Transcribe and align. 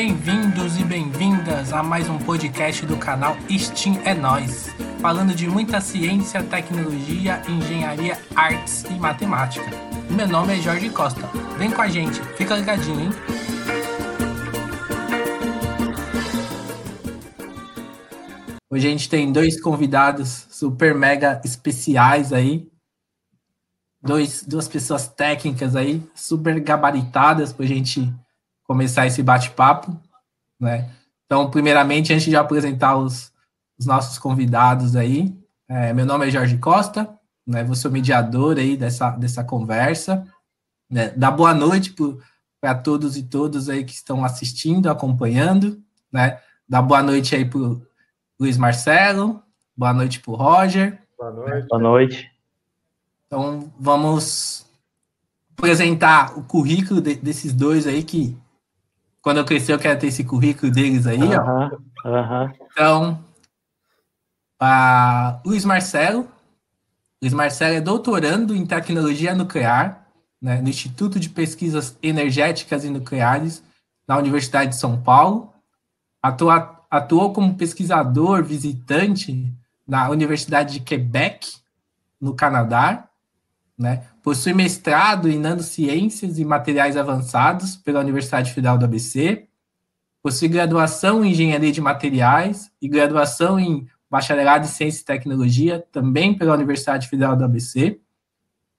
Bem-vindos 0.00 0.78
e 0.78 0.84
bem-vindas 0.84 1.72
a 1.72 1.82
mais 1.82 2.08
um 2.08 2.18
podcast 2.18 2.86
do 2.86 2.96
canal 2.96 3.36
Steam 3.50 4.00
é 4.04 4.14
Nós, 4.14 4.68
falando 5.00 5.34
de 5.34 5.48
muita 5.48 5.80
ciência, 5.80 6.40
tecnologia, 6.40 7.42
engenharia, 7.48 8.16
artes 8.32 8.84
e 8.84 8.92
matemática. 8.92 9.66
Meu 10.08 10.28
nome 10.28 10.56
é 10.56 10.62
Jorge 10.62 10.88
Costa. 10.90 11.26
Vem 11.58 11.72
com 11.72 11.82
a 11.82 11.88
gente, 11.88 12.22
fica 12.36 12.54
ligadinho, 12.54 13.00
hein? 13.00 13.10
Hoje 18.70 18.86
a 18.86 18.90
gente 18.90 19.08
tem 19.08 19.32
dois 19.32 19.60
convidados 19.60 20.46
super 20.48 20.94
mega 20.94 21.40
especiais 21.44 22.32
aí. 22.32 22.70
Dois, 24.00 24.44
duas 24.44 24.68
pessoas 24.68 25.08
técnicas 25.08 25.74
aí, 25.74 26.00
super 26.14 26.60
gabaritadas 26.60 27.52
para 27.52 27.64
a 27.64 27.68
gente 27.68 28.14
começar 28.68 29.06
esse 29.06 29.22
bate-papo, 29.22 29.98
né? 30.60 30.90
Então, 31.24 31.50
primeiramente, 31.50 32.12
antes 32.12 32.26
de 32.26 32.36
apresentar 32.36 32.96
os, 32.98 33.32
os 33.78 33.86
nossos 33.86 34.18
convidados 34.18 34.94
aí, 34.94 35.34
é, 35.66 35.92
meu 35.94 36.04
nome 36.04 36.28
é 36.28 36.30
Jorge 36.30 36.58
Costa, 36.58 37.08
né? 37.46 37.64
Vou 37.64 37.74
ser 37.74 37.88
o 37.88 37.90
mediador 37.90 38.58
aí 38.58 38.76
dessa, 38.76 39.10
dessa 39.12 39.42
conversa, 39.42 40.26
né? 40.88 41.08
Dá 41.16 41.30
boa 41.30 41.54
noite 41.54 41.94
para 42.60 42.74
todos 42.74 43.16
e 43.16 43.22
todas 43.22 43.70
aí 43.70 43.84
que 43.84 43.92
estão 43.92 44.22
assistindo, 44.22 44.90
acompanhando, 44.90 45.82
né? 46.12 46.38
Dá 46.68 46.82
boa 46.82 47.02
noite 47.02 47.34
aí 47.34 47.46
para 47.46 47.60
Luiz 48.38 48.58
Marcelo, 48.58 49.42
boa 49.74 49.94
noite 49.94 50.20
para 50.20 50.30
o 50.30 50.36
Roger. 50.36 51.02
Boa 51.18 51.30
noite. 51.30 51.68
Boa 51.68 51.82
noite. 51.82 52.30
Então, 53.26 53.72
vamos 53.80 54.66
apresentar 55.56 56.38
o 56.38 56.42
currículo 56.42 57.00
de, 57.00 57.14
desses 57.14 57.54
dois 57.54 57.86
aí 57.86 58.02
que 58.02 58.36
quando 59.28 59.36
eu 59.36 59.44
crescer 59.44 59.74
eu 59.74 59.78
quero 59.78 60.00
ter 60.00 60.06
esse 60.06 60.24
currículo 60.24 60.72
deles 60.72 61.06
aí, 61.06 61.18
uh 61.18 61.28
-huh, 61.28 61.70
ó. 62.02 62.08
Uh 62.08 62.12
-huh. 62.14 62.54
Então, 62.72 63.24
a 64.58 65.38
Luiz 65.44 65.66
Marcelo. 65.66 66.26
Luiz 67.20 67.34
Marcelo 67.34 67.74
é 67.74 67.80
doutorando 67.82 68.56
em 68.56 68.64
tecnologia 68.64 69.34
nuclear 69.34 70.06
né, 70.40 70.62
no 70.62 70.70
Instituto 70.70 71.20
de 71.20 71.28
Pesquisas 71.28 71.94
Energéticas 72.02 72.86
e 72.86 72.88
Nucleares 72.88 73.62
na 74.06 74.16
Universidade 74.16 74.70
de 74.70 74.76
São 74.76 74.98
Paulo. 74.98 75.52
Atua, 76.22 76.86
atuou 76.90 77.34
como 77.34 77.54
pesquisador 77.54 78.42
visitante 78.42 79.54
na 79.86 80.08
Universidade 80.08 80.72
de 80.72 80.80
Quebec, 80.80 81.46
no 82.18 82.34
Canadá. 82.34 83.07
Né? 83.78 84.02
Possui 84.22 84.52
mestrado 84.52 85.28
em 85.28 85.38
nanociências 85.38 86.38
e 86.38 86.44
materiais 86.44 86.96
avançados 86.96 87.76
pela 87.76 88.00
Universidade 88.00 88.52
Federal 88.52 88.76
do 88.76 88.84
ABC. 88.84 89.46
Possui 90.20 90.48
graduação 90.48 91.24
em 91.24 91.30
engenharia 91.30 91.70
de 91.70 91.80
materiais 91.80 92.70
e 92.82 92.88
graduação 92.88 93.58
em 93.58 93.86
bacharelado 94.10 94.64
em 94.64 94.68
ciência 94.68 95.02
e 95.02 95.04
tecnologia, 95.04 95.86
também 95.92 96.36
pela 96.36 96.54
Universidade 96.54 97.08
Federal 97.08 97.36
do 97.36 97.44
ABC. 97.44 98.00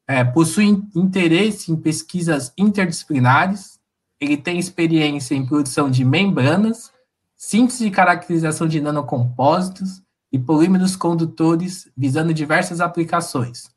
É, 0.07 0.23
possui 0.23 0.83
interesse 0.95 1.71
em 1.71 1.77
pesquisas 1.77 2.51
interdisciplinares. 2.57 3.79
Ele 4.19 4.35
tem 4.35 4.59
experiência 4.59 5.35
em 5.35 5.45
produção 5.45 5.89
de 5.89 6.03
membranas, 6.03 6.91
síntese 7.37 7.87
e 7.87 7.91
caracterização 7.91 8.67
de 8.67 8.81
nanocompósitos 8.81 10.01
e 10.31 10.37
polímeros 10.37 10.95
condutores, 10.95 11.89
visando 11.95 12.33
diversas 12.33 12.81
aplicações, 12.81 13.69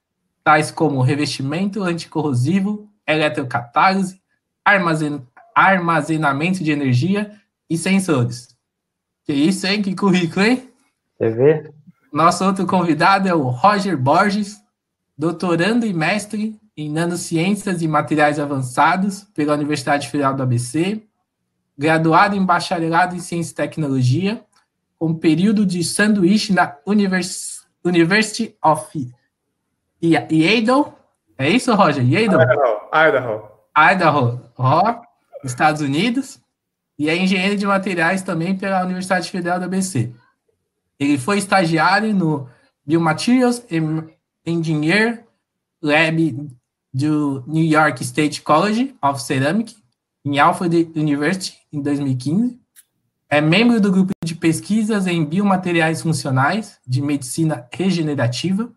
tais 0.44 0.70
como 0.70 1.02
revestimento 1.02 1.82
anticorrosivo, 1.82 2.88
eletrocatálise, 3.06 4.20
armazen 4.64 5.26
armazenamento 5.54 6.64
de 6.64 6.70
energia 6.70 7.30
e 7.68 7.76
sensores. 7.76 8.56
Que 9.24 9.34
isso, 9.34 9.66
hein? 9.66 9.82
Que 9.82 9.94
currículo, 9.94 10.46
hein? 10.46 10.70
Você 11.18 11.30
vê? 11.30 11.72
Nosso 12.12 12.44
outro 12.44 12.66
convidado 12.66 13.28
é 13.28 13.34
o 13.34 13.48
Roger 13.48 13.96
Borges, 13.96 14.58
doutorando 15.16 15.84
e 15.84 15.92
mestre 15.92 16.58
em 16.76 16.90
nanociências 16.90 17.82
e 17.82 17.88
materiais 17.88 18.38
avançados 18.38 19.24
pela 19.34 19.54
Universidade 19.54 20.08
Federal 20.08 20.34
do 20.34 20.42
ABC, 20.42 21.02
graduado 21.76 22.34
em 22.34 22.44
bacharelado 22.44 23.14
em 23.14 23.20
ciência 23.20 23.52
e 23.52 23.56
tecnologia, 23.56 24.42
com 24.98 25.14
período 25.14 25.66
de 25.66 25.84
sanduíche 25.84 26.52
na 26.52 26.76
Univers 26.86 27.62
University 27.84 28.56
of 28.64 29.12
Yale. 30.02 30.92
É 31.38 31.48
isso, 31.48 31.74
Roger? 31.74 32.04
Yale? 32.04 32.26
Idaho. 32.26 32.80
Idaho. 32.92 33.52
Idaho, 33.76 35.02
Estados 35.44 35.80
Unidos. 35.80 36.40
E 36.98 37.08
é 37.08 37.16
engenheiro 37.16 37.56
de 37.56 37.66
materiais 37.66 38.22
também 38.22 38.56
pela 38.56 38.84
Universidade 38.84 39.30
Federal 39.30 39.58
do 39.58 39.64
ABC. 39.64 40.12
Ele 40.98 41.18
foi 41.18 41.38
estagiário 41.38 42.14
no 42.14 42.48
Biomaterials 42.86 43.64
Engineer 44.46 45.24
Lab 45.82 46.48
do 46.92 47.42
New 47.46 47.64
York 47.64 48.02
State 48.02 48.42
College 48.42 48.94
of 49.02 49.20
Ceramic, 49.22 49.74
em 50.24 50.38
Alfred 50.38 50.92
University, 50.94 51.56
em 51.72 51.80
2015. 51.80 52.60
É 53.28 53.40
membro 53.40 53.80
do 53.80 53.90
grupo 53.90 54.12
de 54.22 54.34
pesquisas 54.34 55.06
em 55.06 55.24
biomateriais 55.24 56.02
funcionais 56.02 56.78
de 56.86 57.00
medicina 57.00 57.66
regenerativa, 57.72 58.70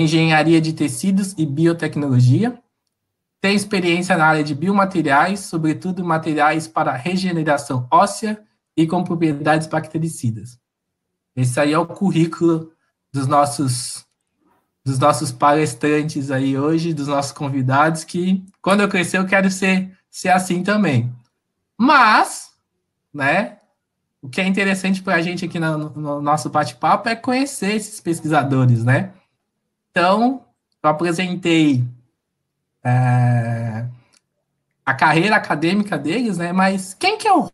engenharia 0.00 0.60
de 0.60 0.72
tecidos 0.72 1.34
e 1.36 1.46
biotecnologia. 1.46 2.58
Tem 3.40 3.54
experiência 3.54 4.16
na 4.16 4.26
área 4.26 4.44
de 4.44 4.54
biomateriais, 4.54 5.40
sobretudo 5.40 6.04
materiais 6.04 6.68
para 6.68 6.92
regeneração 6.92 7.86
óssea 7.90 8.42
e 8.76 8.86
com 8.86 9.02
propriedades 9.02 9.66
bactericidas. 9.66 10.58
Esse 11.34 11.58
aí 11.60 11.72
é 11.72 11.78
o 11.78 11.86
currículo 11.86 12.72
dos 13.12 13.26
nossos 13.26 14.04
dos 14.82 14.98
nossos 14.98 15.30
palestrantes 15.30 16.30
aí 16.30 16.58
hoje, 16.58 16.94
dos 16.94 17.06
nossos 17.06 17.32
convidados, 17.32 18.02
que 18.02 18.42
quando 18.62 18.80
eu 18.80 18.88
crescer 18.88 19.18
eu 19.18 19.26
quero 19.26 19.50
ser, 19.50 19.94
ser 20.10 20.30
assim 20.30 20.62
também. 20.62 21.12
Mas, 21.76 22.50
né, 23.12 23.58
o 24.22 24.28
que 24.28 24.40
é 24.40 24.46
interessante 24.46 25.02
para 25.02 25.16
a 25.16 25.22
gente 25.22 25.44
aqui 25.44 25.58
no, 25.58 25.90
no 25.90 26.20
nosso 26.20 26.48
bate-papo 26.48 27.08
é 27.08 27.16
conhecer 27.16 27.74
esses 27.74 28.00
pesquisadores, 28.00 28.84
né? 28.84 29.12
Então, 29.90 30.44
eu 30.82 30.90
apresentei 30.90 31.84
é, 32.84 33.86
a 34.84 34.94
carreira 34.94 35.36
acadêmica 35.36 35.98
deles, 35.98 36.38
né? 36.38 36.52
Mas 36.52 36.94
quem 36.94 37.18
que 37.18 37.26
é 37.26 37.32
o 37.32 37.48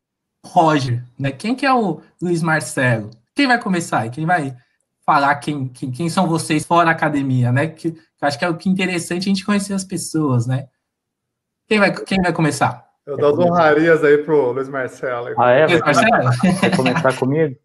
Roger, 0.44 1.02
né? 1.19 1.32
Quem 1.32 1.54
que 1.54 1.66
é 1.66 1.72
o 1.72 2.00
Luiz 2.20 2.42
Marcelo? 2.42 3.10
Quem 3.34 3.46
vai 3.46 3.60
começar? 3.60 4.08
Quem 4.10 4.26
vai 4.26 4.56
falar 5.04 5.34
quem, 5.36 5.69
quem, 5.69 5.91
quem 5.91 6.08
são 6.08 6.26
vocês 6.26 6.64
fora 6.64 6.86
da 6.86 6.91
academia, 6.92 7.50
né? 7.52 7.69
Que, 7.69 7.92
que 7.92 8.00
acho 8.20 8.38
que 8.38 8.44
é 8.44 8.48
o 8.48 8.56
que 8.56 8.69
é 8.69 8.72
interessante 8.72 9.22
a 9.22 9.28
gente 9.28 9.44
conhecer 9.44 9.72
as 9.72 9.84
pessoas, 9.84 10.46
né? 10.46 10.69
Quem 11.69 11.78
vai, 11.78 11.92
quem 11.92 12.20
vai 12.20 12.32
começar? 12.32 12.86
Eu 13.04 13.16
dou 13.16 13.32
as 13.32 13.38
honrarias 13.38 14.04
aí 14.04 14.19
pro 14.19 14.52
Luiz 14.52 14.69
Marcelo. 14.69 15.34
Ah, 15.38 15.50
é? 15.50 15.66
Luiz 15.66 15.80
Marcelo? 15.80 16.30
Quer 16.60 16.76
começar 16.76 17.16
comigo? 17.16 17.56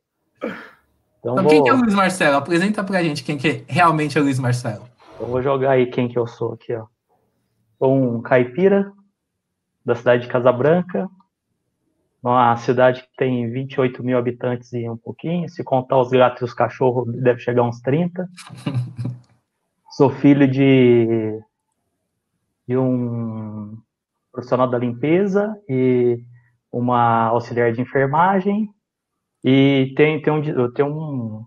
Então, 1.22 1.34
então 1.34 1.44
vou... 1.44 1.52
quem 1.52 1.64
que 1.64 1.70
é 1.70 1.74
o 1.74 1.78
Luiz 1.78 1.94
Marcelo? 1.94 2.38
Apresenta 2.38 2.84
pra 2.84 3.04
gente 3.04 3.24
quem 3.24 3.38
que 3.38 3.64
realmente 3.68 4.18
é 4.18 4.22
o 4.22 4.24
Luiz 4.24 4.40
Marcelo. 4.40 4.90
Eu 5.20 5.28
vou 5.28 5.42
jogar 5.42 5.72
aí 5.72 5.86
quem 5.86 6.10
que 6.10 6.18
eu 6.18 6.26
sou 6.26 6.54
aqui, 6.54 6.74
ó. 6.74 6.88
Sou 7.78 7.96
um 7.96 8.22
caipira 8.22 8.92
da 9.86 9.96
cidade 9.96 10.24
de 10.24 10.30
Casabranca, 10.30 11.08
uma 12.24 12.56
cidade 12.58 13.04
que 13.04 13.10
tem 13.18 13.50
28 13.52 14.04
mil 14.04 14.18
habitantes 14.18 14.74
e 14.74 14.90
um 14.90 14.98
pouquinho. 14.98 15.48
Se 15.48 15.64
contar 15.64 16.00
os 16.00 16.10
gatos 16.10 16.42
e 16.42 16.46
os 16.46 16.54
cachorros, 16.54 17.08
deve 17.22 17.40
chegar 17.40 17.62
a 17.62 17.68
uns 17.68 17.80
30. 17.82 18.28
Sou 19.92 20.10
filho 20.10 20.48
de, 20.48 21.40
de 22.68 22.78
um 22.78 23.78
profissional 24.32 24.68
da 24.68 24.78
limpeza 24.78 25.56
e 25.70 26.24
uma 26.72 27.28
auxiliar 27.28 27.72
de 27.74 27.82
enfermagem. 27.82 28.70
E 29.44 29.94
tem, 29.96 30.22
tem, 30.22 30.32
um, 30.32 30.72
tenho 30.72 30.88
um, 30.88 31.46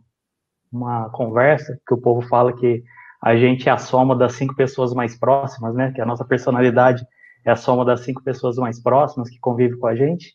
uma 0.72 1.08
conversa 1.10 1.78
que 1.86 1.94
o 1.94 2.00
povo 2.00 2.26
fala 2.26 2.52
que 2.52 2.82
a 3.22 3.36
gente 3.36 3.68
é 3.68 3.72
a 3.72 3.78
soma 3.78 4.16
das 4.16 4.34
cinco 4.34 4.54
pessoas 4.54 4.92
mais 4.92 5.18
próximas, 5.18 5.74
né? 5.74 5.92
Que 5.92 6.00
a 6.00 6.06
nossa 6.06 6.24
personalidade 6.24 7.06
é 7.44 7.50
a 7.50 7.56
soma 7.56 7.84
das 7.84 8.00
cinco 8.00 8.22
pessoas 8.22 8.56
mais 8.56 8.82
próximas 8.82 9.30
que 9.30 9.38
convivem 9.38 9.78
com 9.78 9.86
a 9.86 9.94
gente. 9.94 10.34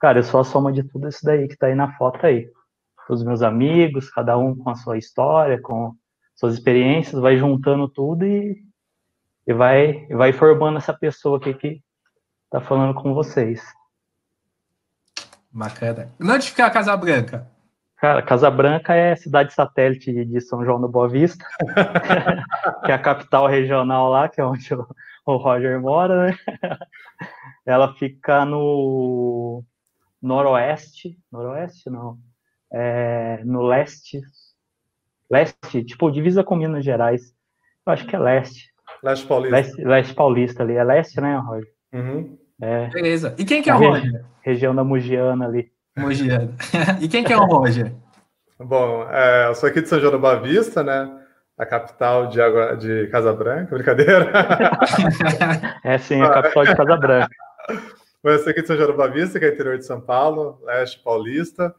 Cara, 0.00 0.18
eu 0.18 0.22
sou 0.22 0.40
a 0.40 0.44
soma 0.44 0.72
de 0.72 0.82
tudo 0.84 1.08
isso 1.08 1.24
daí 1.24 1.48
que 1.48 1.56
tá 1.56 1.66
aí 1.66 1.74
na 1.74 1.92
foto 1.96 2.24
aí. 2.24 2.48
Os 3.10 3.22
meus 3.22 3.42
amigos, 3.42 4.10
cada 4.10 4.38
um 4.38 4.56
com 4.56 4.70
a 4.70 4.74
sua 4.74 4.96
história, 4.96 5.60
com 5.60 5.94
suas 6.34 6.54
experiências, 6.54 7.20
vai 7.20 7.36
juntando 7.36 7.88
tudo 7.88 8.24
e, 8.24 8.56
e 9.46 9.52
vai, 9.52 10.06
vai 10.06 10.32
formando 10.32 10.78
essa 10.78 10.94
pessoa 10.94 11.38
aqui 11.38 11.54
que 11.54 11.80
tá 12.50 12.60
falando 12.60 12.94
com 12.94 13.12
vocês. 13.12 13.62
Bacana. 15.54 16.12
Onde 16.20 16.48
fica 16.48 16.66
a 16.66 16.70
Casa 16.70 16.96
Branca? 16.96 17.48
Cara, 17.96 18.22
Casa 18.22 18.50
Branca 18.50 18.92
é 18.92 19.14
cidade 19.14 19.54
satélite 19.54 20.24
de 20.24 20.40
São 20.40 20.64
João 20.64 20.80
do 20.80 20.88
Boa 20.88 21.08
Vista, 21.08 21.46
que 22.84 22.90
é 22.90 22.94
a 22.94 22.98
capital 22.98 23.46
regional 23.46 24.10
lá, 24.10 24.28
que 24.28 24.40
é 24.40 24.44
onde 24.44 24.68
o 25.24 25.36
Roger 25.36 25.80
mora, 25.80 26.26
né? 26.26 26.36
Ela 27.64 27.94
fica 27.94 28.44
no 28.44 29.62
noroeste, 30.20 31.16
noroeste 31.30 31.88
não, 31.88 32.18
é, 32.72 33.40
no 33.44 33.62
leste, 33.62 34.20
leste, 35.30 35.84
tipo 35.84 36.10
divisa 36.10 36.42
com 36.42 36.56
Minas 36.56 36.84
Gerais, 36.84 37.32
eu 37.86 37.92
acho 37.92 38.06
que 38.06 38.16
é 38.16 38.18
leste. 38.18 38.74
Leste 39.02 39.26
Paulista. 39.26 39.56
Leste, 39.56 39.84
leste 39.84 40.14
Paulista 40.14 40.62
ali, 40.62 40.74
é 40.74 40.84
leste, 40.84 41.20
né, 41.20 41.36
Roger? 41.36 41.72
Uhum. 41.92 42.43
É, 42.60 42.86
Beleza. 42.88 43.34
E 43.38 43.44
quem 43.44 43.62
que 43.62 43.70
é 43.70 43.74
o 43.74 43.78
Regi- 43.78 44.06
Roger? 44.08 44.24
região 44.42 44.74
da 44.74 44.84
Mugiana 44.84 45.46
ali. 45.46 45.70
Mogiano. 45.96 46.54
e 47.00 47.08
quem 47.08 47.24
que 47.24 47.32
é 47.32 47.36
o 47.36 47.44
Roger? 47.44 47.92
Bom, 48.58 49.06
é, 49.10 49.48
eu 49.48 49.54
sou 49.54 49.68
aqui 49.68 49.80
de 49.82 49.88
São 49.88 49.98
João 50.00 50.12
da 50.12 50.18
Boa 50.18 50.40
Vista, 50.40 50.82
né? 50.82 51.20
A 51.56 51.64
capital 51.66 52.26
de, 52.28 52.40
Água, 52.40 52.76
de 52.76 53.06
Casa 53.08 53.32
Branca, 53.32 53.74
brincadeira. 53.74 54.30
É 55.84 55.98
sim, 55.98 56.20
a 56.22 56.30
capital 56.30 56.64
de 56.64 56.76
Casa 56.76 56.96
Branca. 56.96 57.30
Mas 58.22 58.34
eu 58.34 58.38
sou 58.40 58.50
aqui 58.50 58.60
de 58.62 58.66
São 58.66 58.76
João 58.76 58.88
da 58.90 58.96
Boa 58.96 59.08
Vista, 59.10 59.38
que 59.38 59.44
é 59.44 59.48
interior 59.52 59.76
de 59.78 59.84
São 59.84 60.00
Paulo, 60.00 60.58
leste 60.64 60.98
paulista. 61.02 61.74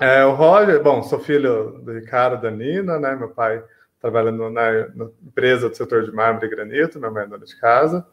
É, 0.00 0.24
o 0.24 0.32
Roger, 0.34 0.82
bom, 0.82 1.02
sou 1.02 1.18
filho 1.20 1.78
do 1.82 1.92
Ricardo 1.92 2.36
e 2.38 2.42
da 2.42 2.50
Nina, 2.50 2.98
né? 2.98 3.14
Meu 3.16 3.28
pai 3.28 3.62
trabalha 4.00 4.30
no- 4.32 4.50
na, 4.50 4.70
na 4.94 5.06
empresa 5.26 5.68
do 5.68 5.76
setor 5.76 6.04
de 6.04 6.12
mármore 6.12 6.46
e 6.46 6.50
granito, 6.50 6.98
minha 6.98 7.10
mãe 7.10 7.24
é 7.24 7.26
dona 7.26 7.44
de 7.44 7.56
casa. 7.58 8.06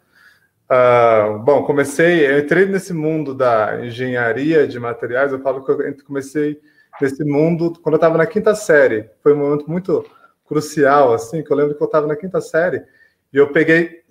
Ah, 0.71 1.39
bom, 1.43 1.63
comecei, 1.63 2.27
eu 2.27 2.37
entrei 2.39 2.65
nesse 2.67 2.93
mundo 2.93 3.33
da 3.33 3.83
engenharia 3.83 4.67
de 4.67 4.79
materiais, 4.79 5.31
eu 5.31 5.39
falo 5.41 5.65
que 5.65 5.71
eu 5.71 6.05
comecei 6.05 6.59
nesse 7.01 7.23
mundo 7.23 7.73
quando 7.81 7.93
eu 7.95 7.97
estava 7.97 8.17
na 8.19 8.27
quinta 8.27 8.53
série. 8.53 9.09
Foi 9.23 9.33
um 9.33 9.37
momento 9.37 9.67
muito 9.69 10.05
crucial, 10.45 11.11
assim, 11.13 11.43
que 11.43 11.51
eu 11.51 11.57
lembro 11.57 11.75
que 11.75 11.81
eu 11.81 11.85
estava 11.87 12.05
na 12.05 12.15
quinta 12.15 12.39
série 12.39 12.83
e 13.33 13.37
eu 13.37 13.51
peguei 13.51 14.03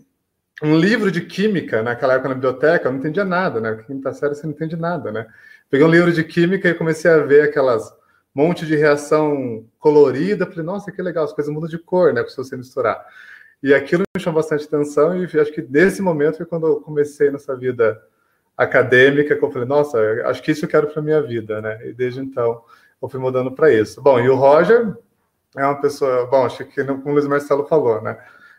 um 0.62 0.76
livro 0.78 1.10
de 1.12 1.22
química 1.22 1.82
naquela 1.82 2.14
época 2.14 2.30
na 2.30 2.34
biblioteca, 2.36 2.88
eu 2.88 2.92
não 2.92 2.98
entendia 3.00 3.24
nada, 3.24 3.60
né? 3.60 3.76
Quinta 3.86 4.12
série 4.12 4.34
você 4.34 4.46
não 4.46 4.52
entende 4.54 4.76
nada, 4.76 5.12
né? 5.12 5.26
Peguei 5.70 5.86
um 5.86 5.90
livro 5.90 6.12
de 6.12 6.24
química 6.24 6.68
e 6.68 6.74
comecei 6.74 7.10
a 7.10 7.18
ver 7.18 7.42
aquelas 7.42 7.92
monte 8.34 8.66
de 8.66 8.76
reação 8.76 9.66
colorida. 9.78 10.46
Falei, 10.46 10.64
nossa, 10.64 10.92
que 10.92 11.02
legal, 11.02 11.24
as 11.24 11.32
coisas 11.32 11.52
mudam 11.52 11.68
de 11.68 11.78
cor, 11.78 12.12
né? 12.12 12.24
Se 12.28 12.36
você 12.36 12.56
misturar. 12.56 13.04
E 13.62 13.74
aquilo 13.74 14.04
me 14.16 14.22
chamou 14.22 14.40
bastante 14.40 14.64
atenção 14.64 15.16
e 15.16 15.24
acho 15.24 15.52
que 15.52 15.62
nesse 15.62 16.00
momento 16.00 16.36
foi 16.36 16.46
quando 16.46 16.66
eu 16.66 16.80
comecei 16.80 17.30
nessa 17.30 17.56
vida 17.56 18.00
acadêmica 18.56 19.36
que 19.36 19.44
eu 19.44 19.50
falei, 19.50 19.68
nossa, 19.68 19.98
acho 20.26 20.42
que 20.42 20.52
isso 20.52 20.64
eu 20.64 20.68
quero 20.68 20.88
para 20.88 21.02
minha 21.02 21.22
vida, 21.22 21.60
né? 21.60 21.88
E 21.88 21.92
desde 21.92 22.20
então 22.20 22.62
eu 23.00 23.08
fui 23.08 23.20
mudando 23.20 23.52
para 23.52 23.72
isso. 23.72 24.00
Bom, 24.02 24.18
e 24.20 24.28
o 24.28 24.36
Roger 24.36 24.96
é 25.56 25.64
uma 25.64 25.80
pessoa, 25.80 26.26
bom, 26.26 26.44
acho 26.44 26.64
que 26.64 26.84
como 26.84 27.10
o 27.10 27.12
Luiz 27.12 27.26
Marcelo 27.26 27.66
falou, 27.66 28.00
né? 28.00 28.18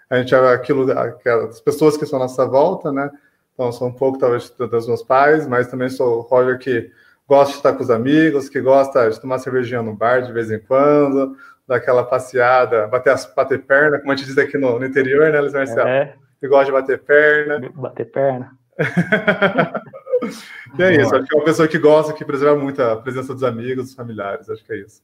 A 0.09 0.17
gente 0.17 0.33
é 0.33 0.53
aquilo, 0.53 0.91
aquelas 0.91 1.61
pessoas 1.61 1.95
que 1.95 2.03
estão 2.03 2.17
à 2.17 2.23
nossa 2.23 2.45
volta, 2.45 2.91
né? 2.91 3.11
Então, 3.53 3.71
sou 3.71 3.87
um 3.89 3.93
pouco, 3.93 4.17
talvez, 4.17 4.49
dos 4.49 4.87
meus 4.87 5.03
pais, 5.03 5.45
mas 5.45 5.67
também 5.67 5.89
sou 5.89 6.19
o 6.19 6.21
Roger 6.21 6.57
que 6.57 6.91
gosta 7.27 7.51
de 7.51 7.57
estar 7.59 7.73
com 7.73 7.83
os 7.83 7.91
amigos, 7.91 8.49
que 8.49 8.59
gosta 8.59 9.09
de 9.09 9.21
tomar 9.21 9.37
cervejinha 9.37 9.83
no 9.83 9.93
bar 9.93 10.21
de 10.21 10.31
vez 10.33 10.49
em 10.49 10.59
quando, 10.59 11.35
dar 11.69 11.77
aquela 11.77 12.03
passeada, 12.03 12.87
bater, 12.87 13.13
as, 13.13 13.31
bater 13.33 13.61
perna, 13.61 13.99
como 13.99 14.11
a 14.11 14.15
gente 14.15 14.25
diz 14.25 14.37
aqui 14.37 14.57
no, 14.57 14.79
no 14.79 14.85
interior, 14.85 15.31
né, 15.31 15.39
Luiz 15.39 15.53
Marcelo? 15.53 15.87
É, 15.87 16.15
Que 16.39 16.47
gosta 16.47 16.65
de 16.65 16.71
bater 16.71 16.99
perna. 16.99 17.71
bater 17.75 18.11
perna. 18.11 18.57
e 20.77 20.83
é 20.83 21.01
isso, 21.01 21.15
acho 21.15 21.27
que 21.27 21.35
é 21.35 21.37
uma 21.37 21.45
pessoa 21.45 21.67
que 21.67 21.77
gosta, 21.77 22.13
que 22.13 22.25
preserva 22.25 22.55
muito 22.55 22.81
a 22.81 22.95
presença 22.95 23.33
dos 23.33 23.43
amigos, 23.43 23.85
dos 23.85 23.93
familiares, 23.93 24.49
acho 24.49 24.65
que 24.65 24.73
é 24.73 24.77
isso. 24.77 25.03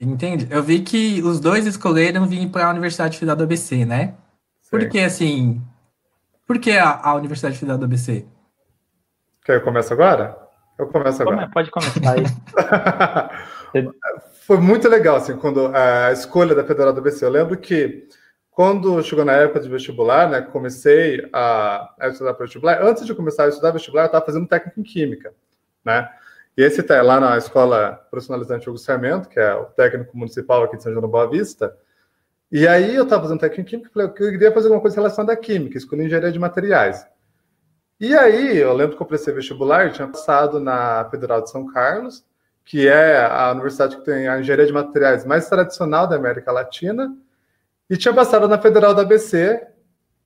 Entende? 0.00 0.48
Eu 0.50 0.62
vi 0.62 0.80
que 0.80 1.22
os 1.22 1.38
dois 1.38 1.66
escolheram 1.66 2.26
vir 2.26 2.48
para 2.50 2.66
a 2.66 2.70
Universidade 2.70 3.16
Federal 3.16 3.36
do 3.36 3.44
ABC, 3.44 3.84
né? 3.84 4.14
Por 4.70 4.82
Sim. 4.82 4.88
que 4.88 5.00
assim? 5.00 5.62
Por 6.46 6.58
que 6.58 6.72
a, 6.72 7.00
a 7.02 7.14
Universidade 7.14 7.56
Federal 7.56 7.78
do 7.78 7.84
ABC? 7.84 8.26
Quer 9.44 9.54
que 9.54 9.60
eu 9.60 9.64
comece 9.64 9.92
agora? 9.92 10.36
Eu 10.78 10.86
começo 10.86 11.22
agora. 11.22 11.48
Pode 11.52 11.70
começar 11.70 12.12
aí. 12.12 12.24
Foi 14.48 14.56
muito 14.56 14.88
legal, 14.88 15.16
assim, 15.16 15.36
quando 15.36 15.66
a 15.76 16.10
escolha 16.10 16.54
da 16.54 16.64
Federal 16.64 16.90
do 16.90 17.00
ABC. 17.00 17.22
Eu 17.22 17.28
lembro 17.28 17.54
que 17.58 18.08
quando 18.50 19.02
chegou 19.02 19.22
na 19.22 19.34
época 19.34 19.60
de 19.60 19.68
vestibular, 19.68 20.30
né, 20.30 20.40
comecei 20.40 21.28
a, 21.34 21.94
a 22.00 22.08
estudar 22.08 22.32
para 22.32 22.46
vestibular. 22.46 22.82
Antes 22.82 23.04
de 23.04 23.14
começar 23.14 23.44
a 23.44 23.48
estudar 23.48 23.72
vestibular, 23.72 24.04
eu 24.04 24.06
estava 24.06 24.24
fazendo 24.24 24.48
técnico 24.48 24.80
em 24.80 24.82
química, 24.82 25.34
né? 25.84 26.08
E 26.56 26.62
esse 26.62 26.82
tá 26.82 27.02
lá 27.02 27.20
na 27.20 27.36
escola 27.36 27.92
profissionalizante 28.10 28.70
Hugo 28.70 28.78
Sarmento, 28.78 29.28
que 29.28 29.38
é 29.38 29.54
o 29.54 29.66
técnico 29.66 30.16
municipal 30.16 30.62
aqui 30.62 30.78
de 30.78 30.82
São 30.82 30.92
João 30.92 31.02
da 31.02 31.08
Boa 31.08 31.28
Vista. 31.28 31.76
E 32.50 32.66
aí 32.66 32.94
eu 32.94 33.02
estava 33.02 33.24
fazendo 33.24 33.40
técnico 33.40 33.60
em 33.60 33.70
química, 33.70 33.90
falei 33.92 34.08
eu 34.08 34.14
queria 34.14 34.50
fazer 34.50 34.68
alguma 34.68 34.80
coisa 34.80 34.96
relacionada 34.96 35.34
à 35.34 35.36
química, 35.36 35.76
escolhi 35.76 36.06
engenharia 36.06 36.32
de 36.32 36.38
materiais. 36.38 37.06
E 38.00 38.16
aí 38.16 38.56
eu 38.56 38.72
lembro 38.72 38.96
que 38.96 39.02
eu 39.02 39.06
prestei 39.06 39.34
vestibular, 39.34 39.92
tinha 39.92 40.08
passado 40.08 40.58
na 40.58 41.06
Federal 41.10 41.42
de 41.42 41.50
São 41.50 41.66
Carlos, 41.66 42.24
que 42.68 42.86
é 42.86 43.24
a 43.24 43.50
universidade 43.52 43.96
que 43.96 44.04
tem 44.04 44.28
a 44.28 44.38
engenharia 44.38 44.66
de 44.66 44.72
materiais 44.74 45.24
mais 45.24 45.48
tradicional 45.48 46.06
da 46.06 46.16
América 46.16 46.52
Latina, 46.52 47.16
e 47.88 47.96
tinha 47.96 48.12
passado 48.12 48.46
na 48.46 48.58
Federal 48.58 48.94
da 48.94 49.00
ABC 49.00 49.66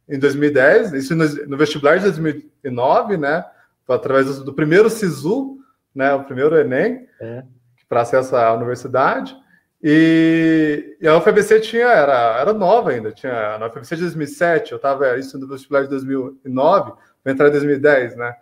em 0.08 0.18
2010, 0.18 0.92
isso 0.92 1.14
no, 1.14 1.56
vestibular 1.56 1.98
de 1.98 2.02
2009, 2.02 3.16
né? 3.16 3.44
Através 3.88 4.38
do, 4.38 4.44
do 4.44 4.52
primeiro 4.52 4.90
SISU, 4.90 5.58
né? 5.94 6.12
O 6.14 6.24
primeiro 6.24 6.58
Enem, 6.58 7.06
É. 7.20 7.44
para 7.88 8.00
acesso 8.00 8.34
à 8.34 8.52
universidade. 8.52 9.36
E, 9.80 10.96
e 11.00 11.06
a 11.06 11.16
UFABC 11.18 11.60
tinha, 11.60 11.86
era, 11.86 12.40
era 12.40 12.52
nova 12.52 12.90
ainda, 12.90 13.12
tinha 13.12 13.56
na 13.56 13.68
UFABC 13.68 13.94
de 13.94 14.02
2007, 14.02 14.72
eu 14.72 14.76
estava 14.76 15.16
isso 15.16 15.38
no 15.38 15.46
vestibular 15.46 15.82
de 15.82 15.90
2009, 15.90 16.90
vou 16.90 17.32
entrar 17.32 17.46
em 17.46 17.52
2010, 17.52 18.16
né? 18.16 18.34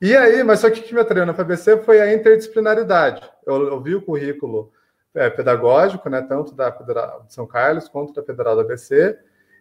E 0.00 0.16
aí, 0.16 0.42
mas 0.42 0.60
só 0.60 0.70
que 0.70 0.80
o 0.80 0.82
que 0.82 0.94
me 0.94 1.00
atraiu 1.00 1.26
na 1.26 1.34
FABC 1.34 1.78
foi 1.82 2.00
a 2.00 2.12
interdisciplinaridade. 2.12 3.22
Eu, 3.46 3.66
eu 3.66 3.80
vi 3.80 3.94
o 3.94 4.00
currículo 4.00 4.72
é, 5.14 5.28
pedagógico, 5.28 6.08
né, 6.08 6.22
tanto 6.22 6.54
da 6.54 6.72
Federal 6.72 7.24
de 7.26 7.34
São 7.34 7.46
Carlos 7.46 7.86
quanto 7.86 8.14
da 8.14 8.22
Federal 8.22 8.56
da 8.56 8.62
ABC, 8.62 9.18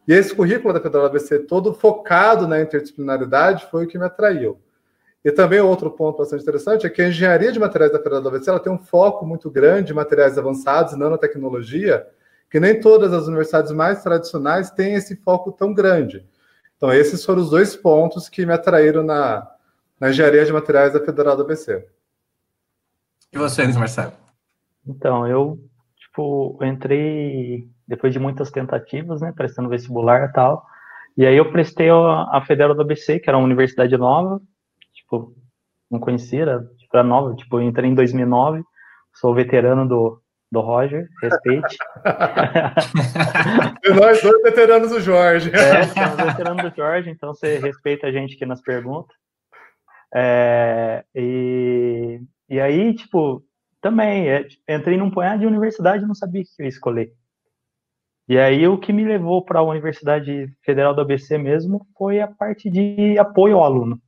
e 0.07 0.13
esse 0.13 0.33
currículo 0.33 0.73
da 0.73 0.79
Federal 0.79 1.03
da 1.03 1.09
ABC 1.09 1.39
todo 1.39 1.73
focado 1.73 2.47
na 2.47 2.61
interdisciplinaridade 2.61 3.67
foi 3.69 3.83
o 3.83 3.87
que 3.87 3.97
me 3.97 4.05
atraiu. 4.05 4.57
E 5.25 5.31
também 5.31 5.59
outro 5.59 5.91
ponto 5.91 6.17
bastante 6.17 6.43
interessante 6.43 6.87
é 6.87 6.89
que 6.89 7.01
a 7.01 7.09
engenharia 7.09 7.51
de 7.51 7.59
materiais 7.59 7.91
da 7.91 7.97
Federal 7.97 8.21
da 8.21 8.29
ABC 8.29 8.49
ela 8.49 8.61
tem 8.61 8.71
um 8.71 8.79
foco 8.79 9.25
muito 9.25 9.49
grande 9.51 9.91
em 9.91 9.95
materiais 9.95 10.37
avançados, 10.37 10.95
nanotecnologia, 10.95 12.07
que 12.49 12.61
nem 12.61 12.79
todas 12.79 13.11
as 13.11 13.27
universidades 13.27 13.73
mais 13.73 14.01
tradicionais 14.01 14.71
têm 14.71 14.93
esse 14.93 15.17
foco 15.17 15.51
tão 15.51 15.73
grande. 15.73 16.25
Então, 16.77 16.93
esses 16.93 17.25
foram 17.25 17.41
os 17.41 17.49
dois 17.49 17.75
pontos 17.75 18.29
que 18.29 18.45
me 18.45 18.53
atraíram 18.53 19.03
na, 19.03 19.45
na 19.99 20.09
engenharia 20.09 20.45
de 20.45 20.53
materiais 20.53 20.93
da 20.93 21.03
Federal 21.03 21.35
da 21.35 21.43
ABC. 21.43 21.85
E 23.31 23.37
você, 23.37 23.63
Luiz 23.63 23.77
Marcelo? 23.77 24.13
Então, 24.87 25.27
eu, 25.27 25.59
tipo, 25.97 26.57
entrei 26.63 27.69
depois 27.87 28.13
de 28.13 28.19
muitas 28.19 28.51
tentativas, 28.51 29.21
né, 29.21 29.33
prestando 29.35 29.69
vestibular 29.69 30.29
e 30.29 30.31
tal. 30.31 30.65
E 31.17 31.25
aí 31.25 31.35
eu 31.35 31.51
prestei 31.51 31.89
a, 31.89 32.29
a 32.31 32.43
Federal 32.45 32.75
do 32.75 32.81
ABC, 32.81 33.19
que 33.19 33.29
era 33.29 33.37
uma 33.37 33.45
universidade 33.45 33.95
nova, 33.97 34.39
tipo, 34.93 35.35
não 35.89 35.99
conhecia, 35.99 36.43
era, 36.43 36.59
tipo, 36.77 36.95
era 36.95 37.03
nova, 37.03 37.35
tipo, 37.35 37.59
eu 37.59 37.63
entrei 37.63 37.89
em 37.89 37.95
2009, 37.95 38.63
sou 39.13 39.33
veterano 39.33 39.87
do, 39.87 40.21
do 40.51 40.61
Roger, 40.61 41.07
respeite. 41.21 41.77
e 43.83 43.89
nós 43.89 44.21
dois 44.21 44.41
veteranos 44.43 44.91
do 44.91 45.01
Jorge. 45.01 45.51
É, 45.53 45.83
somos 45.83 46.15
veterano 46.15 46.69
do 46.69 46.75
Jorge, 46.75 47.09
então 47.09 47.33
você 47.33 47.57
respeita 47.57 48.07
a 48.07 48.11
gente 48.11 48.35
aqui 48.35 48.45
nas 48.45 48.61
perguntas. 48.61 49.15
É, 50.13 51.03
e, 51.15 52.21
e 52.49 52.59
aí, 52.59 52.93
tipo, 52.95 53.43
também, 53.81 54.29
é, 54.29 54.47
entrei 54.67 54.97
num 54.97 55.11
punhado 55.11 55.41
de 55.41 55.47
universidade 55.47 56.03
e 56.03 56.07
não 56.07 56.15
sabia 56.15 56.41
o 56.41 56.45
que 56.45 56.51
eu 56.59 56.65
ia 56.65 56.69
escolher. 56.69 57.13
E 58.27 58.37
aí, 58.37 58.67
o 58.67 58.77
que 58.77 58.93
me 58.93 59.03
levou 59.03 59.43
para 59.43 59.59
a 59.59 59.63
Universidade 59.63 60.53
Federal 60.63 60.93
do 60.93 61.01
ABC 61.01 61.37
mesmo 61.37 61.87
foi 61.97 62.19
a 62.19 62.27
parte 62.27 62.69
de 62.69 63.17
apoio 63.17 63.57
ao 63.57 63.63
aluno. 63.63 63.99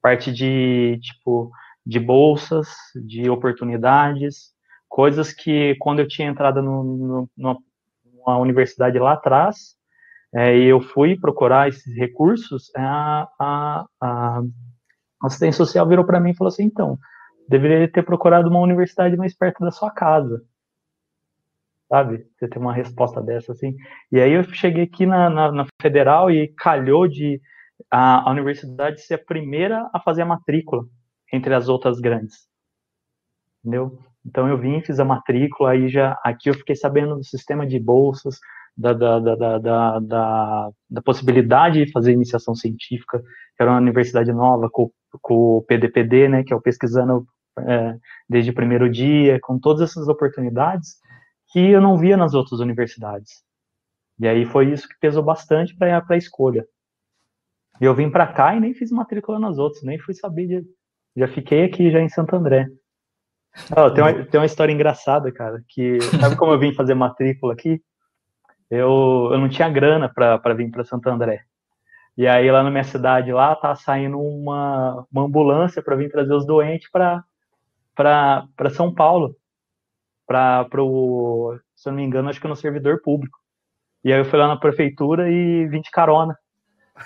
Parte 0.00 0.32
de, 0.32 0.98
tipo, 1.00 1.50
de 1.84 1.98
bolsas, 1.98 2.68
de 2.94 3.28
oportunidades, 3.28 4.52
coisas 4.88 5.32
que, 5.32 5.74
quando 5.80 6.00
eu 6.00 6.08
tinha 6.08 6.28
entrado 6.28 6.62
no, 6.62 7.28
no, 7.36 7.58
numa 8.04 8.38
universidade 8.38 8.98
lá 8.98 9.14
atrás, 9.14 9.76
é, 10.34 10.56
e 10.56 10.64
eu 10.64 10.80
fui 10.80 11.18
procurar 11.18 11.68
esses 11.68 11.96
recursos, 11.96 12.70
a, 12.76 13.28
a, 13.38 13.86
a 14.00 14.42
assistência 15.22 15.64
social 15.64 15.86
virou 15.86 16.04
para 16.04 16.20
mim 16.20 16.30
e 16.30 16.36
falou 16.36 16.48
assim, 16.48 16.64
então, 16.64 16.98
deveria 17.48 17.90
ter 17.90 18.02
procurado 18.02 18.48
uma 18.48 18.60
universidade 18.60 19.16
mais 19.16 19.36
perto 19.36 19.60
da 19.60 19.70
sua 19.70 19.90
casa. 19.90 20.42
Sabe? 21.88 22.26
Você 22.38 22.48
tem 22.48 22.60
uma 22.60 22.72
resposta 22.72 23.20
dessa, 23.20 23.52
assim. 23.52 23.76
E 24.10 24.20
aí 24.20 24.32
eu 24.32 24.44
cheguei 24.44 24.84
aqui 24.84 25.04
na, 25.04 25.28
na, 25.28 25.52
na 25.52 25.66
Federal 25.80 26.30
e 26.30 26.48
calhou 26.48 27.06
de 27.06 27.40
a, 27.90 28.28
a, 28.28 28.30
universidade 28.30 29.02
ser 29.02 29.14
a 29.14 29.24
primeira 29.24 29.90
a 29.92 30.00
fazer 30.00 30.22
a 30.22 30.26
matrícula 30.26 30.84
entre 31.32 31.54
as 31.54 31.68
outras 31.68 32.00
grandes. 32.00 32.48
Entendeu? 33.60 33.98
Então 34.24 34.48
eu 34.48 34.56
vim, 34.56 34.80
fiz 34.80 34.98
a 35.00 35.04
matrícula, 35.04 35.72
aí 35.72 35.88
já 35.88 36.18
aqui 36.24 36.48
eu 36.48 36.54
fiquei 36.54 36.76
sabendo 36.76 37.16
do 37.16 37.24
sistema 37.24 37.66
de 37.66 37.78
bolsas, 37.78 38.38
da, 38.76 38.92
da, 38.92 39.18
da, 39.18 39.58
da, 39.58 39.98
da, 39.98 40.70
da 40.90 41.02
possibilidade 41.02 41.84
de 41.84 41.92
fazer 41.92 42.12
iniciação 42.12 42.54
científica, 42.54 43.20
que 43.20 43.62
era 43.62 43.70
uma 43.70 43.80
universidade 43.80 44.32
nova, 44.32 44.68
com, 44.70 44.90
com 45.20 45.58
o 45.58 45.62
PDPD, 45.62 46.28
né, 46.28 46.42
que 46.44 46.52
é 46.52 46.56
o 46.56 46.60
Pesquisando 46.60 47.26
é, 47.58 47.96
desde 48.28 48.50
o 48.50 48.54
primeiro 48.54 48.90
dia, 48.90 49.38
com 49.40 49.58
todas 49.58 49.90
essas 49.90 50.08
oportunidades 50.08 50.96
que 51.52 51.60
eu 51.60 51.80
não 51.80 51.98
via 51.98 52.16
nas 52.16 52.34
outras 52.34 52.60
universidades. 52.60 53.42
E 54.18 54.26
aí 54.26 54.46
foi 54.46 54.72
isso 54.72 54.88
que 54.88 54.98
pesou 55.00 55.22
bastante 55.22 55.76
para 55.76 56.04
a 56.08 56.16
escolha. 56.16 56.64
Eu 57.80 57.94
vim 57.94 58.10
para 58.10 58.26
cá 58.26 58.54
e 58.54 58.60
nem 58.60 58.74
fiz 58.74 58.90
matrícula 58.90 59.38
nas 59.38 59.58
outras, 59.58 59.82
nem 59.82 59.98
fui 59.98 60.14
saber 60.14 60.46
de. 60.46 60.64
Já 61.16 61.28
fiquei 61.28 61.64
aqui, 61.64 61.90
já 61.90 62.00
em 62.00 62.08
Santo 62.08 62.34
André. 62.36 62.68
Oh, 63.76 63.90
tem, 63.90 64.02
uma, 64.02 64.24
tem 64.24 64.40
uma 64.40 64.46
história 64.46 64.72
engraçada, 64.72 65.30
cara, 65.30 65.62
que 65.68 66.00
sabe 66.20 66.36
como 66.36 66.52
eu 66.52 66.58
vim 66.58 66.72
fazer 66.72 66.94
matrícula 66.94 67.52
aqui? 67.52 67.82
Eu, 68.74 69.28
eu 69.30 69.38
não 69.38 69.50
tinha 69.50 69.68
grana 69.68 70.08
para 70.08 70.54
vir 70.54 70.70
para 70.70 70.82
Santo 70.82 71.06
André. 71.06 71.44
E 72.16 72.26
aí 72.26 72.50
lá 72.50 72.62
na 72.62 72.70
minha 72.70 72.82
cidade 72.82 73.30
lá 73.30 73.54
tá 73.54 73.74
saindo 73.74 74.18
uma, 74.18 75.06
uma 75.12 75.24
ambulância 75.24 75.82
para 75.82 75.94
vir 75.94 76.10
trazer 76.10 76.32
os 76.32 76.46
doentes 76.46 76.90
para 76.90 77.22
São 78.70 78.94
Paulo, 78.94 79.36
para 80.26 80.66
se 81.76 81.86
eu 81.86 81.92
não 81.92 81.96
me 81.96 82.02
engano, 82.02 82.30
acho 82.30 82.40
que 82.40 82.48
no 82.48 82.56
servidor 82.56 83.02
público. 83.02 83.38
E 84.02 84.10
aí 84.10 84.18
eu 84.18 84.24
fui 84.24 84.38
lá 84.38 84.48
na 84.48 84.56
prefeitura 84.56 85.30
e 85.30 85.66
vim 85.66 85.82
de 85.82 85.90
carona 85.90 86.34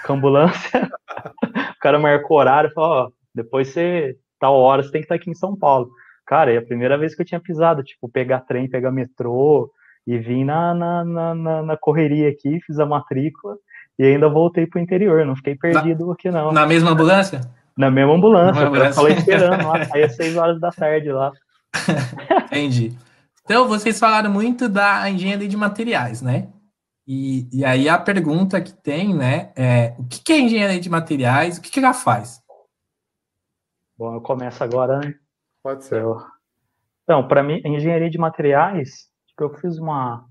com 0.06 0.12
a 0.12 0.16
ambulância. 0.16 0.88
o 1.74 1.80
cara 1.80 1.98
marcou 1.98 2.38
horário 2.38 2.70
e 2.70 2.74
falou, 2.74 2.90
ó, 2.90 3.10
depois 3.34 3.70
você, 3.70 4.16
tal 4.38 4.54
hora, 4.54 4.84
você 4.84 4.92
tem 4.92 5.00
que 5.00 5.06
estar 5.06 5.16
aqui 5.16 5.30
em 5.30 5.34
São 5.34 5.56
Paulo. 5.56 5.90
Cara, 6.24 6.52
é 6.52 6.58
a 6.58 6.64
primeira 6.64 6.96
vez 6.96 7.12
que 7.12 7.22
eu 7.22 7.26
tinha 7.26 7.40
pisado, 7.40 7.82
tipo, 7.82 8.08
pegar 8.08 8.42
trem, 8.42 8.70
pegar 8.70 8.92
metrô, 8.92 9.68
e 10.06 10.18
vim 10.18 10.44
na, 10.44 10.72
na, 10.74 11.04
na, 11.04 11.62
na 11.62 11.76
correria 11.76 12.28
aqui, 12.28 12.60
fiz 12.60 12.78
a 12.78 12.86
matrícula, 12.86 13.56
e 13.98 14.04
ainda 14.04 14.28
voltei 14.28 14.66
pro 14.66 14.80
interior, 14.80 15.24
não 15.24 15.34
fiquei 15.34 15.56
perdido 15.56 16.06
na, 16.06 16.12
aqui 16.12 16.30
não. 16.30 16.52
Na 16.52 16.66
mesma 16.66 16.90
ambulância? 16.90 17.40
Na 17.76 17.90
mesma 17.90 18.14
ambulância, 18.14 18.60
eu 18.62 18.92
falei 18.92 19.16
esperando 19.16 19.66
lá, 19.66 19.86
aí 19.92 20.04
às 20.04 20.16
seis 20.16 20.36
horas 20.36 20.60
da 20.60 20.70
tarde 20.70 21.10
lá. 21.10 21.32
Entendi. 22.46 22.96
Então, 23.44 23.68
vocês 23.68 23.98
falaram 23.98 24.30
muito 24.30 24.68
da 24.68 25.08
engenharia 25.10 25.48
de 25.48 25.56
materiais, 25.56 26.22
né? 26.22 26.48
E, 27.06 27.48
e 27.52 27.64
aí 27.64 27.88
a 27.88 27.96
pergunta 27.98 28.60
que 28.60 28.72
tem, 28.72 29.14
né, 29.14 29.52
é 29.56 29.94
o 29.96 30.04
que 30.04 30.32
é 30.32 30.40
engenharia 30.40 30.80
de 30.80 30.90
materiais, 30.90 31.56
o 31.56 31.62
que, 31.62 31.70
que 31.70 31.78
ela 31.78 31.94
faz? 31.94 32.42
Bom, 33.96 34.14
eu 34.14 34.20
começo 34.20 34.62
agora, 34.64 34.98
né? 34.98 35.14
Pode 35.62 35.84
ser. 35.84 36.02
Eu... 36.02 36.18
Então, 37.04 37.26
para 37.28 37.42
mim, 37.42 37.60
engenharia 37.64 38.10
de 38.10 38.18
materiais, 38.18 39.08
eu 39.42 39.54
fiz 39.54 39.78
uma, 39.78 40.26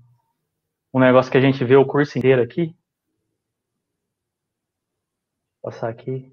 um 0.92 1.00
negócio 1.00 1.30
que 1.30 1.38
a 1.38 1.40
gente 1.40 1.64
vê 1.64 1.76
o 1.76 1.86
curso 1.86 2.18
inteiro 2.18 2.42
aqui. 2.42 2.74
Vou 5.62 5.70
passar 5.70 5.88
aqui. 5.88 6.32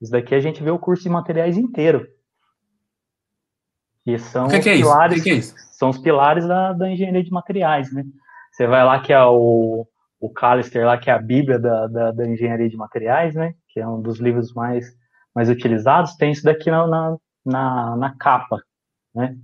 Isso 0.00 0.12
daqui 0.12 0.34
a 0.34 0.40
gente 0.40 0.62
vê 0.62 0.70
o 0.70 0.78
curso 0.78 1.02
de 1.02 1.08
materiais 1.08 1.58
inteiro. 1.58 2.06
Que 4.04 4.18
são 4.18 4.48
que 4.48 4.56
os 4.56 4.62
que 4.62 4.70
é 4.70 4.76
pilares, 4.76 5.22
que 5.22 5.30
é 5.30 5.40
são 5.42 5.90
os 5.90 5.98
pilares 5.98 6.46
da, 6.46 6.72
da, 6.72 6.90
engenharia 6.90 7.22
de 7.22 7.30
materiais, 7.30 7.92
né? 7.92 8.04
Você 8.50 8.66
vai 8.66 8.84
lá 8.84 9.00
que 9.00 9.12
é 9.12 9.22
o, 9.22 9.86
o 10.18 10.30
Callister 10.30 10.86
lá, 10.86 10.96
que 10.98 11.10
é 11.10 11.12
a 11.12 11.18
bíblia 11.18 11.58
da, 11.58 11.86
da, 11.86 12.12
da, 12.12 12.26
engenharia 12.26 12.68
de 12.68 12.76
materiais, 12.76 13.34
né? 13.34 13.54
Que 13.68 13.80
é 13.80 13.86
um 13.86 14.00
dos 14.00 14.18
livros 14.18 14.54
mais, 14.54 14.86
mais 15.34 15.50
utilizados. 15.50 16.16
Tem 16.16 16.32
isso 16.32 16.44
daqui 16.44 16.70
na, 16.70 16.86
na, 16.86 17.16
na, 17.44 17.96
na 17.96 18.16
capa, 18.16 18.62
né? 19.14 19.36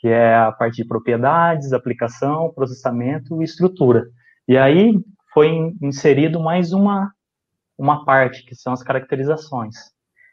Que 0.00 0.08
é 0.08 0.34
a 0.34 0.52
parte 0.52 0.76
de 0.76 0.88
propriedades, 0.88 1.72
aplicação, 1.72 2.52
processamento 2.54 3.40
e 3.40 3.44
estrutura. 3.44 4.06
E 4.46 4.56
aí 4.56 4.94
foi 5.32 5.72
inserido 5.82 6.40
mais 6.40 6.72
uma 6.72 7.12
uma 7.78 8.04
parte, 8.04 8.44
que 8.44 8.56
são 8.56 8.72
as 8.72 8.82
caracterizações. 8.82 9.76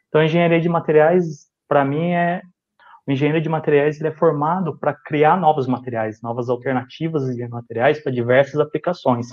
Então, 0.08 0.22
engenharia 0.22 0.60
de 0.60 0.68
materiais, 0.68 1.46
para 1.68 1.84
mim, 1.84 2.10
é. 2.10 2.42
O 3.06 3.12
engenheiro 3.12 3.40
de 3.40 3.48
materiais 3.48 4.00
ele 4.00 4.08
é 4.08 4.12
formado 4.12 4.76
para 4.76 4.92
criar 4.92 5.36
novos 5.38 5.68
materiais, 5.68 6.20
novas 6.20 6.48
alternativas 6.48 7.24
de 7.36 7.46
materiais 7.46 8.02
para 8.02 8.10
diversas 8.10 8.58
aplicações. 8.58 9.28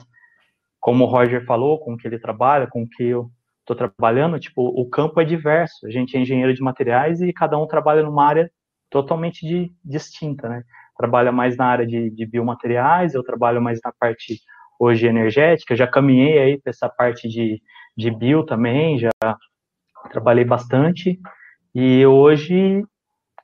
Como 0.80 1.06
o 1.06 1.08
Roger 1.08 1.44
falou, 1.44 1.80
com 1.80 1.94
o 1.94 1.98
que 1.98 2.08
ele 2.08 2.20
trabalha, 2.20 2.68
com 2.68 2.84
o 2.84 2.88
que 2.88 3.04
eu 3.04 3.32
estou 3.62 3.76
trabalhando, 3.76 4.40
tipo, 4.40 4.62
o 4.62 4.88
campo 4.88 5.20
é 5.20 5.26
diverso. 5.26 5.88
A 5.88 5.90
gente 5.90 6.16
é 6.16 6.20
engenheiro 6.20 6.54
de 6.54 6.62
materiais 6.62 7.20
e 7.20 7.34
cada 7.34 7.58
um 7.58 7.66
trabalha 7.66 8.04
numa 8.04 8.24
área 8.24 8.52
totalmente 8.94 9.44
de, 9.46 9.74
distinta, 9.84 10.48
né? 10.48 10.64
Trabalha 10.96 11.32
mais 11.32 11.58
na 11.58 11.66
área 11.66 11.86
de, 11.86 12.12
de 12.12 12.26
biomateriais, 12.28 13.16
eu 13.16 13.24
trabalho 13.24 13.60
mais 13.60 13.80
na 13.84 13.92
parte 13.92 14.40
hoje 14.80 15.08
energética, 15.08 15.76
já 15.76 15.88
caminhei 15.88 16.38
aí 16.38 16.62
para 16.62 16.70
essa 16.70 16.88
parte 16.88 17.28
de, 17.28 17.60
de 17.98 18.12
bio 18.12 18.46
também, 18.46 19.00
já 19.00 19.10
trabalhei 20.12 20.46
bastante, 20.46 21.20
e 21.74 22.06
hoje 22.06 22.82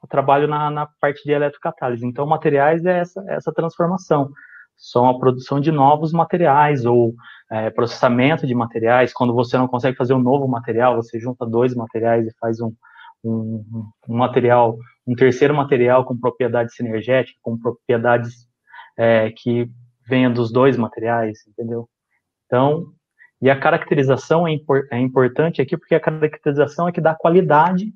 eu 0.01 0.07
trabalho 0.07 0.47
na, 0.47 0.69
na 0.69 0.87
parte 1.01 1.23
de 1.23 1.31
eletrocatálise. 1.31 2.05
Então, 2.05 2.27
materiais 2.27 2.85
é 2.85 2.99
essa, 2.99 3.23
essa 3.27 3.51
transformação, 3.51 4.29
são 4.77 5.09
a 5.09 5.17
produção 5.17 5.59
de 5.59 5.71
novos 5.71 6.13
materiais, 6.13 6.85
ou 6.85 7.15
é, 7.51 7.71
processamento 7.71 8.45
de 8.45 8.53
materiais, 8.53 9.11
quando 9.11 9.33
você 9.33 9.57
não 9.57 9.67
consegue 9.67 9.97
fazer 9.97 10.13
um 10.13 10.21
novo 10.21 10.47
material, 10.47 10.95
você 10.95 11.19
junta 11.19 11.43
dois 11.43 11.73
materiais 11.73 12.27
e 12.27 12.37
faz 12.39 12.61
um, 12.61 12.71
um, 13.23 13.89
um 14.07 14.17
material, 14.17 14.77
um 15.09 15.15
terceiro 15.15 15.55
material 15.55 16.05
com 16.05 16.15
propriedades 16.15 16.75
sinergéticas, 16.75 17.41
com 17.41 17.57
propriedades 17.57 18.47
é, 18.95 19.31
que 19.31 19.67
venha 20.07 20.29
dos 20.29 20.51
dois 20.51 20.77
materiais, 20.77 21.39
entendeu? 21.47 21.89
Então, 22.45 22.93
e 23.41 23.49
a 23.49 23.59
caracterização 23.59 24.47
é, 24.47 24.51
impor, 24.51 24.87
é 24.91 24.99
importante 24.99 25.63
aqui 25.63 25.75
porque 25.75 25.95
a 25.95 25.99
caracterização 25.99 26.87
é 26.87 26.91
que 26.91 27.01
dá 27.01 27.15
qualidade 27.15 27.91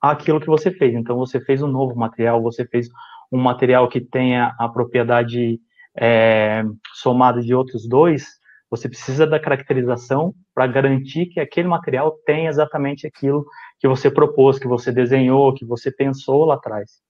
àquilo 0.00 0.40
que 0.40 0.46
você 0.46 0.70
fez. 0.70 0.94
Então, 0.94 1.18
você 1.18 1.38
fez 1.38 1.62
um 1.62 1.68
novo 1.68 1.94
material, 1.94 2.40
você 2.42 2.66
fez 2.66 2.88
um 3.30 3.38
material 3.38 3.86
que 3.86 4.00
tenha 4.00 4.54
a 4.58 4.70
propriedade 4.70 5.60
é, 6.00 6.64
somada 6.94 7.42
de 7.42 7.54
outros 7.54 7.86
dois, 7.86 8.26
você 8.70 8.88
precisa 8.88 9.26
da 9.26 9.40
caracterização 9.40 10.34
para 10.54 10.66
garantir 10.66 11.26
que 11.26 11.40
aquele 11.40 11.68
material 11.68 12.12
tem 12.26 12.46
exatamente 12.46 13.06
aquilo 13.06 13.46
que 13.78 13.88
você 13.88 14.10
propôs, 14.10 14.58
que 14.58 14.68
você 14.68 14.92
desenhou, 14.92 15.54
que 15.54 15.64
você 15.64 15.90
pensou 15.90 16.44
lá 16.44 16.54
atrás. 16.54 17.00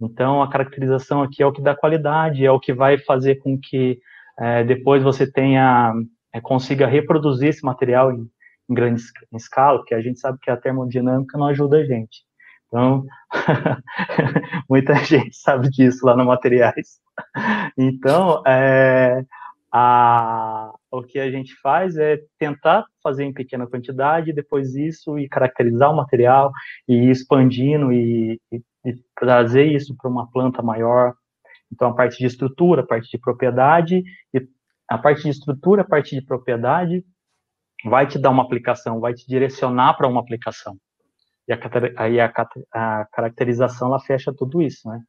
Então, 0.00 0.42
a 0.42 0.48
caracterização 0.48 1.22
aqui 1.22 1.42
é 1.42 1.46
o 1.46 1.52
que 1.52 1.62
dá 1.62 1.74
qualidade, 1.74 2.46
é 2.46 2.50
o 2.50 2.60
que 2.60 2.72
vai 2.72 2.98
fazer 2.98 3.36
com 3.36 3.58
que 3.58 3.98
é, 4.38 4.62
depois 4.62 5.02
você 5.02 5.30
tenha, 5.30 5.92
é, 6.32 6.40
consiga 6.40 6.86
reproduzir 6.86 7.48
esse 7.48 7.64
material 7.64 8.12
em, 8.12 8.28
em 8.70 8.74
grande 8.74 9.02
escala, 9.32 9.78
porque 9.78 9.94
a 9.94 10.00
gente 10.00 10.20
sabe 10.20 10.38
que 10.40 10.50
a 10.50 10.56
termodinâmica 10.56 11.36
não 11.36 11.46
ajuda 11.46 11.78
a 11.78 11.84
gente. 11.84 12.22
Então, 12.68 13.04
muita 14.70 14.94
gente 14.96 15.34
sabe 15.34 15.68
disso 15.70 16.06
lá 16.06 16.14
no 16.14 16.24
materiais. 16.24 17.00
Então, 17.76 18.42
é, 18.46 19.24
a, 19.72 20.72
o 20.90 21.02
que 21.02 21.18
a 21.18 21.30
gente 21.30 21.54
faz 21.60 21.96
é 21.96 22.18
tentar 22.38 22.84
fazer 23.02 23.24
em 23.24 23.32
pequena 23.32 23.66
quantidade, 23.66 24.32
depois 24.32 24.74
isso, 24.74 25.18
e 25.18 25.28
caracterizar 25.28 25.90
o 25.90 25.96
material, 25.96 26.50
e 26.86 26.94
ir 26.94 27.10
expandindo 27.10 27.92
e, 27.92 28.40
e 28.50 28.62
e 28.84 28.94
trazer 29.14 29.66
isso 29.66 29.94
para 29.96 30.10
uma 30.10 30.30
planta 30.30 30.62
maior. 30.62 31.14
Então, 31.72 31.88
a 31.88 31.94
parte 31.94 32.18
de 32.18 32.26
estrutura, 32.26 32.82
a 32.82 32.86
parte 32.86 33.10
de 33.10 33.18
propriedade, 33.18 34.02
e 34.32 34.48
a 34.88 34.98
parte 34.98 35.22
de 35.22 35.30
estrutura, 35.30 35.82
a 35.82 35.86
parte 35.86 36.14
de 36.14 36.24
propriedade 36.24 37.04
vai 37.84 38.06
te 38.06 38.18
dar 38.18 38.30
uma 38.30 38.42
aplicação, 38.42 39.00
vai 39.00 39.14
te 39.14 39.26
direcionar 39.26 39.94
para 39.94 40.08
uma 40.08 40.20
aplicação. 40.20 40.76
E 41.46 41.52
a, 41.52 41.58
a, 41.96 43.00
a 43.00 43.04
caracterização, 43.06 43.88
ela 43.88 44.00
fecha 44.00 44.32
tudo 44.34 44.62
isso, 44.62 44.88
né? 44.88 45.02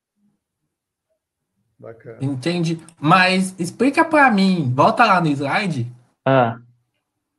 Bacana. 1.80 2.18
Entendi. 2.22 2.80
Mas 3.00 3.58
explica 3.60 4.04
para 4.04 4.30
mim, 4.30 4.72
volta 4.76 5.06
lá 5.06 5.22
no 5.22 5.28
slide. 5.28 5.88
Ah. 6.26 6.60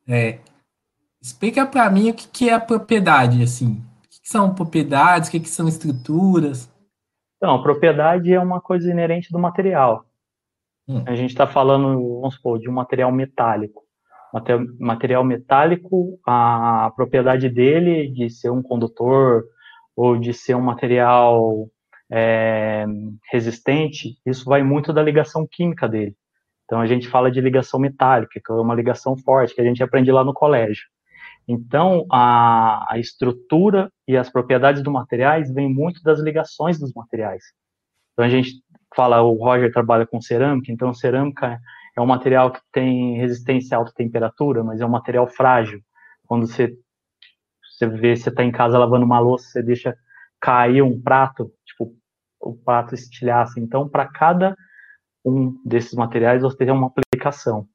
É, 0.09 0.39
explica 1.21 1.67
para 1.67 1.91
mim 1.91 2.11
o 2.11 2.15
que, 2.15 2.27
que 2.27 2.49
é 2.49 2.55
a 2.55 2.61
propriedade, 2.61 3.43
assim 3.43 3.85
são 4.31 4.55
propriedades, 4.55 5.29
o 5.29 5.33
que, 5.33 5.41
que 5.41 5.49
são 5.49 5.67
estruturas? 5.67 6.73
Então, 7.37 7.57
a 7.57 7.63
propriedade 7.63 8.33
é 8.33 8.39
uma 8.39 8.61
coisa 8.61 8.89
inerente 8.89 9.33
do 9.33 9.41
material. 9.41 10.05
Hum. 10.87 11.03
A 11.05 11.17
gente 11.17 11.31
está 11.31 11.49
falando, 11.49 12.21
vamos 12.21 12.37
supor, 12.37 12.61
de 12.61 12.69
um 12.69 12.73
material 12.73 13.11
metálico. 13.11 13.83
Material 14.79 15.25
metálico, 15.25 16.21
a 16.25 16.93
propriedade 16.95 17.49
dele 17.49 18.09
de 18.13 18.31
ser 18.31 18.51
um 18.51 18.63
condutor 18.63 19.43
ou 19.97 20.17
de 20.17 20.33
ser 20.33 20.55
um 20.55 20.61
material 20.61 21.69
é, 22.11 22.85
resistente, 23.31 24.17
isso 24.27 24.45
vai 24.45 24.63
muito 24.63 24.93
da 24.93 25.03
ligação 25.03 25.47
química 25.51 25.89
dele. 25.89 26.17
Então, 26.65 26.81
a 26.81 26.87
gente 26.87 27.09
fala 27.09 27.31
de 27.31 27.41
ligação 27.41 27.81
metálica, 27.81 28.41
que 28.45 28.53
é 28.53 28.55
uma 28.55 28.75
ligação 28.75 29.17
forte, 29.17 29.55
que 29.55 29.61
a 29.61 29.65
gente 29.65 29.83
aprende 29.83 30.11
lá 30.13 30.23
no 30.23 30.33
colégio. 30.33 30.85
Então, 31.49 32.07
a, 32.11 32.93
a 32.93 32.99
estrutura 32.99 33.91
e 34.07 34.17
as 34.17 34.31
propriedades 34.31 34.83
dos 34.83 34.93
materiais 34.93 35.53
vêm 35.53 35.73
muito 35.73 36.03
das 36.03 36.21
ligações 36.21 36.79
dos 36.79 36.93
materiais. 36.95 37.43
Então, 38.13 38.25
a 38.25 38.29
gente 38.29 38.63
fala, 38.95 39.23
o 39.23 39.35
Roger 39.35 39.73
trabalha 39.73 40.07
com 40.07 40.21
cerâmica, 40.21 40.71
então 40.71 40.93
cerâmica 40.95 41.59
é 41.97 42.01
um 42.01 42.07
material 42.07 42.51
que 42.51 42.61
tem 42.73 43.17
resistência 43.17 43.77
a 43.77 43.81
alta 43.81 43.93
temperatura, 43.95 44.63
mas 44.63 44.81
é 44.81 44.87
um 44.87 44.91
material 44.91 45.27
frágil. 45.27 45.81
Quando 46.27 46.47
você, 46.47 46.73
você 47.63 47.87
vê, 47.87 48.17
você 48.17 48.29
está 48.29 48.45
em 48.45 48.53
casa 48.53 48.79
lavando 48.79 49.05
uma 49.05 49.19
louça, 49.19 49.47
você 49.47 49.63
deixa 49.63 49.97
cair 50.41 50.83
um 50.83 51.01
prato, 51.01 51.51
o 52.41 52.55
prato 52.55 52.95
estilhaça. 52.95 53.61
Então, 53.61 53.89
para 53.89 54.07
cada 54.07 54.57
um 55.25 55.61
desses 55.65 55.95
materiais, 55.95 56.43
você 56.43 56.57
tem 56.57 56.71
uma 56.71 56.89
aplicação. 56.89 57.67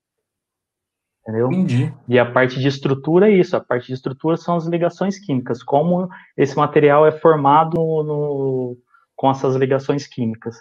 Entendeu? 1.22 1.52
Entendi. 1.52 1.94
E 2.08 2.20
a 2.20 2.32
parte 2.32 2.60
de 2.60 2.68
estrutura 2.68 3.30
é 3.30 3.34
isso. 3.34 3.56
A 3.56 3.60
parte 3.60 3.88
de 3.88 3.94
estrutura 3.94 4.38
são 4.38 4.56
as 4.56 4.68
ligações 4.68 5.18
químicas. 5.18 5.64
Como 5.64 6.08
esse 6.38 6.56
material 6.56 7.06
é 7.06 7.12
formado 7.12 7.78
no, 7.78 8.78
com 9.16 9.32
essas 9.32 9.56
ligações 9.56 10.06
químicas. 10.06 10.58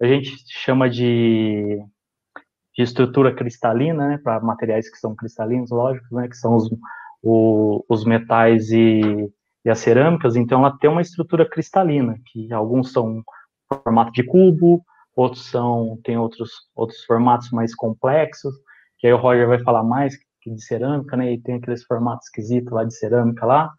A 0.00 0.06
gente 0.06 0.34
chama 0.48 0.88
de, 0.88 1.78
de 2.74 2.82
estrutura 2.82 3.34
cristalina, 3.34 4.08
né, 4.08 4.18
para 4.18 4.40
materiais 4.40 4.90
que 4.90 4.96
são 4.96 5.14
cristalinos, 5.14 5.70
lógico, 5.70 6.14
né, 6.14 6.28
que 6.28 6.36
são 6.36 6.54
os, 6.54 6.70
o, 7.22 7.84
os 7.86 8.04
metais 8.04 8.70
e, 8.70 9.30
e 9.64 9.70
as 9.70 9.78
cerâmicas. 9.80 10.34
Então, 10.34 10.60
ela 10.60 10.76
tem 10.78 10.88
uma 10.88 11.02
estrutura 11.02 11.48
cristalina, 11.48 12.18
que 12.26 12.50
alguns 12.54 12.90
são 12.90 13.22
formato 13.84 14.12
de 14.12 14.22
cubo, 14.24 14.84
outros 15.14 15.50
são 15.50 15.98
tem 16.04 16.16
outros 16.16 16.50
outros 16.74 17.04
formatos 17.04 17.50
mais 17.50 17.74
complexos 17.74 18.54
que 18.98 19.06
aí 19.06 19.12
o 19.12 19.16
Roger 19.16 19.46
vai 19.46 19.62
falar 19.62 19.82
mais 19.82 20.16
de 20.44 20.64
cerâmica, 20.64 21.16
né? 21.16 21.32
E 21.32 21.40
tem 21.40 21.56
aqueles 21.56 21.84
formatos 21.84 22.26
esquisitos 22.26 22.72
lá 22.72 22.84
de 22.84 22.94
cerâmica 22.96 23.44
lá, 23.44 23.70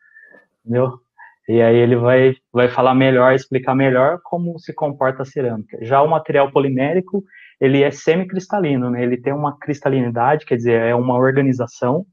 entendeu? 0.66 1.00
E 1.48 1.62
aí 1.62 1.78
ele 1.78 1.96
vai, 1.96 2.36
vai 2.52 2.68
falar 2.68 2.94
melhor, 2.94 3.34
explicar 3.34 3.74
melhor 3.74 4.20
como 4.24 4.60
se 4.60 4.74
comporta 4.74 5.24
a 5.24 5.26
cerâmica. 5.26 5.78
Já 5.82 6.02
o 6.02 6.10
material 6.10 6.52
polimérico, 6.52 7.24
ele 7.60 7.84
é 7.84 7.90
semicristalino, 7.90 8.90
né? 8.90 9.02
Ele 9.02 9.18
tem 9.18 9.34
uma 9.34 9.58
cristalinidade, 9.58 10.46
quer 10.46 10.58
dizer, 10.58 10.82
é 10.82 10.94
uma 10.94 11.16
organização 11.16 12.06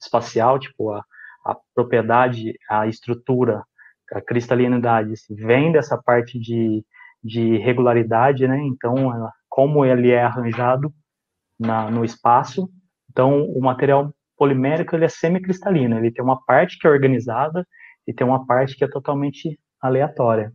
espacial, 0.00 0.58
tipo 0.58 0.90
a, 0.90 1.02
a 1.46 1.56
propriedade, 1.74 2.54
a 2.68 2.86
estrutura, 2.86 3.62
a 4.12 4.20
cristalinidade 4.20 5.14
vem 5.30 5.72
dessa 5.72 5.96
parte 5.96 6.38
de, 6.38 6.84
de 7.22 7.56
regularidade, 7.58 8.46
né? 8.48 8.58
Então, 8.62 9.30
como 9.48 9.84
ele 9.84 10.10
é 10.10 10.22
arranjado 10.22 10.92
na, 11.58 11.90
no 11.90 12.04
espaço. 12.04 12.68
Então, 13.10 13.44
o 13.44 13.60
material 13.60 14.12
polimérico 14.36 14.96
ele 14.96 15.04
é 15.04 15.08
semicristalino, 15.08 15.98
ele 15.98 16.10
tem 16.10 16.24
uma 16.24 16.42
parte 16.44 16.78
que 16.78 16.86
é 16.86 16.90
organizada 16.90 17.66
e 18.06 18.12
tem 18.12 18.26
uma 18.26 18.44
parte 18.46 18.76
que 18.76 18.82
é 18.82 18.88
totalmente 18.88 19.58
aleatória. 19.80 20.52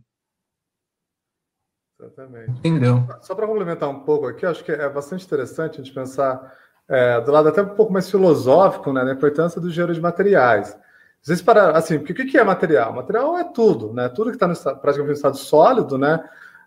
Exatamente. 2.00 2.50
Entendeu? 2.58 3.06
Só 3.22 3.34
para 3.34 3.46
complementar 3.46 3.88
um 3.88 4.00
pouco 4.00 4.26
aqui, 4.26 4.44
acho 4.46 4.62
que 4.62 4.70
é 4.70 4.88
bastante 4.88 5.24
interessante 5.24 5.80
a 5.80 5.84
gente 5.84 5.94
pensar 5.94 6.54
é, 6.88 7.20
do 7.20 7.32
lado 7.32 7.48
até 7.48 7.62
um 7.62 7.74
pouco 7.74 7.92
mais 7.92 8.10
filosófico, 8.10 8.92
né, 8.92 9.02
na 9.02 9.12
importância 9.12 9.60
do 9.60 9.68
engenheiro 9.68 9.94
de 9.94 10.00
materiais. 10.00 10.78
Vocês 11.20 11.42
para 11.42 11.76
assim, 11.76 11.98
porque 11.98 12.12
o 12.12 12.14
que 12.14 12.38
é 12.38 12.44
material? 12.44 12.92
Material 12.92 13.36
é 13.38 13.44
tudo, 13.44 13.92
né? 13.92 14.08
Tudo 14.08 14.30
que 14.30 14.36
está 14.36 14.74
praticamente 14.76 15.08
no 15.08 15.12
estado 15.12 15.36
sólido, 15.36 15.98
né? 15.98 16.22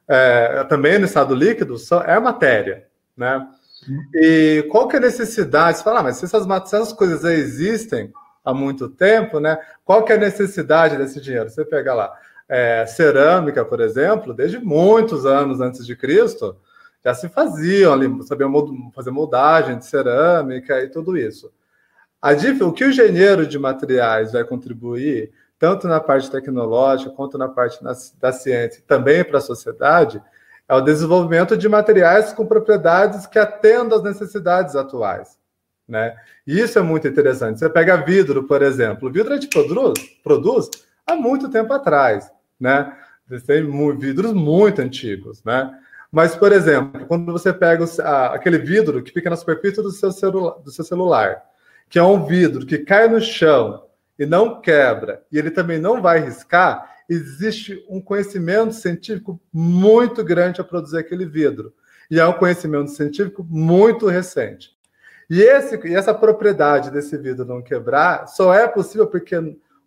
É, 0.08 0.63
também 0.65 1.00
no 1.00 1.05
estado 1.05 1.34
líquido 1.34 1.75
é 2.05 2.20
matéria, 2.20 2.88
né? 3.15 3.48
E 4.13 4.67
qual 4.70 4.88
que 4.88 4.96
é 4.96 5.00
a 5.00 5.03
necessidade? 5.03 5.77
Você 5.77 5.84
fala, 5.84 6.01
ah, 6.01 6.03
mas 6.03 6.17
se 6.17 6.25
essas, 6.25 6.43
se 6.43 6.75
essas 6.75 6.93
coisas 6.93 7.24
existem 7.24 8.12
há 8.43 8.53
muito 8.53 8.89
tempo, 8.89 9.39
né? 9.39 9.58
Qual 9.84 10.03
que 10.03 10.12
é 10.12 10.15
a 10.15 10.20
necessidade 10.20 10.98
desse 10.98 11.20
dinheiro? 11.22 11.50
Você 11.50 11.65
pega 11.65 11.93
lá, 11.93 12.13
é, 12.48 12.86
cerâmica, 12.86 13.63
por 13.63 13.79
exemplo, 13.79 14.34
desde 14.34 14.60
muitos 14.60 15.25
anos 15.25 15.62
antes 15.62 15.86
de 15.86 15.96
Cristo, 15.96 16.58
já 17.03 17.13
se 17.13 17.29
faziam 17.29 17.93
ali, 17.93 18.08
sabiam 18.24 18.91
fazer 18.93 19.10
moldagem 19.10 19.77
de 19.77 19.86
cerâmica 19.86 20.84
e 20.84 20.89
tudo 20.89 21.17
isso. 21.17 21.51
A, 22.22 22.34
o 22.63 22.74
que 22.74 22.84
o 22.84 22.89
engenheiro 22.89 23.48
de 23.48 23.58
materiais 23.58 24.34
vai 24.34 24.43
contribuir, 24.43 25.31
tanto 25.61 25.87
na 25.87 25.99
parte 25.99 26.31
tecnológica 26.31 27.11
quanto 27.11 27.37
na 27.37 27.47
parte 27.47 27.83
na, 27.83 27.93
da 28.19 28.31
ciência, 28.31 28.83
também 28.87 29.24
para 29.24 29.37
a 29.37 29.41
sociedade, 29.41 30.19
é 30.67 30.74
o 30.74 30.81
desenvolvimento 30.81 31.55
de 31.55 31.69
materiais 31.69 32.33
com 32.33 32.47
propriedades 32.47 33.27
que 33.27 33.37
atendam 33.37 34.00
às 34.00 34.03
necessidades 34.03 34.75
atuais. 34.75 35.37
Né? 35.87 36.15
E 36.47 36.59
isso 36.59 36.79
é 36.79 36.81
muito 36.81 37.07
interessante. 37.07 37.59
Você 37.59 37.69
pega 37.69 37.95
vidro, 37.97 38.45
por 38.45 38.63
exemplo. 38.63 39.07
O 39.07 39.11
vidro 39.11 39.33
a 39.33 39.35
gente 39.35 39.50
produz, 39.50 40.00
produz 40.24 40.67
há 41.05 41.15
muito 41.15 41.47
tempo 41.47 41.71
atrás. 41.74 42.31
Né? 42.59 42.91
Tem 43.45 43.63
vidros 44.00 44.33
muito 44.33 44.81
antigos. 44.81 45.43
Né? 45.43 45.71
Mas, 46.11 46.35
por 46.35 46.51
exemplo, 46.51 47.05
quando 47.05 47.31
você 47.31 47.53
pega 47.53 47.85
aquele 48.33 48.57
vidro 48.57 49.03
que 49.03 49.13
fica 49.13 49.29
na 49.29 49.35
superfície 49.35 49.83
do 49.83 49.91
seu, 49.91 50.11
celula, 50.11 50.59
do 50.63 50.71
seu 50.71 50.83
celular, 50.83 51.43
que 51.87 52.00
é 52.00 52.03
um 52.03 52.25
vidro 52.25 52.65
que 52.65 52.79
cai 52.79 53.07
no 53.07 53.21
chão 53.21 53.83
e 54.17 54.25
não 54.25 54.61
quebra, 54.61 55.24
e 55.31 55.37
ele 55.37 55.51
também 55.51 55.79
não 55.79 56.01
vai 56.01 56.19
riscar, 56.19 56.89
existe 57.09 57.85
um 57.89 58.00
conhecimento 58.00 58.74
científico 58.74 59.39
muito 59.51 60.24
grande 60.24 60.61
a 60.61 60.63
produzir 60.63 60.97
aquele 60.97 61.25
vidro. 61.25 61.74
E 62.09 62.19
é 62.19 62.25
um 62.25 62.33
conhecimento 62.33 62.91
científico 62.91 63.45
muito 63.50 64.07
recente. 64.07 64.71
E, 65.29 65.41
esse, 65.41 65.79
e 65.87 65.95
essa 65.95 66.13
propriedade 66.13 66.91
desse 66.91 67.17
vidro 67.17 67.45
não 67.45 67.61
quebrar 67.61 68.27
só 68.27 68.53
é 68.53 68.67
possível 68.67 69.07
porque 69.07 69.37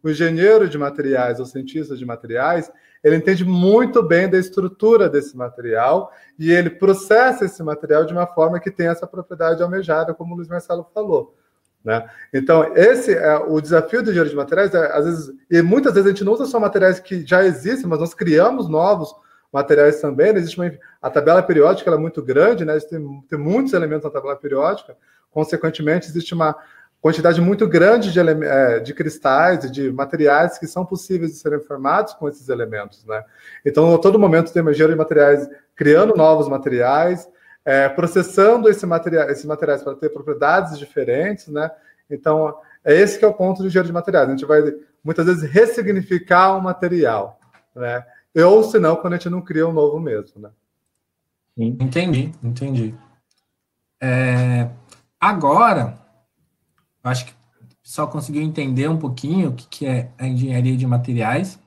o 0.03 0.11
engenheiro 0.11 0.69
de 0.69 0.77
materiais, 0.77 1.39
ou 1.39 1.47
cientista 1.47 1.97
de 1.97 2.05
materiais, 2.05 2.71
ele 3.03 3.17
entende 3.17 3.45
muito 3.45 4.03
bem 4.03 4.29
da 4.29 4.39
estrutura 4.39 5.09
desse 5.09 5.37
material 5.37 6.11
e 6.39 6.51
ele 6.51 6.71
processa 6.71 7.45
esse 7.45 7.63
material 7.63 8.07
de 8.07 8.15
uma 8.15 8.27
forma 8.27 8.59
que 8.59 8.71
tem 8.71 8.87
essa 8.87 9.07
propriedade 9.07 9.63
almejada, 9.63 10.15
como 10.15 10.33
o 10.33 10.37
Luiz 10.37 10.49
Marcelo 10.49 10.87
falou. 10.95 11.37
Né? 11.85 12.09
Então, 12.33 12.75
esse 12.75 13.13
é 13.13 13.37
o 13.37 13.61
desafio 13.61 14.03
do 14.03 14.11
engenheiro 14.11 14.31
de 14.31 14.37
materiais, 14.37 14.73
é, 14.75 14.91
às 14.91 15.05
vezes, 15.05 15.33
e 15.51 15.61
muitas 15.61 15.93
vezes 15.93 16.07
a 16.07 16.11
gente 16.11 16.25
não 16.25 16.33
usa 16.33 16.47
só 16.47 16.59
materiais 16.59 16.99
que 16.99 17.27
já 17.27 17.45
existem, 17.45 17.87
mas 17.87 18.01
nós 18.01 18.15
criamos 18.15 18.69
novos 18.69 19.15
materiais 19.53 20.01
também. 20.01 20.33
Né? 20.33 20.39
Existe 20.39 20.59
uma, 20.59 20.73
a 21.03 21.11
tabela 21.11 21.43
periódica 21.43 21.91
é 21.91 21.97
muito 21.97 22.23
grande, 22.23 22.65
né? 22.65 22.79
tem, 22.81 23.23
tem 23.29 23.39
muitos 23.39 23.75
elementos 23.75 24.05
na 24.05 24.11
tabela 24.11 24.35
periódica, 24.35 24.97
consequentemente, 25.31 26.09
existe 26.09 26.33
uma 26.33 26.57
quantidade 27.03 27.39
muito 27.39 27.69
grande 27.69 28.11
de, 28.11 28.19
é, 28.19 28.81
de 28.81 28.95
cristais 28.95 29.65
e 29.65 29.71
de 29.71 29.93
materiais 29.93 30.57
que 30.57 30.67
são 30.67 30.87
possíveis 30.87 31.33
de 31.33 31.37
serem 31.37 31.61
formados 31.61 32.15
com 32.15 32.27
esses 32.31 32.49
elementos. 32.49 33.05
Né? 33.05 33.23
Então, 33.63 33.95
a 33.95 33.99
todo 33.99 34.19
momento 34.19 34.51
tem 34.51 34.63
engenheiro 34.63 34.95
de 34.95 34.99
materiais 34.99 35.47
criando 35.77 36.17
novos 36.17 36.49
materiais, 36.49 37.29
é, 37.65 37.89
processando 37.89 38.69
esse 38.69 38.85
material, 38.85 39.31
esses 39.31 39.45
materiais 39.45 39.83
para 39.83 39.95
ter 39.95 40.11
propriedades 40.11 40.79
diferentes, 40.79 41.49
né? 41.49 41.71
Então, 42.11 42.55
é 42.85 42.95
esse 42.95 43.19
que 43.19 43.25
é 43.25 43.29
o 43.29 43.35
ponto 43.35 43.63
do 43.63 43.67
engenheiro 43.67 43.87
de 43.87 43.93
materiais. 43.93 44.29
A 44.29 44.31
gente 44.33 44.45
vai, 44.45 44.61
muitas 45.03 45.25
vezes, 45.25 45.51
ressignificar 45.51 46.57
o 46.57 46.63
material, 46.63 47.41
né? 47.75 48.05
Ou, 48.37 48.65
senão, 48.65 48.97
quando 48.97 49.15
a 49.15 49.17
gente 49.17 49.31
não 49.31 49.41
cria 49.41 49.67
um 49.67 49.73
novo 49.73 49.99
mesmo, 49.99 50.41
né? 50.41 50.51
Entendi, 51.57 52.33
entendi. 52.43 52.95
É, 54.03 54.69
agora, 55.21 55.97
acho 57.03 57.27
que 57.27 57.35
só 57.83 58.07
conseguiu 58.07 58.43
entender 58.43 58.89
um 58.89 58.99
pouquinho 58.99 59.51
o 59.51 59.55
que, 59.55 59.67
que 59.69 59.87
é 59.87 60.11
a 60.19 60.27
engenharia 60.27 60.77
de 60.77 60.87
materiais. 60.87 61.59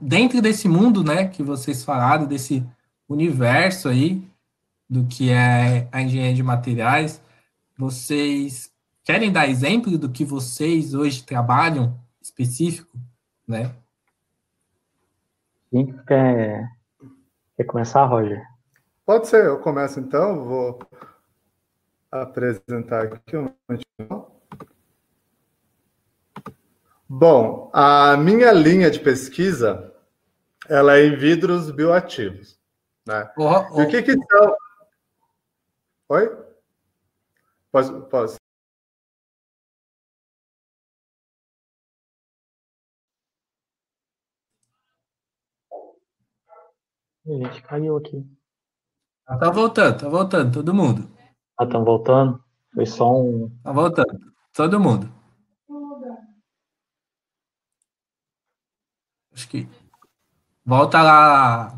Dentro 0.00 0.42
desse 0.42 0.68
mundo, 0.68 1.04
né, 1.04 1.28
que 1.28 1.42
vocês 1.42 1.84
falaram, 1.84 2.26
desse 2.26 2.66
universo 3.08 3.88
aí, 3.88 4.28
do 4.88 5.06
que 5.06 5.30
é 5.30 5.88
a 5.92 6.02
engenharia 6.02 6.34
de 6.34 6.42
materiais. 6.42 7.22
Vocês 7.76 8.72
querem 9.04 9.30
dar 9.30 9.48
exemplo 9.48 9.98
do 9.98 10.10
que 10.10 10.24
vocês 10.24 10.94
hoje 10.94 11.22
trabalham 11.22 11.98
específico, 12.20 12.98
né? 13.46 13.74
Sim, 15.70 15.94
quer, 16.06 16.68
quer 17.56 17.64
começar, 17.64 18.04
Roger? 18.04 18.42
Pode 19.04 19.28
ser, 19.28 19.44
eu 19.44 19.58
começo 19.60 20.00
então, 20.00 20.44
vou 20.44 20.78
apresentar 22.10 23.04
aqui 23.04 23.36
um 23.36 23.50
Bom, 27.10 27.70
a 27.72 28.18
minha 28.18 28.52
linha 28.52 28.90
de 28.90 29.00
pesquisa 29.00 29.94
ela 30.68 30.98
é 30.98 31.06
em 31.06 31.16
vidros 31.16 31.70
bioativos. 31.70 32.58
Né? 33.06 33.30
Oh, 33.38 33.64
oh. 33.72 33.80
E 33.80 33.84
o 33.84 33.88
que, 33.88 34.02
que 34.02 34.12
são? 34.12 34.56
Oi? 36.10 36.26
Posso? 37.70 38.00
posso. 38.08 38.36
A 47.26 47.30
gente 47.30 47.62
caiu 47.62 47.98
aqui. 47.98 48.26
Tá 49.26 49.50
voltando, 49.50 50.00
tá 50.00 50.08
voltando, 50.08 50.54
todo 50.54 50.72
mundo. 50.72 51.10
Ah, 51.58 51.64
estão 51.64 51.84
voltando? 51.84 52.42
Foi 52.74 52.86
só 52.86 53.12
um. 53.20 53.50
Tá 53.62 53.70
voltando, 53.70 54.18
todo 54.54 54.80
mundo. 54.80 55.12
Acho 59.30 59.48
que. 59.50 59.68
Volta 60.64 61.02
lá 61.02 61.72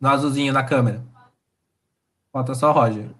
No 0.00 0.08
azulzinho 0.08 0.52
na 0.52 0.64
câmera. 0.64 1.04
Falta 2.32 2.54
só 2.54 2.70
o 2.70 2.72
Roger. 2.72 3.17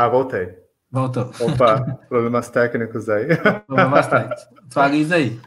Ah, 0.00 0.08
voltei. 0.08 0.56
Voltou. 0.90 1.30
Opa, 1.40 1.98
problemas 2.08 2.48
técnicos 2.48 3.08
aí. 3.10 3.26
Problemas 3.66 4.06
técnicos. 4.06 4.48
Atualiza 4.70 5.16
aí. 5.16 5.38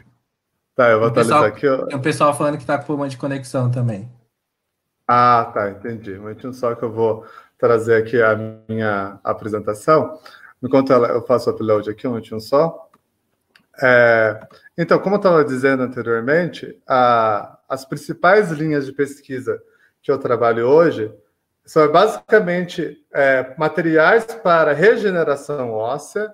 Tá, 0.76 0.90
eu 0.90 1.00
vou 1.00 1.10
Tem 1.10 1.22
atualizar 1.24 1.52
pessoal- 1.52 1.74
aqui. 1.80 1.88
Tem 1.88 1.98
um 1.98 2.02
pessoal 2.02 2.34
falando 2.34 2.58
que 2.58 2.64
tá 2.64 2.78
com 2.78 2.84
problema 2.84 3.08
de 3.08 3.16
conexão 3.16 3.68
também. 3.70 4.08
Ah, 5.08 5.50
tá, 5.52 5.70
entendi. 5.70 6.14
Um 6.14 6.22
momentinho 6.22 6.52
só 6.54 6.74
que 6.76 6.84
eu 6.84 6.92
vou 6.92 7.26
trazer 7.58 7.96
aqui 7.96 8.22
a 8.22 8.36
minha 8.68 9.18
apresentação. 9.24 10.18
Enquanto 10.62 10.92
ela- 10.92 11.08
eu 11.08 11.22
faço 11.26 11.50
o 11.50 11.52
upload 11.52 11.90
aqui, 11.90 12.06
um 12.06 12.10
momentinho 12.10 12.40
só. 12.40 12.88
É, 13.82 14.40
então, 14.78 15.00
como 15.00 15.16
eu 15.16 15.18
estava 15.18 15.44
dizendo 15.44 15.82
anteriormente, 15.82 16.80
a- 16.86 17.58
as 17.68 17.84
principais 17.84 18.52
linhas 18.52 18.86
de 18.86 18.92
pesquisa 18.92 19.60
que 20.00 20.12
eu 20.12 20.18
trabalho 20.18 20.66
hoje 20.68 21.12
são 21.64 21.90
basicamente 21.90 23.04
é, 23.12 23.54
materiais 23.56 24.24
para 24.24 24.72
regeneração 24.72 25.72
óssea 25.72 26.32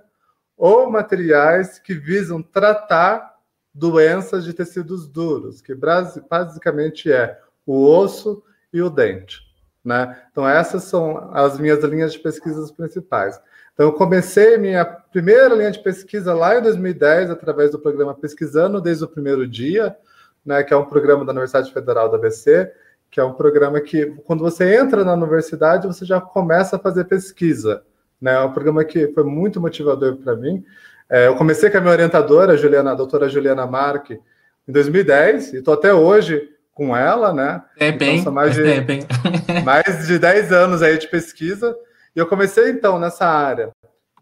ou 0.56 0.90
materiais 0.90 1.78
que 1.78 1.94
visam 1.94 2.42
tratar 2.42 3.34
doenças 3.72 4.44
de 4.44 4.52
tecidos 4.52 5.06
duros, 5.08 5.62
que 5.62 5.74
basi- 5.74 6.22
basicamente 6.28 7.10
é 7.10 7.38
o 7.64 7.86
osso 7.86 8.42
e 8.72 8.82
o 8.82 8.90
dente. 8.90 9.40
Né? 9.84 10.20
Então, 10.30 10.46
essas 10.46 10.84
são 10.84 11.30
as 11.32 11.58
minhas 11.58 11.82
linhas 11.84 12.12
de 12.12 12.18
pesquisas 12.18 12.70
principais. 12.70 13.40
Então, 13.72 13.86
eu 13.86 13.92
comecei 13.92 14.58
minha 14.58 14.84
primeira 14.84 15.54
linha 15.54 15.70
de 15.70 15.82
pesquisa 15.82 16.34
lá 16.34 16.58
em 16.58 16.62
2010, 16.62 17.30
através 17.30 17.70
do 17.70 17.78
programa 17.78 18.14
Pesquisando 18.14 18.80
desde 18.80 19.04
o 19.04 19.08
primeiro 19.08 19.46
dia, 19.46 19.96
né, 20.44 20.62
que 20.62 20.74
é 20.74 20.76
um 20.76 20.84
programa 20.84 21.24
da 21.24 21.32
Universidade 21.32 21.72
Federal 21.72 22.10
da 22.10 22.16
ABC, 22.16 22.70
que 23.10 23.18
é 23.18 23.24
um 23.24 23.32
programa 23.32 23.80
que, 23.80 24.06
quando 24.24 24.40
você 24.40 24.76
entra 24.76 25.04
na 25.04 25.14
universidade, 25.14 25.86
você 25.86 26.04
já 26.04 26.20
começa 26.20 26.76
a 26.76 26.78
fazer 26.78 27.04
pesquisa. 27.04 27.82
Né? 28.20 28.34
É 28.34 28.40
um 28.40 28.52
programa 28.52 28.84
que 28.84 29.08
foi 29.08 29.24
muito 29.24 29.60
motivador 29.60 30.16
para 30.16 30.36
mim. 30.36 30.64
É, 31.08 31.26
eu 31.26 31.34
comecei 31.34 31.68
com 31.70 31.78
a 31.78 31.80
minha 31.80 31.92
orientadora, 31.92 32.52
a, 32.52 32.56
Juliana, 32.56 32.92
a 32.92 32.94
doutora 32.94 33.28
Juliana 33.28 33.66
Marque, 33.66 34.20
em 34.68 34.72
2010, 34.72 35.54
e 35.54 35.56
estou 35.56 35.74
até 35.74 35.92
hoje 35.92 36.48
com 36.72 36.96
ela, 36.96 37.32
né? 37.32 37.62
Tempo, 37.76 37.96
Então, 37.96 38.08
hein? 38.08 38.22
são 38.22 38.32
mais 38.32 38.54
de- 38.54 38.62
tempo, 38.62 38.92
hein? 38.92 39.02
mais 39.64 40.06
de 40.06 40.18
10 40.18 40.52
anos 40.52 40.80
aí 40.80 40.96
de 40.96 41.08
pesquisa. 41.08 41.76
E 42.14 42.18
eu 42.18 42.26
comecei, 42.26 42.70
então, 42.70 42.98
nessa 42.98 43.26
área 43.26 43.70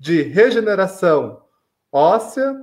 de 0.01 0.23
regeneração 0.23 1.43
óssea 1.93 2.55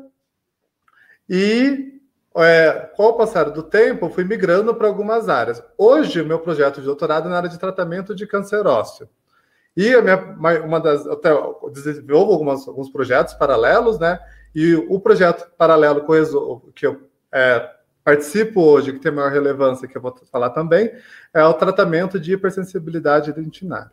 e, 1.29 1.94
é, 2.38 2.89
com 2.95 3.06
o 3.06 3.13
passar 3.13 3.50
do 3.50 3.63
tempo, 3.63 4.10
fui 4.10 4.24
migrando 4.24 4.74
para 4.76 4.88
algumas 4.88 5.30
áreas. 5.30 5.63
Hoje, 5.78 6.21
o 6.21 6.26
meu 6.26 6.39
projeto 6.39 6.80
de 6.80 6.86
doutorado 6.86 7.28
é 7.28 7.30
na 7.30 7.38
área 7.38 7.50
de 7.50 7.60
tratamento 7.60 8.13
de 8.13 8.28
câncer 8.28 8.67
ósseo. 8.67 9.08
E 9.76 9.93
a 9.93 10.02
minha, 10.02 10.17
uma- 10.63 10.80
das, 10.80 11.06
até 11.08 11.30
desenvolvo 11.71 12.32
algumas, 12.32 12.67
alguns 12.67 12.89
projetos 12.89 13.34
paralelos, 13.34 14.00
né? 14.00 14.19
E 14.54 14.76
o 14.76 15.00
projeto 15.00 15.50
paralelo 15.58 16.06
que 16.74 16.88
eu 16.88 17.10
é, 17.32 17.69
participo 18.04 18.62
hoje, 18.62 18.93
que 18.93 19.00
tem 19.00 19.12
maior 19.12 19.32
relevância, 19.32 19.88
que 19.88 19.98
eu 19.98 20.02
vou 20.02 20.15
falar 20.32 20.52
também, 20.52 20.91
é 21.34 21.43
o 21.43 21.54
tratamento 21.54 22.19
de 22.19 22.34
hipersensibilidade 22.34 23.34
dentinária. 23.34 23.91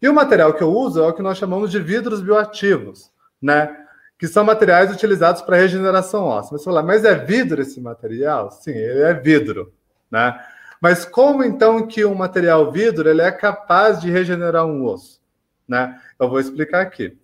E 0.00 0.08
o 0.08 0.14
material 0.14 0.54
que 0.54 0.62
eu 0.62 0.70
uso 0.72 1.02
é 1.02 1.06
o 1.06 1.12
que 1.12 1.20
nós 1.22 1.36
chamamos 1.36 1.70
de 1.70 1.80
vidros 1.80 2.22
bioativos, 2.22 3.10
né? 3.42 3.84
Que 4.18 4.26
são 4.26 4.44
materiais 4.44 4.92
utilizados 4.92 5.42
para 5.42 5.56
regeneração 5.56 6.24
óssea. 6.24 6.58
Você 6.58 6.64
fala, 6.64 6.82
mas 6.82 7.04
é 7.04 7.14
vidro 7.14 7.62
esse 7.62 7.80
material? 7.80 8.50
Sim, 8.50 8.72
ele 8.72 9.02
é 9.02 9.14
vidro, 9.14 9.72
né? 10.10 10.38
Mas 10.80 11.04
como 11.04 11.44
então 11.44 11.86
que 11.86 12.04
um 12.04 12.14
material 12.14 12.70
vidro 12.70 13.08
ele 13.08 13.22
é 13.22 13.30
capaz 13.30 14.00
de 14.00 14.10
regenerar 14.10 14.64
um 14.66 14.84
osso, 14.84 15.20
né? 15.66 16.00
Eu 16.18 16.28
vou 16.28 16.40
explicar 16.40 16.80
aqui. 16.80 17.18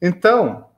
Então, 0.00 0.70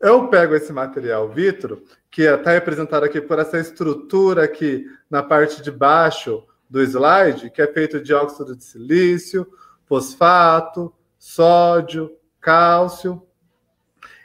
eu 0.00 0.28
pego 0.28 0.54
esse 0.54 0.72
material 0.72 1.28
vitro, 1.28 1.84
que 2.10 2.22
está 2.22 2.50
representado 2.50 3.06
aqui 3.06 3.20
por 3.20 3.38
essa 3.38 3.58
estrutura 3.58 4.44
aqui 4.44 4.84
na 5.08 5.22
parte 5.22 5.62
de 5.62 5.70
baixo 5.70 6.44
do 6.68 6.82
slide, 6.82 7.50
que 7.50 7.62
é 7.62 7.66
feito 7.66 8.00
de 8.00 8.12
óxido 8.12 8.56
de 8.56 8.64
silício, 8.64 9.46
fosfato, 9.86 10.92
sódio, 11.18 12.10
cálcio. 12.40 13.22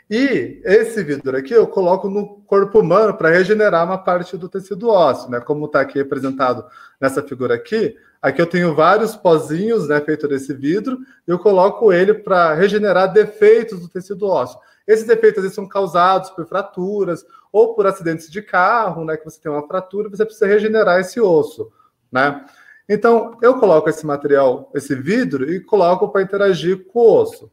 E 0.09 0.61
esse 0.63 1.03
vidro 1.03 1.35
aqui 1.35 1.53
eu 1.53 1.67
coloco 1.67 2.09
no 2.09 2.41
corpo 2.41 2.79
humano 2.79 3.13
para 3.13 3.29
regenerar 3.29 3.85
uma 3.85 3.97
parte 3.97 4.37
do 4.37 4.47
tecido 4.47 4.89
ósseo, 4.89 5.29
né? 5.29 5.41
Como 5.41 5.65
está 5.65 5.81
aqui 5.81 5.97
representado 5.97 6.65
nessa 6.99 7.21
figura 7.21 7.55
aqui. 7.55 7.95
Aqui 8.21 8.41
eu 8.41 8.47
tenho 8.47 8.73
vários 8.73 9.15
pozinhos, 9.15 9.87
né, 9.87 10.01
feito 10.01 10.27
desse 10.27 10.53
vidro, 10.53 10.97
e 11.27 11.31
eu 11.31 11.37
coloco 11.37 11.93
ele 11.93 12.13
para 12.15 12.53
regenerar 12.53 13.13
defeitos 13.13 13.79
do 13.79 13.87
tecido 13.87 14.25
ósseo. 14.27 14.59
Esses 14.87 15.05
defeitos 15.05 15.43
eles 15.43 15.53
são 15.53 15.67
causados 15.67 16.29
por 16.31 16.47
fraturas 16.47 17.23
ou 17.51 17.75
por 17.75 17.85
acidentes 17.85 18.31
de 18.31 18.41
carro, 18.41 19.05
né, 19.05 19.17
que 19.17 19.25
você 19.25 19.39
tem 19.39 19.51
uma 19.51 19.67
fratura, 19.67 20.09
você 20.09 20.25
precisa 20.25 20.47
regenerar 20.47 20.99
esse 20.99 21.21
osso, 21.21 21.71
né? 22.11 22.43
Então, 22.89 23.37
eu 23.41 23.59
coloco 23.59 23.89
esse 23.89 24.05
material, 24.05 24.71
esse 24.73 24.95
vidro, 24.95 25.49
e 25.51 25.59
coloco 25.59 26.09
para 26.09 26.21
interagir 26.21 26.87
com 26.87 26.99
o 26.99 27.21
osso. 27.21 27.51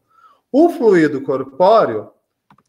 O 0.51 0.71
fluido 0.71 1.21
corpóreo, 1.21 2.11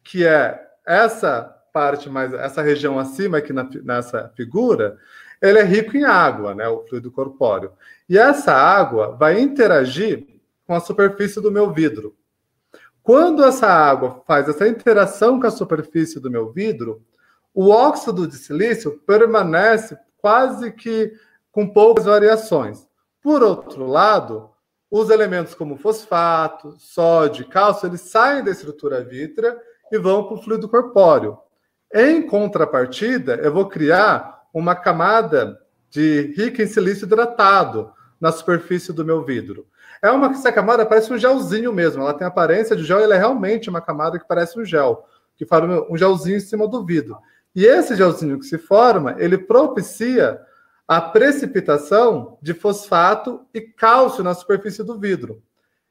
que 0.05 0.25
é 0.25 0.63
essa 0.85 1.41
parte 1.73 2.09
mais, 2.09 2.31
essa 2.33 2.61
região 2.61 2.97
acima 2.97 3.39
aqui 3.39 3.51
na, 3.51 3.67
nessa 3.83 4.31
figura, 4.35 4.97
ele 5.41 5.59
é 5.59 5.63
rico 5.63 5.97
em 5.97 6.05
água, 6.05 6.55
né, 6.55 6.67
o 6.69 6.83
fluido 6.83 7.11
corpóreo. 7.11 7.73
E 8.07 8.17
essa 8.17 8.53
água 8.53 9.11
vai 9.11 9.41
interagir 9.41 10.25
com 10.65 10.73
a 10.73 10.79
superfície 10.79 11.41
do 11.41 11.51
meu 11.51 11.73
vidro. 11.73 12.15
Quando 13.03 13.43
essa 13.43 13.67
água 13.67 14.23
faz 14.25 14.47
essa 14.47 14.67
interação 14.67 15.39
com 15.39 15.47
a 15.47 15.51
superfície 15.51 16.19
do 16.19 16.31
meu 16.31 16.51
vidro, 16.51 17.03
o 17.53 17.69
óxido 17.69 18.27
de 18.27 18.35
silício 18.35 18.99
permanece 19.05 19.97
quase 20.17 20.71
que 20.71 21.13
com 21.51 21.67
poucas 21.67 22.05
variações. 22.05 22.87
Por 23.21 23.43
outro 23.43 23.85
lado, 23.85 24.49
os 24.89 25.09
elementos 25.09 25.53
como 25.53 25.77
fosfato, 25.77 26.75
sódio, 26.79 27.47
cálcio, 27.47 27.87
eles 27.87 28.01
saem 28.01 28.43
da 28.43 28.51
estrutura 28.51 29.03
vítrea 29.03 29.57
e 29.91 29.97
vão 29.97 30.23
para 30.23 30.35
o 30.35 30.41
fluido 30.41 30.67
corpóreo. 30.67 31.37
Em 31.93 32.21
contrapartida, 32.25 33.35
eu 33.35 33.53
vou 33.53 33.67
criar 33.67 34.43
uma 34.53 34.75
camada 34.75 35.59
de 35.89 36.33
rica 36.35 36.63
em 36.63 36.67
silício 36.67 37.05
hidratado 37.05 37.91
na 38.19 38.31
superfície 38.31 38.91
do 38.91 39.05
meu 39.05 39.23
vidro. 39.23 39.67
É 40.01 40.11
uma 40.11 40.27
essa 40.27 40.51
camada 40.51 40.85
parece 40.85 41.11
um 41.13 41.17
gelzinho 41.17 41.71
mesmo. 41.71 42.01
Ela 42.01 42.13
tem 42.13 42.27
aparência 42.27 42.75
de 42.75 42.83
gel, 42.83 42.99
ela 42.99 43.15
é 43.15 43.17
realmente 43.17 43.69
uma 43.69 43.81
camada 43.81 44.19
que 44.19 44.27
parece 44.27 44.59
um 44.59 44.65
gel, 44.65 45.05
que 45.35 45.45
forma 45.45 45.85
um 45.89 45.97
gelzinho 45.97 46.37
em 46.37 46.41
cima 46.41 46.67
do 46.67 46.85
vidro. 46.85 47.17
E 47.55 47.65
esse 47.65 47.95
gelzinho 47.95 48.39
que 48.39 48.45
se 48.45 48.57
forma, 48.57 49.15
ele 49.17 49.37
propicia 49.37 50.39
a 50.87 51.01
precipitação 51.01 52.37
de 52.41 52.53
fosfato 52.53 53.45
e 53.53 53.61
cálcio 53.61 54.23
na 54.23 54.33
superfície 54.33 54.83
do 54.83 54.99
vidro. 54.99 55.41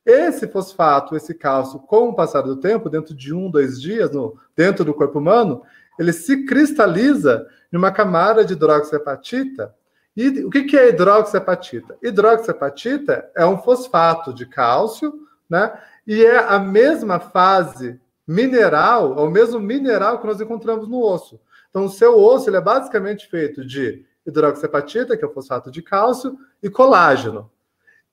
Esse 0.04 0.46
fosfato, 0.46 1.16
esse 1.16 1.34
cálcio, 1.34 1.78
com 1.80 2.08
o 2.08 2.14
passar 2.14 2.42
do 2.42 2.56
tempo, 2.56 2.90
dentro 2.90 3.14
de 3.14 3.32
um, 3.32 3.50
dois 3.50 3.80
dias, 3.80 4.10
no, 4.10 4.38
dentro 4.54 4.84
do 4.84 4.92
corpo 4.92 5.18
humano, 5.18 5.62
ele 5.98 6.12
se 6.12 6.44
cristaliza 6.44 7.46
em 7.72 7.76
uma 7.76 7.90
camada 7.90 8.44
de 8.44 8.52
hidroxapatita. 8.52 9.74
E 10.16 10.44
o 10.44 10.50
que, 10.50 10.64
que 10.64 10.76
é 10.76 10.90
hidroxapatita? 10.90 11.96
Hidroxapatita 12.02 13.30
é 13.34 13.46
um 13.46 13.58
fosfato 13.58 14.32
de 14.32 14.46
cálcio, 14.46 15.12
né? 15.48 15.72
E 16.06 16.24
é 16.24 16.38
a 16.38 16.58
mesma 16.58 17.18
fase 17.18 17.98
mineral, 18.26 19.18
é 19.18 19.22
o 19.22 19.30
mesmo 19.30 19.58
mineral 19.58 20.20
que 20.20 20.26
nós 20.26 20.40
encontramos 20.40 20.86
no 20.88 21.00
osso. 21.02 21.40
Então, 21.70 21.86
o 21.86 21.90
seu 21.90 22.18
osso 22.18 22.48
ele 22.48 22.56
é 22.56 22.60
basicamente 22.60 23.28
feito 23.28 23.64
de 23.64 24.04
hidroxapatita, 24.26 25.16
que 25.16 25.24
é 25.24 25.26
o 25.26 25.32
fosfato 25.32 25.70
de 25.70 25.82
cálcio, 25.82 26.38
e 26.62 26.70
colágeno. 26.70 27.50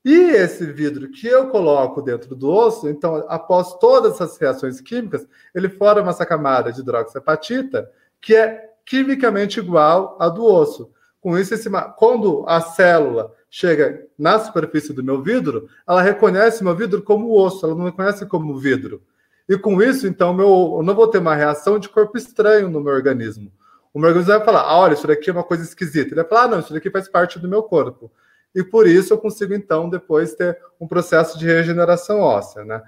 E 0.04 0.30
esse 0.30 0.66
vidro 0.66 1.08
que 1.10 1.26
eu 1.26 1.48
coloco 1.48 2.02
dentro 2.02 2.34
do 2.34 2.50
osso, 2.50 2.88
então, 2.88 3.24
após 3.28 3.74
todas 3.78 4.14
essas 4.14 4.36
reações 4.36 4.80
químicas, 4.80 5.26
ele 5.54 5.68
forma 5.68 6.10
essa 6.10 6.26
camada 6.26 6.72
de 6.72 6.80
hidroxapatita, 6.80 7.88
que 8.20 8.34
é 8.34 8.70
quimicamente 8.84 9.60
igual 9.60 10.16
à 10.20 10.28
do 10.28 10.44
osso. 10.44 10.90
Com 11.20 11.38
isso, 11.38 11.54
esse, 11.54 11.70
quando 11.96 12.44
a 12.48 12.60
célula 12.60 13.32
chega 13.48 14.06
na 14.18 14.40
superfície 14.40 14.92
do 14.92 15.04
meu 15.04 15.22
vidro, 15.22 15.68
ela 15.86 16.02
reconhece 16.02 16.64
meu 16.64 16.74
vidro 16.74 17.00
como 17.00 17.32
osso, 17.32 17.64
ela 17.64 17.74
não 17.76 17.84
reconhece 17.84 18.26
como 18.26 18.58
vidro. 18.58 19.00
E 19.48 19.56
com 19.56 19.80
isso, 19.80 20.06
então, 20.06 20.34
meu, 20.34 20.76
eu 20.78 20.82
não 20.82 20.94
vou 20.94 21.06
ter 21.06 21.18
uma 21.18 21.34
reação 21.34 21.78
de 21.78 21.88
corpo 21.88 22.16
estranho 22.16 22.68
no 22.68 22.80
meu 22.80 22.92
organismo. 22.92 23.52
O 23.94 24.00
meu 24.00 24.08
organismo 24.08 24.34
vai 24.34 24.44
falar: 24.44 24.62
ah, 24.62 24.78
olha, 24.78 24.94
isso 24.94 25.06
daqui 25.06 25.30
é 25.30 25.32
uma 25.32 25.44
coisa 25.44 25.62
esquisita. 25.62 26.08
Ele 26.08 26.22
vai 26.22 26.24
falar: 26.24 26.42
ah, 26.42 26.48
não, 26.48 26.60
isso 26.60 26.72
daqui 26.72 26.90
faz 26.90 27.08
parte 27.08 27.38
do 27.38 27.48
meu 27.48 27.62
corpo. 27.62 28.10
E 28.54 28.62
por 28.62 28.86
isso 28.86 29.14
eu 29.14 29.18
consigo, 29.18 29.54
então, 29.54 29.88
depois 29.88 30.34
ter 30.34 30.58
um 30.80 30.86
processo 30.86 31.38
de 31.38 31.46
regeneração 31.46 32.20
óssea, 32.20 32.64
né? 32.64 32.82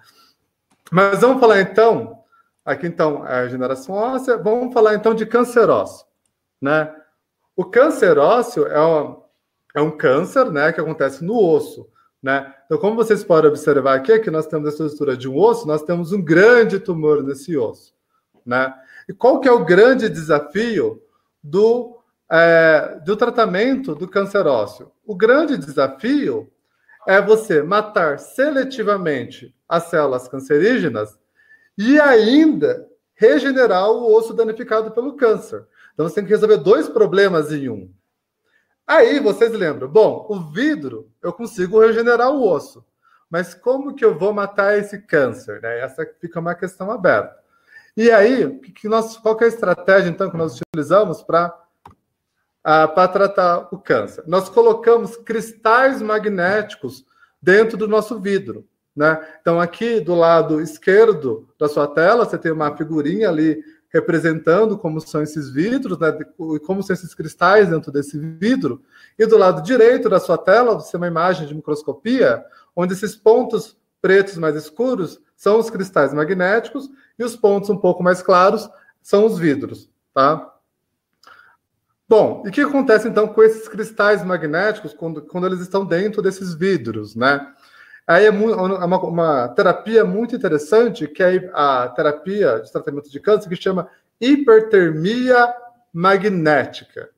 Mas 0.91 1.21
vamos 1.21 1.41
falar, 1.41 1.61
então, 1.61 2.23
aqui, 2.65 2.87
então, 2.87 3.27
é 3.27 3.39
a 3.39 3.43
regeneração 3.43 3.95
óssea, 3.95 4.37
vamos 4.37 4.73
falar, 4.75 4.95
então, 4.95 5.15
de 5.15 5.25
câncer 5.25 5.71
ósseo, 5.71 6.07
né? 6.61 6.95
O 7.57 7.65
câncer 7.65 8.19
ósseo 8.19 8.67
é 8.67 8.79
é 9.75 9.81
um 9.81 9.91
câncer, 9.91 10.51
né, 10.53 10.73
que 10.73 10.81
acontece 10.81 11.25
no 11.25 11.37
osso, 11.37 11.89
né? 12.23 12.55
Então, 12.65 12.79
como 12.79 12.95
vocês 12.95 13.25
podem 13.25 13.51
observar 13.51 13.97
aqui, 13.97 14.19
que 14.21 14.31
nós 14.31 14.47
temos 14.47 14.67
a 14.67 14.71
estrutura 14.71 15.17
de 15.17 15.29
um 15.29 15.37
osso, 15.37 15.67
nós 15.67 15.83
temos 15.83 16.13
um 16.13 16.23
grande 16.23 16.79
tumor 16.79 17.23
nesse 17.23 17.57
osso, 17.57 17.93
né? 18.47 18.73
E 19.09 19.13
qual 19.13 19.41
que 19.41 19.49
é 19.49 19.53
o 19.53 19.65
grande 19.65 20.09
desafio 20.09 21.03
do, 21.43 21.99
é, 22.31 23.01
do 23.05 23.17
tratamento 23.17 23.95
do 23.95 24.09
câncer 24.09 24.47
ósseo? 24.47 24.91
O 25.07 25.15
grande 25.15 25.57
desafio 25.57 26.51
é 27.07 27.21
você 27.21 27.63
matar 27.63 28.19
seletivamente 28.19 29.55
as 29.69 29.85
células 29.85 30.29
cancerígenas 30.29 31.19
e 31.77 32.01
ainda 32.01 32.87
regenerar 33.15 33.91
o 33.91 34.15
osso 34.15 34.33
danificado 34.33 34.91
pelo 34.91 35.17
câncer. 35.17 35.67
Então 35.93 36.09
você 36.09 36.17
tem 36.17 36.25
que 36.25 36.31
resolver 36.31 36.57
dois 36.59 36.89
problemas 36.89 37.53
em 37.53 37.69
um. 37.69 37.91
Aí 38.87 39.19
vocês 39.21 39.53
lembram, 39.53 39.89
bom, 39.89 40.27
o 40.29 40.53
vidro 40.53 41.11
eu 41.23 41.33
consigo 41.33 41.81
regenerar 41.81 42.31
o 42.31 42.47
osso, 42.47 42.85
mas 43.31 43.55
como 43.55 43.95
que 43.95 44.05
eu 44.05 44.19
vou 44.19 44.33
matar 44.33 44.77
esse 44.79 44.99
câncer? 44.99 45.63
Né? 45.63 45.81
Essa 45.81 46.07
fica 46.21 46.39
uma 46.41 46.55
questão 46.55 46.91
aberta. 46.91 47.35
E 47.97 48.11
aí, 48.11 48.59
que 48.59 48.89
nós, 48.89 49.17
qual 49.17 49.37
que 49.37 49.45
é 49.45 49.47
a 49.47 49.51
estratégia 49.51 50.11
então 50.11 50.31
que 50.31 50.37
nós 50.37 50.61
utilizamos 50.61 51.23
para 51.23 51.57
para 52.65 53.09
tratar 53.09 53.69
o 53.71 53.79
câncer? 53.79 54.25
Nós 54.27 54.49
colocamos 54.49 55.17
cristais 55.17 56.01
magnéticos 56.01 57.05
dentro 57.41 57.77
do 57.77 57.87
nosso 57.87 58.19
vidro. 58.19 58.67
Né? 58.97 59.21
Então, 59.41 59.61
aqui 59.61 60.01
do 60.01 60.15
lado 60.15 60.61
esquerdo 60.61 61.49
da 61.59 61.69
sua 61.69 61.87
tela, 61.87 62.25
você 62.25 62.39
tem 62.39 62.51
uma 62.51 62.75
figurinha 62.77 63.29
ali 63.29 63.63
representando 63.95 64.77
como 64.77 65.01
são 65.01 65.23
esses 65.23 65.49
vidros, 65.51 65.99
né, 66.01 66.13
como 66.67 66.83
são 66.83 66.95
esses 66.95 67.15
cristais 67.15 67.69
dentro 67.69 67.93
desse 67.93 68.19
vidro. 68.19 68.83
E 69.17 69.25
do 69.25 69.39
lado 69.39 69.63
direito 69.63 70.09
da 70.09 70.19
sua 70.19 70.37
tela, 70.37 70.75
você 70.75 70.91
tem 70.91 71.01
uma 71.01 71.07
imagem 71.07 71.47
de 71.47 71.55
microscopia, 71.55 72.45
onde 72.75 72.93
esses 72.93 73.15
pontos 73.15 73.77
pretos 74.03 74.37
mais 74.37 74.57
escuros 74.57 75.21
são 75.37 75.61
os 75.61 75.71
cristais 75.71 76.13
magnéticos 76.13 76.91
e 77.17 77.23
os 77.23 77.37
pontos 77.37 77.71
um 77.71 77.77
pouco 77.77 78.03
mais 78.03 78.21
claros 78.21 78.69
são 79.01 79.27
os 79.27 79.39
vidros, 79.39 79.89
tá? 80.13 80.54
Bom, 82.17 82.45
e 82.47 82.49
o 82.49 82.53
que 82.53 82.61
acontece 82.61 83.09
então 83.09 83.27
com 83.27 83.43
esses 83.43 83.67
cristais 83.67 84.25
magnéticos 84.25 84.95
quando, 84.95 85.21
quando 85.21 85.49
eles 85.49 85.59
estão 85.59 85.85
dentro 85.85 86.23
desses 86.23 86.55
vidros, 86.55 87.17
né? 87.17 87.45
Aí 88.07 88.23
é, 88.23 88.29
é 88.29 88.31
uma, 88.31 89.01
uma, 89.01 89.49
terapia 89.49 90.05
muito 90.05 90.37
interessante, 90.37 91.09
que 91.09 91.21
é 91.21 91.51
a 91.53 91.89
terapia 91.89 92.61
de 92.61 92.71
tratamento 92.71 93.11
de 93.11 93.19
câncer, 93.19 93.49
que 93.49 93.57
chama 93.57 93.89
hipertermia 94.21 95.53
magnética. 95.93 97.11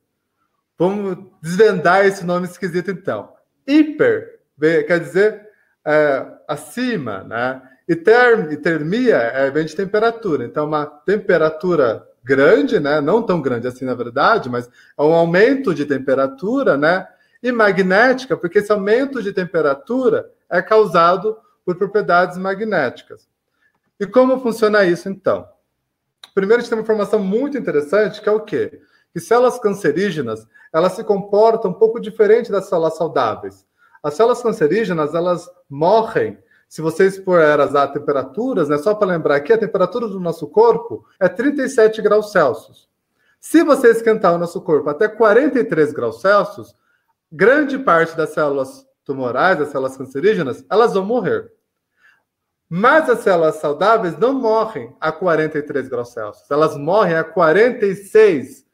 Vamos 0.79 1.25
desvendar 1.43 2.03
esse 2.03 2.25
nome 2.25 2.47
esquisito, 2.47 2.89
então. 2.89 3.33
Hiper 3.67 4.39
quer 4.59 4.99
dizer 4.99 5.47
é, 5.85 6.25
acima, 6.47 7.23
né? 7.23 7.61
E, 7.87 7.95
term, 7.95 8.51
e 8.51 8.57
termia 8.57 9.17
é, 9.17 9.51
vem 9.51 9.63
de 9.63 9.75
temperatura. 9.75 10.43
Então, 10.43 10.65
uma 10.65 10.87
temperatura 10.87 12.03
grande, 12.27 12.77
né? 12.77 12.99
Não 12.99 13.23
tão 13.23 13.41
grande 13.41 13.67
assim, 13.67 13.85
na 13.85 13.93
verdade, 13.93 14.49
mas 14.49 14.69
é 14.97 15.01
um 15.01 15.13
aumento 15.13 15.73
de 15.73 15.85
temperatura, 15.85 16.75
né? 16.75 17.07
E 17.41 17.51
magnética, 17.51 18.35
porque 18.35 18.59
esse 18.59 18.71
aumento 18.71 19.23
de 19.23 19.31
temperatura 19.31 20.29
é 20.49 20.61
causado 20.61 21.37
por 21.65 21.75
propriedades 21.77 22.37
magnéticas. 22.37 23.29
E 23.97 24.05
como 24.05 24.41
funciona 24.41 24.83
isso, 24.83 25.07
então? 25.07 25.47
Primeiro, 26.35 26.59
a 26.59 26.61
gente 26.61 26.69
tem 26.69 26.77
uma 26.77 26.83
informação 26.83 27.19
muito 27.19 27.57
interessante, 27.57 28.21
que 28.21 28.27
é 28.27 28.31
o 28.31 28.41
quê? 28.41 28.81
Que 29.13 29.19
células 29.19 29.57
cancerígenas, 29.59 30.45
elas 30.73 30.93
se 30.93 31.03
comportam 31.03 31.71
um 31.71 31.73
pouco 31.73 31.99
diferente 31.99 32.51
das 32.51 32.67
células 32.67 32.97
saudáveis. 32.97 33.65
As 34.03 34.15
células 34.15 34.41
cancerígenas, 34.41 35.15
elas 35.15 35.49
morrem 35.69 36.37
se 36.67 36.81
você 36.81 37.05
expor 37.05 37.39
elas 37.39 37.73
a 37.75 37.87
temperaturas, 37.87 38.67
né, 38.67 38.77
só 38.77 38.93
para 38.93 39.07
lembrar 39.07 39.35
aqui, 39.37 39.53
a 39.53 39.57
temperatura 39.57 40.07
do 40.07 40.19
nosso 40.19 40.47
corpo 40.47 41.05
é 41.19 41.29
37 41.29 42.01
graus 42.01 42.31
Celsius. 42.31 42.89
Se 43.39 43.63
você 43.63 43.91
esquentar 43.91 44.33
o 44.33 44.37
nosso 44.37 44.59
corpo 44.61 44.89
até 44.89 45.07
43 45.07 45.93
graus 45.93 46.19
Celsius, 46.19 46.75
grande 47.31 47.79
parte 47.79 48.17
das 48.17 48.31
células 48.31 48.85
tumorais, 49.05 49.61
as 49.61 49.69
células 49.69 49.95
cancerígenas, 49.95 50.65
elas 50.69 50.93
vão 50.93 51.05
morrer. 51.05 51.51
Mas 52.69 53.09
as 53.09 53.19
células 53.19 53.55
saudáveis 53.55 54.17
não 54.17 54.33
morrem 54.33 54.93
a 54.99 55.09
43 55.09 55.87
graus 55.87 56.11
Celsius, 56.11 56.51
elas 56.51 56.75
morrem 56.75 57.15
a 57.15 57.23
46 57.23 58.65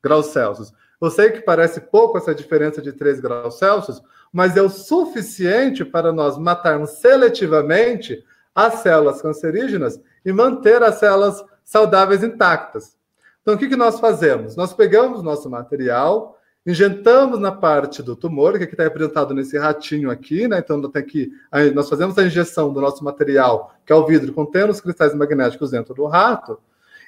graus 0.00 0.26
Celsius. 0.26 0.72
Eu 1.00 1.10
sei 1.10 1.30
que 1.30 1.40
parece 1.40 1.80
pouco 1.80 2.18
essa 2.18 2.34
diferença 2.34 2.82
de 2.82 2.92
3 2.92 3.20
graus 3.20 3.58
Celsius, 3.58 4.02
mas 4.32 4.56
é 4.56 4.62
o 4.62 4.68
suficiente 4.68 5.84
para 5.84 6.12
nós 6.12 6.36
matarmos 6.36 6.90
seletivamente 6.98 8.22
as 8.54 8.74
células 8.74 9.22
cancerígenas 9.22 10.00
e 10.24 10.32
manter 10.32 10.82
as 10.82 10.96
células 10.96 11.42
saudáveis 11.64 12.22
intactas. 12.22 12.96
Então, 13.40 13.54
o 13.54 13.58
que, 13.58 13.68
que 13.68 13.76
nós 13.76 13.98
fazemos? 13.98 14.54
Nós 14.54 14.72
pegamos 14.74 15.22
nosso 15.22 15.48
material, 15.48 16.38
injetamos 16.66 17.40
na 17.40 17.50
parte 17.50 18.02
do 18.02 18.14
tumor, 18.14 18.58
que 18.58 18.64
está 18.64 18.82
representado 18.82 19.32
nesse 19.32 19.58
ratinho 19.58 20.10
aqui, 20.10 20.46
né? 20.46 20.58
Então 20.58 20.80
tem 20.90 21.04
que 21.04 21.32
nós 21.74 21.88
fazemos 21.88 22.18
a 22.18 22.24
injeção 22.24 22.72
do 22.72 22.80
nosso 22.80 23.02
material, 23.02 23.74
que 23.86 23.92
é 23.92 23.96
o 23.96 24.06
vidro 24.06 24.32
contendo 24.32 24.70
os 24.70 24.80
cristais 24.80 25.14
magnéticos 25.14 25.70
dentro 25.70 25.94
do 25.94 26.04
rato. 26.06 26.60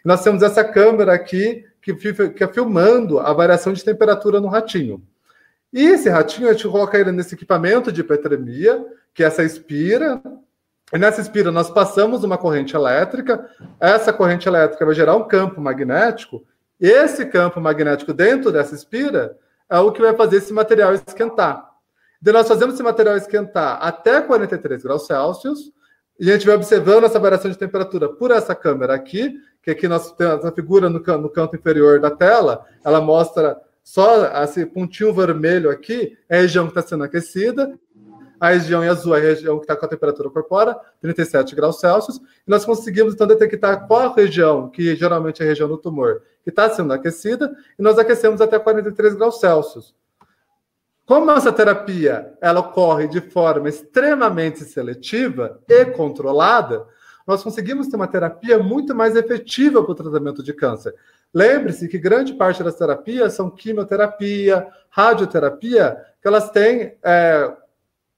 Nós 0.04 0.22
temos 0.22 0.42
essa 0.42 0.64
câmera 0.64 1.12
aqui 1.12 1.64
que, 1.80 1.94
que 1.94 2.44
é 2.44 2.48
filmando 2.48 3.18
a 3.18 3.32
variação 3.32 3.72
de 3.72 3.84
temperatura 3.84 4.40
no 4.40 4.48
ratinho. 4.48 5.02
E 5.72 5.84
esse 5.84 6.08
ratinho 6.08 6.48
a 6.48 6.52
gente 6.52 6.68
coloca 6.68 6.98
ele 6.98 7.12
nesse 7.12 7.34
equipamento 7.34 7.90
de 7.90 8.00
hipertermia, 8.00 8.84
que 9.14 9.22
é 9.22 9.26
essa 9.26 9.42
espira. 9.42 10.22
E 10.92 10.98
nessa 10.98 11.20
espira 11.20 11.50
nós 11.50 11.70
passamos 11.70 12.24
uma 12.24 12.36
corrente 12.36 12.76
elétrica. 12.76 13.48
Essa 13.80 14.12
corrente 14.12 14.48
elétrica 14.48 14.84
vai 14.84 14.94
gerar 14.94 15.16
um 15.16 15.26
campo 15.26 15.60
magnético 15.60 16.44
esse 16.82 17.24
campo 17.26 17.60
magnético 17.60 18.12
dentro 18.12 18.50
dessa 18.50 18.74
espira 18.74 19.38
é 19.70 19.78
o 19.78 19.92
que 19.92 20.02
vai 20.02 20.16
fazer 20.16 20.38
esse 20.38 20.52
material 20.52 20.92
esquentar. 20.92 21.70
Então, 22.20 22.32
nós 22.32 22.48
fazemos 22.48 22.74
esse 22.74 22.82
material 22.82 23.16
esquentar 23.16 23.78
até 23.80 24.20
43 24.20 24.82
graus 24.82 25.06
Celsius, 25.06 25.72
e 26.18 26.30
a 26.30 26.34
gente 26.34 26.46
vai 26.46 26.54
observando 26.54 27.04
essa 27.04 27.18
variação 27.18 27.50
de 27.50 27.58
temperatura 27.58 28.08
por 28.08 28.30
essa 28.30 28.54
câmera 28.54 28.94
aqui, 28.94 29.34
que 29.62 29.70
aqui 29.70 29.88
nós 29.88 30.12
temos 30.12 30.44
a 30.44 30.52
figura 30.52 30.88
no, 30.88 30.98
no 30.98 31.30
canto 31.30 31.56
inferior 31.56 32.00
da 32.00 32.10
tela, 32.10 32.64
ela 32.84 33.00
mostra 33.00 33.60
só 33.82 34.26
esse 34.42 34.64
pontinho 34.66 35.12
vermelho 35.12 35.70
aqui, 35.70 36.16
é 36.28 36.38
a 36.38 36.40
região 36.42 36.64
que 36.66 36.70
está 36.70 36.82
sendo 36.82 37.04
aquecida, 37.04 37.78
a 38.42 38.50
região 38.50 38.82
em 38.82 38.88
azul 38.88 39.14
é 39.14 39.18
a 39.18 39.22
região 39.22 39.56
que 39.56 39.64
está 39.64 39.76
com 39.76 39.86
a 39.86 39.88
temperatura 39.88 40.28
corpórea, 40.28 40.76
37 41.00 41.54
graus 41.54 41.78
Celsius, 41.78 42.16
e 42.16 42.50
nós 42.50 42.64
conseguimos 42.64 43.14
então 43.14 43.24
detectar 43.24 43.86
qual 43.86 44.12
região, 44.14 44.68
que 44.68 44.96
geralmente 44.96 45.40
é 45.42 45.44
a 45.44 45.48
região 45.48 45.68
do 45.68 45.78
tumor, 45.78 46.22
que 46.42 46.50
está 46.50 46.68
sendo 46.68 46.92
aquecida, 46.92 47.54
e 47.78 47.82
nós 47.82 47.98
aquecemos 47.98 48.40
até 48.40 48.58
43 48.58 49.14
graus 49.14 49.38
Celsius. 49.38 49.94
Como 51.04 51.30
essa 51.30 51.52
terapia 51.52 52.32
ela 52.40 52.60
ocorre 52.60 53.08
de 53.08 53.20
forma 53.20 53.68
extremamente 53.68 54.64
seletiva 54.64 55.60
e 55.68 55.84
controlada, 55.86 56.86
nós 57.26 57.42
conseguimos 57.42 57.88
ter 57.88 57.96
uma 57.96 58.06
terapia 58.06 58.58
muito 58.58 58.94
mais 58.94 59.16
efetiva 59.16 59.82
para 59.82 59.92
o 59.92 59.96
tratamento 59.96 60.42
de 60.42 60.52
câncer. 60.52 60.94
Lembre-se 61.34 61.88
que 61.88 61.98
grande 61.98 62.34
parte 62.34 62.62
das 62.62 62.74
terapias 62.74 63.32
são 63.32 63.50
quimioterapia, 63.50 64.66
radioterapia, 64.90 65.96
que 66.20 66.28
elas 66.28 66.50
têm 66.50 66.96
é, 67.02 67.52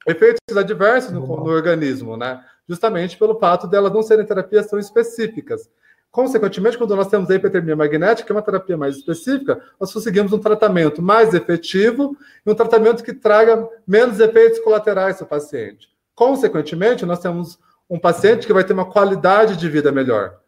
efeitos 0.06 0.56
adversos 0.56 1.12
no, 1.12 1.20
no, 1.20 1.50
organismo, 1.50 2.16
né? 2.16 2.44
Justamente 2.68 3.16
pelo 3.16 3.38
fato 3.38 3.66
delas 3.66 3.92
não 3.92 4.02
serem 4.02 4.26
terapias 4.26 4.66
tão 4.66 4.78
específicas. 4.78 5.70
Consequentemente, 6.14 6.78
quando 6.78 6.94
nós 6.94 7.08
temos 7.08 7.28
a 7.28 7.34
hipertermia 7.34 7.74
magnética, 7.74 8.24
que 8.24 8.30
é 8.30 8.36
uma 8.36 8.40
terapia 8.40 8.76
mais 8.76 8.98
específica, 8.98 9.60
nós 9.80 9.92
conseguimos 9.92 10.32
um 10.32 10.38
tratamento 10.38 11.02
mais 11.02 11.34
efetivo 11.34 12.16
e 12.46 12.48
um 12.48 12.54
tratamento 12.54 13.02
que 13.02 13.12
traga 13.12 13.68
menos 13.84 14.20
efeitos 14.20 14.60
colaterais 14.60 15.20
ao 15.20 15.26
paciente. 15.26 15.88
Consequentemente, 16.14 17.04
nós 17.04 17.18
temos 17.18 17.58
um 17.90 17.98
paciente 17.98 18.46
que 18.46 18.52
vai 18.52 18.62
ter 18.62 18.74
uma 18.74 18.88
qualidade 18.88 19.56
de 19.56 19.68
vida 19.68 19.90
melhor. 19.90 20.38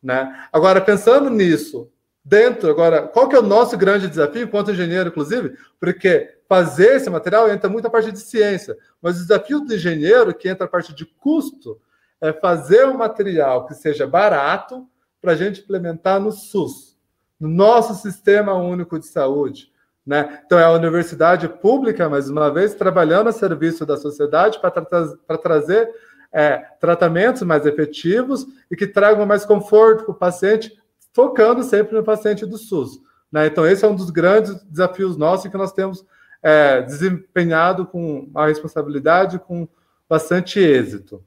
Né? 0.00 0.32
Agora, 0.52 0.80
pensando 0.80 1.28
nisso, 1.28 1.90
dentro, 2.24 2.70
agora, 2.70 3.02
qual 3.02 3.28
que 3.28 3.34
é 3.34 3.40
o 3.40 3.42
nosso 3.42 3.76
grande 3.76 4.06
desafio, 4.06 4.44
enquanto 4.44 4.70
engenheiro, 4.70 5.08
inclusive? 5.08 5.56
Porque 5.80 6.36
fazer 6.48 6.94
esse 6.94 7.10
material 7.10 7.50
entra 7.50 7.68
muito 7.68 7.88
a 7.88 7.90
parte 7.90 8.12
de 8.12 8.20
ciência, 8.20 8.76
mas 9.02 9.16
o 9.16 9.22
desafio 9.22 9.58
do 9.58 9.74
engenheiro, 9.74 10.32
que 10.32 10.48
entra 10.48 10.66
a 10.66 10.70
parte 10.70 10.94
de 10.94 11.04
custo, 11.04 11.80
é 12.20 12.32
fazer 12.32 12.86
um 12.86 12.96
material 12.96 13.66
que 13.66 13.74
seja 13.74 14.06
barato 14.06 14.86
para 15.26 15.32
a 15.32 15.36
gente 15.36 15.60
implementar 15.60 16.20
no 16.20 16.30
SUS, 16.30 16.96
no 17.40 17.48
nosso 17.48 17.94
Sistema 17.94 18.54
Único 18.54 18.96
de 18.96 19.06
Saúde. 19.06 19.72
Né? 20.06 20.40
Então, 20.46 20.56
é 20.56 20.62
a 20.62 20.70
universidade 20.70 21.48
pública, 21.48 22.08
mais 22.08 22.30
uma 22.30 22.48
vez, 22.48 22.76
trabalhando 22.76 23.26
a 23.26 23.32
serviço 23.32 23.84
da 23.84 23.96
sociedade 23.96 24.60
para 24.60 24.70
tra 24.70 25.36
trazer 25.36 25.90
é, 26.32 26.58
tratamentos 26.78 27.42
mais 27.42 27.66
efetivos 27.66 28.46
e 28.70 28.76
que 28.76 28.86
tragam 28.86 29.26
mais 29.26 29.44
conforto 29.44 30.04
para 30.04 30.12
o 30.12 30.14
paciente, 30.14 30.80
focando 31.12 31.64
sempre 31.64 31.96
no 31.96 32.04
paciente 32.04 32.46
do 32.46 32.56
SUS. 32.56 33.00
Né? 33.32 33.48
Então, 33.48 33.66
esse 33.66 33.84
é 33.84 33.88
um 33.88 33.96
dos 33.96 34.10
grandes 34.10 34.62
desafios 34.62 35.16
nossos 35.16 35.50
que 35.50 35.58
nós 35.58 35.72
temos 35.72 36.06
é, 36.40 36.82
desempenhado 36.82 37.84
com 37.84 38.30
a 38.32 38.46
responsabilidade, 38.46 39.40
com 39.40 39.66
bastante 40.08 40.60
êxito. 40.60 41.20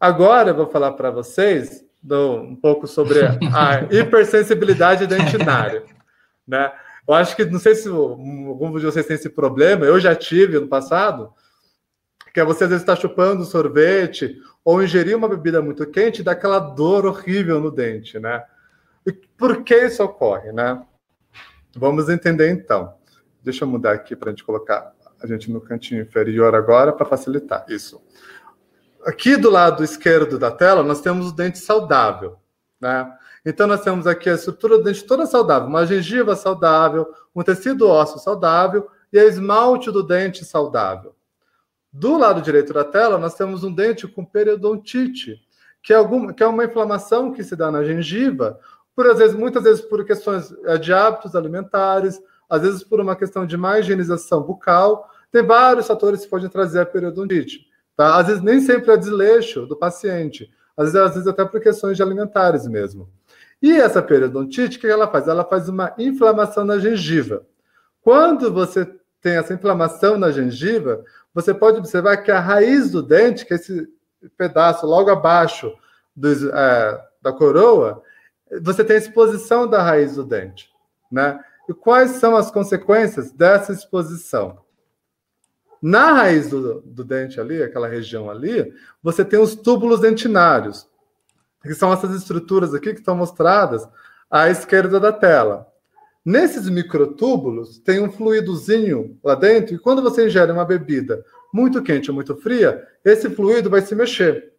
Agora 0.00 0.48
eu 0.48 0.54
vou 0.54 0.66
falar 0.66 0.92
para 0.92 1.10
vocês 1.10 1.83
do, 2.04 2.42
um 2.42 2.54
pouco 2.54 2.86
sobre 2.86 3.20
a 3.24 3.88
hipersensibilidade 3.90 5.06
dentinária. 5.06 5.82
Né? 6.46 6.70
Eu 7.08 7.14
acho 7.14 7.34
que, 7.34 7.44
não 7.46 7.58
sei 7.58 7.74
se 7.74 7.88
algum 7.88 8.76
de 8.78 8.84
vocês 8.84 9.06
tem 9.06 9.16
esse 9.16 9.30
problema, 9.30 9.86
eu 9.86 9.98
já 9.98 10.14
tive 10.14 10.60
no 10.60 10.68
passado, 10.68 11.32
que 12.32 12.38
é 12.38 12.44
você 12.44 12.64
às 12.64 12.70
vezes 12.70 12.82
estar 12.82 12.96
tá 12.96 13.00
chupando 13.00 13.44
sorvete 13.44 14.36
ou 14.62 14.82
ingerir 14.82 15.16
uma 15.16 15.28
bebida 15.28 15.62
muito 15.62 15.86
quente 15.86 16.20
e 16.20 16.22
dá 16.22 16.32
aquela 16.32 16.58
dor 16.58 17.06
horrível 17.06 17.58
no 17.58 17.70
dente, 17.70 18.18
né? 18.18 18.44
E 19.06 19.12
por 19.12 19.62
que 19.62 19.74
isso 19.74 20.02
ocorre, 20.02 20.52
né? 20.52 20.82
Vamos 21.74 22.08
entender 22.08 22.50
então. 22.50 22.94
Deixa 23.42 23.64
eu 23.64 23.68
mudar 23.68 23.92
aqui 23.92 24.14
para 24.14 24.30
a 24.30 24.32
gente 24.32 24.44
colocar 24.44 24.92
a 25.22 25.26
gente 25.26 25.50
no 25.50 25.60
cantinho 25.60 26.02
inferior 26.02 26.54
agora 26.54 26.92
para 26.92 27.06
facilitar 27.06 27.64
isso. 27.68 28.02
Aqui 29.04 29.36
do 29.36 29.50
lado 29.50 29.84
esquerdo 29.84 30.38
da 30.38 30.50
tela 30.50 30.82
nós 30.82 31.00
temos 31.00 31.28
o 31.28 31.32
dente 31.32 31.58
saudável, 31.58 32.38
né? 32.80 33.12
Então 33.44 33.66
nós 33.66 33.82
temos 33.82 34.06
aqui 34.06 34.30
a 34.30 34.34
estrutura 34.34 34.78
do 34.78 34.84
dente 34.84 35.04
toda 35.04 35.26
saudável, 35.26 35.68
uma 35.68 35.86
gengiva 35.86 36.34
saudável, 36.34 37.06
um 37.34 37.42
tecido 37.42 37.86
ósseo 37.86 38.18
saudável 38.18 38.88
e 39.12 39.18
a 39.18 39.24
esmalte 39.24 39.90
do 39.90 40.02
dente 40.02 40.44
saudável. 40.44 41.14
Do 41.92 42.16
lado 42.16 42.40
direito 42.40 42.72
da 42.72 42.84
tela 42.84 43.18
nós 43.18 43.34
temos 43.34 43.62
um 43.62 43.72
dente 43.72 44.08
com 44.08 44.24
periodontite, 44.24 45.38
que 45.82 45.92
é, 45.92 45.96
alguma, 45.96 46.32
que 46.32 46.42
é 46.42 46.46
uma 46.46 46.64
inflamação 46.64 47.30
que 47.30 47.44
se 47.44 47.54
dá 47.54 47.70
na 47.70 47.84
gengiva, 47.84 48.58
por 48.96 49.06
às 49.06 49.18
vezes, 49.18 49.36
muitas 49.36 49.62
vezes 49.62 49.80
por 49.82 50.04
questões 50.04 50.54
eh, 50.64 50.78
de 50.78 50.92
hábitos 50.92 51.34
alimentares, 51.34 52.22
às 52.48 52.62
vezes 52.62 52.84
por 52.84 53.00
uma 53.00 53.16
questão 53.16 53.44
de 53.44 53.56
má 53.56 53.78
higienização 53.78 54.42
bucal. 54.42 55.10
Tem 55.30 55.42
vários 55.42 55.86
fatores 55.86 56.24
que 56.24 56.30
podem 56.30 56.48
trazer 56.48 56.80
a 56.80 56.86
periodontite. 56.86 57.66
Tá? 57.96 58.16
Às 58.16 58.26
vezes 58.26 58.42
nem 58.42 58.60
sempre 58.60 58.92
é 58.92 58.96
desleixo 58.96 59.66
do 59.66 59.76
paciente, 59.76 60.50
às 60.76 60.92
vezes, 60.92 61.08
às 61.08 61.14
vezes 61.14 61.28
até 61.28 61.44
por 61.44 61.60
questões 61.60 62.00
alimentares 62.00 62.66
mesmo. 62.66 63.08
E 63.62 63.72
essa 63.72 64.02
periodontite, 64.02 64.76
o 64.76 64.80
que 64.80 64.86
ela 64.86 65.08
faz? 65.08 65.28
Ela 65.28 65.44
faz 65.44 65.68
uma 65.68 65.94
inflamação 65.98 66.64
na 66.64 66.78
gengiva. 66.78 67.46
Quando 68.02 68.52
você 68.52 68.84
tem 69.20 69.36
essa 69.36 69.54
inflamação 69.54 70.18
na 70.18 70.30
gengiva, 70.30 71.02
você 71.32 71.54
pode 71.54 71.78
observar 71.78 72.18
que 72.18 72.30
a 72.30 72.40
raiz 72.40 72.90
do 72.90 73.02
dente, 73.02 73.46
que 73.46 73.54
é 73.54 73.56
esse 73.56 73.88
pedaço 74.36 74.86
logo 74.86 75.10
abaixo 75.10 75.72
é, 76.52 77.00
da 77.22 77.32
coroa, 77.32 78.02
você 78.62 78.84
tem 78.84 78.96
a 78.96 78.98
exposição 78.98 79.66
da 79.66 79.82
raiz 79.82 80.16
do 80.16 80.24
dente, 80.24 80.68
né? 81.10 81.40
E 81.68 81.72
quais 81.72 82.12
são 82.12 82.36
as 82.36 82.50
consequências 82.50 83.32
dessa 83.32 83.72
exposição? 83.72 84.58
Na 85.86 86.14
raiz 86.14 86.48
do, 86.48 86.80
do 86.80 87.04
dente 87.04 87.38
ali, 87.38 87.62
aquela 87.62 87.86
região 87.86 88.30
ali, 88.30 88.72
você 89.02 89.22
tem 89.22 89.38
os 89.38 89.54
túbulos 89.54 90.00
dentinários, 90.00 90.88
que 91.62 91.74
são 91.74 91.92
essas 91.92 92.16
estruturas 92.16 92.72
aqui 92.72 92.94
que 92.94 93.00
estão 93.00 93.14
mostradas 93.14 93.86
à 94.30 94.48
esquerda 94.48 94.98
da 94.98 95.12
tela. 95.12 95.66
Nesses 96.24 96.70
microtúbulos 96.70 97.80
tem 97.80 98.00
um 98.00 98.10
fluidozinho 98.10 99.18
lá 99.22 99.34
dentro, 99.34 99.74
e 99.74 99.78
quando 99.78 100.00
você 100.00 100.26
ingere 100.26 100.50
uma 100.50 100.64
bebida 100.64 101.22
muito 101.52 101.82
quente 101.82 102.10
ou 102.10 102.14
muito 102.14 102.34
fria, 102.34 102.82
esse 103.04 103.28
fluido 103.28 103.68
vai 103.68 103.82
se 103.82 103.94
mexer. 103.94 104.54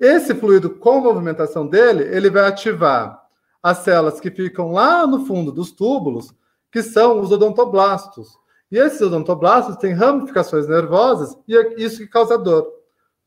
Esse 0.00 0.34
fluido, 0.34 0.70
com 0.70 0.92
a 0.92 1.00
movimentação 1.02 1.66
dele, 1.66 2.04
ele 2.04 2.30
vai 2.30 2.46
ativar 2.46 3.22
as 3.62 3.80
células 3.80 4.18
que 4.18 4.30
ficam 4.30 4.72
lá 4.72 5.06
no 5.06 5.26
fundo 5.26 5.52
dos 5.52 5.72
túbulos, 5.72 6.34
que 6.72 6.82
são 6.82 7.20
os 7.20 7.30
odontoblastos. 7.30 8.42
E 8.74 8.76
esses 8.76 9.00
odontoblastos 9.00 9.76
têm 9.76 9.92
ramificações 9.92 10.66
nervosas 10.66 11.38
e 11.46 11.56
é 11.56 11.74
isso 11.80 11.98
que 11.98 12.08
causa 12.08 12.36
dor. 12.36 12.66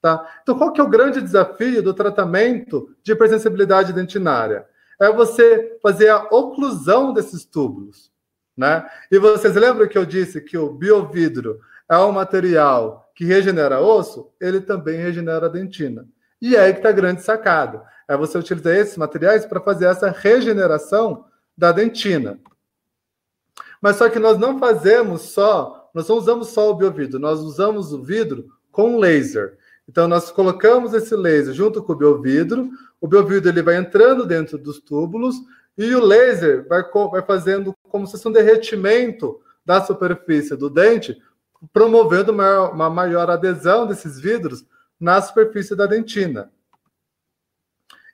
Tá? 0.01 0.29
Então, 0.43 0.57
qual 0.57 0.73
que 0.73 0.81
é 0.81 0.83
o 0.83 0.89
grande 0.89 1.21
desafio 1.21 1.81
do 1.81 1.93
tratamento 1.93 2.93
de 3.01 3.13
hipersensibilidade 3.13 3.93
dentinária? 3.93 4.67
É 4.99 5.09
você 5.09 5.77
fazer 5.81 6.09
a 6.09 6.21
oclusão 6.31 7.13
desses 7.13 7.45
túbulos. 7.45 8.11
Né? 8.57 8.85
E 9.09 9.17
vocês 9.17 9.55
lembram 9.55 9.87
que 9.87 9.97
eu 9.97 10.05
disse 10.05 10.41
que 10.41 10.57
o 10.57 10.69
biovidro 10.69 11.61
é 11.89 11.97
um 11.97 12.11
material 12.11 13.09
que 13.15 13.23
regenera 13.23 13.79
osso? 13.79 14.29
Ele 14.41 14.59
também 14.59 14.97
regenera 14.97 15.47
dentina. 15.47 16.05
E 16.41 16.57
é 16.57 16.59
aí 16.59 16.73
que 16.73 16.79
está 16.79 16.89
a 16.89 16.91
grande 16.91 17.21
sacada. 17.21 17.83
É 18.05 18.17
você 18.17 18.37
utilizar 18.37 18.75
esses 18.75 18.97
materiais 18.97 19.45
para 19.45 19.61
fazer 19.61 19.85
essa 19.85 20.09
regeneração 20.09 21.23
da 21.57 21.71
dentina. 21.71 22.37
Mas 23.87 23.95
só 23.95 24.09
que 24.09 24.19
nós 24.19 24.37
não 24.37 24.59
fazemos 24.59 25.21
só, 25.21 25.89
nós 25.93 26.09
não 26.09 26.17
usamos 26.17 26.49
só 26.49 26.69
o 26.69 26.75
biovidro, 26.75 27.19
nós 27.19 27.39
usamos 27.39 27.93
o 27.93 28.03
vidro 28.03 28.45
com 28.69 28.97
laser. 28.97 29.57
Então 29.87 30.09
nós 30.09 30.29
colocamos 30.29 30.93
esse 30.93 31.15
laser 31.15 31.53
junto 31.53 31.81
com 31.81 31.93
o 31.93 31.95
biovidro, 31.95 32.69
o 32.99 33.07
biovidro 33.07 33.49
ele 33.49 33.61
vai 33.61 33.77
entrando 33.77 34.25
dentro 34.25 34.57
dos 34.57 34.81
túbulos 34.81 35.37
e 35.77 35.95
o 35.95 36.03
laser 36.03 36.67
vai, 36.67 36.83
vai 37.09 37.21
fazendo 37.21 37.73
como 37.83 38.05
se 38.05 38.11
fosse 38.11 38.27
um 38.27 38.31
derretimento 38.33 39.39
da 39.65 39.81
superfície 39.81 40.57
do 40.57 40.69
dente, 40.69 41.17
promovendo 41.71 42.33
uma, 42.33 42.69
uma 42.69 42.89
maior 42.89 43.29
adesão 43.29 43.87
desses 43.87 44.19
vidros 44.19 44.65
na 44.99 45.21
superfície 45.21 45.77
da 45.77 45.85
dentina. 45.85 46.51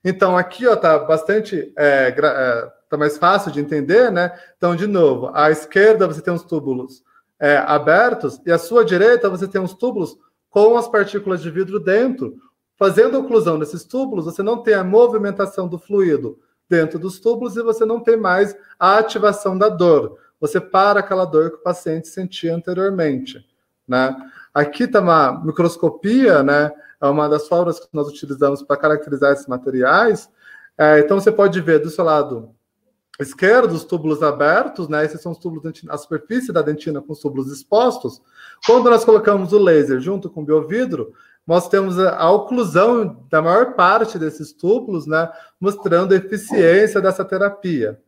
Então, 0.05 0.37
aqui 0.37 0.67
ó, 0.67 0.75
tá 0.75 0.99
bastante 0.99 1.73
é, 1.75 2.13
é, 2.15 2.71
tá 2.93 2.97
mais 2.97 3.17
fácil 3.17 3.51
de 3.51 3.59
entender, 3.59 4.11
né? 4.11 4.31
Então, 4.57 4.75
de 4.75 4.87
novo, 4.87 5.31
à 5.33 5.49
esquerda 5.49 6.07
você 6.07 6.21
tem 6.21 6.33
os 6.33 6.43
túbulos 6.43 7.03
é, 7.39 7.57
abertos 7.57 8.39
e 8.45 8.51
à 8.51 8.57
sua 8.57 8.85
direita 8.85 9.29
você 9.29 9.47
tem 9.47 9.61
os 9.61 9.73
túbulos 9.73 10.17
com 10.49 10.77
as 10.77 10.87
partículas 10.87 11.41
de 11.41 11.49
vidro 11.49 11.79
dentro. 11.79 12.35
Fazendo 12.77 13.19
oclusão 13.19 13.57
desses 13.57 13.83
túbulos, 13.83 14.25
você 14.25 14.43
não 14.43 14.61
tem 14.61 14.73
a 14.75 14.83
movimentação 14.83 15.67
do 15.67 15.79
fluido 15.79 16.39
dentro 16.69 16.99
dos 16.99 17.19
túbulos 17.19 17.55
e 17.55 17.63
você 17.63 17.85
não 17.85 17.99
tem 17.99 18.17
mais 18.17 18.55
a 18.79 18.97
ativação 18.97 19.57
da 19.57 19.69
dor. 19.69 20.17
Você 20.39 20.59
para 20.59 20.99
aquela 20.99 21.25
dor 21.25 21.51
que 21.51 21.57
o 21.57 21.63
paciente 21.63 22.07
sentia 22.07 22.55
anteriormente, 22.55 23.45
né? 23.87 24.15
Aqui 24.53 24.83
está 24.83 24.99
uma 24.99 25.43
microscopia, 25.43 26.43
né? 26.43 26.71
É 27.01 27.07
uma 27.07 27.27
das 27.27 27.47
formas 27.47 27.79
que 27.79 27.87
nós 27.91 28.07
utilizamos 28.07 28.61
para 28.61 28.77
caracterizar 28.77 29.33
esses 29.33 29.47
materiais. 29.47 30.29
É, 30.77 30.99
então 30.99 31.19
você 31.19 31.31
pode 31.31 31.59
ver 31.61 31.79
do 31.79 31.89
seu 31.89 32.03
lado 32.03 32.53
esquerdo 33.19 33.73
os 33.73 33.83
túbulos 33.83 34.23
abertos, 34.23 34.87
né? 34.87 35.05
Esses 35.05 35.21
são 35.21 35.31
os 35.31 35.37
túbulos 35.37 35.63
dentina, 35.63 35.93
a 35.93 35.97
superfície 35.97 36.51
da 36.51 36.61
dentina 36.61 37.01
com 37.01 37.13
os 37.13 37.19
túbulos 37.19 37.51
expostos. 37.51 38.21
Quando 38.65 38.89
nós 38.89 39.05
colocamos 39.05 39.53
o 39.53 39.59
laser 39.59 39.99
junto 39.99 40.29
com 40.29 40.41
o 40.41 40.45
biovidro, 40.45 41.13
nós 41.45 41.67
temos 41.67 41.99
a, 41.99 42.17
a 42.17 42.31
oclusão 42.31 43.25
da 43.29 43.41
maior 43.41 43.73
parte 43.75 44.17
desses 44.17 44.51
túbulos, 44.53 45.05
né? 45.05 45.31
Mostrando 45.59 46.13
a 46.13 46.17
eficiência 46.17 47.01
dessa 47.01 47.23
terapia. 47.23 47.99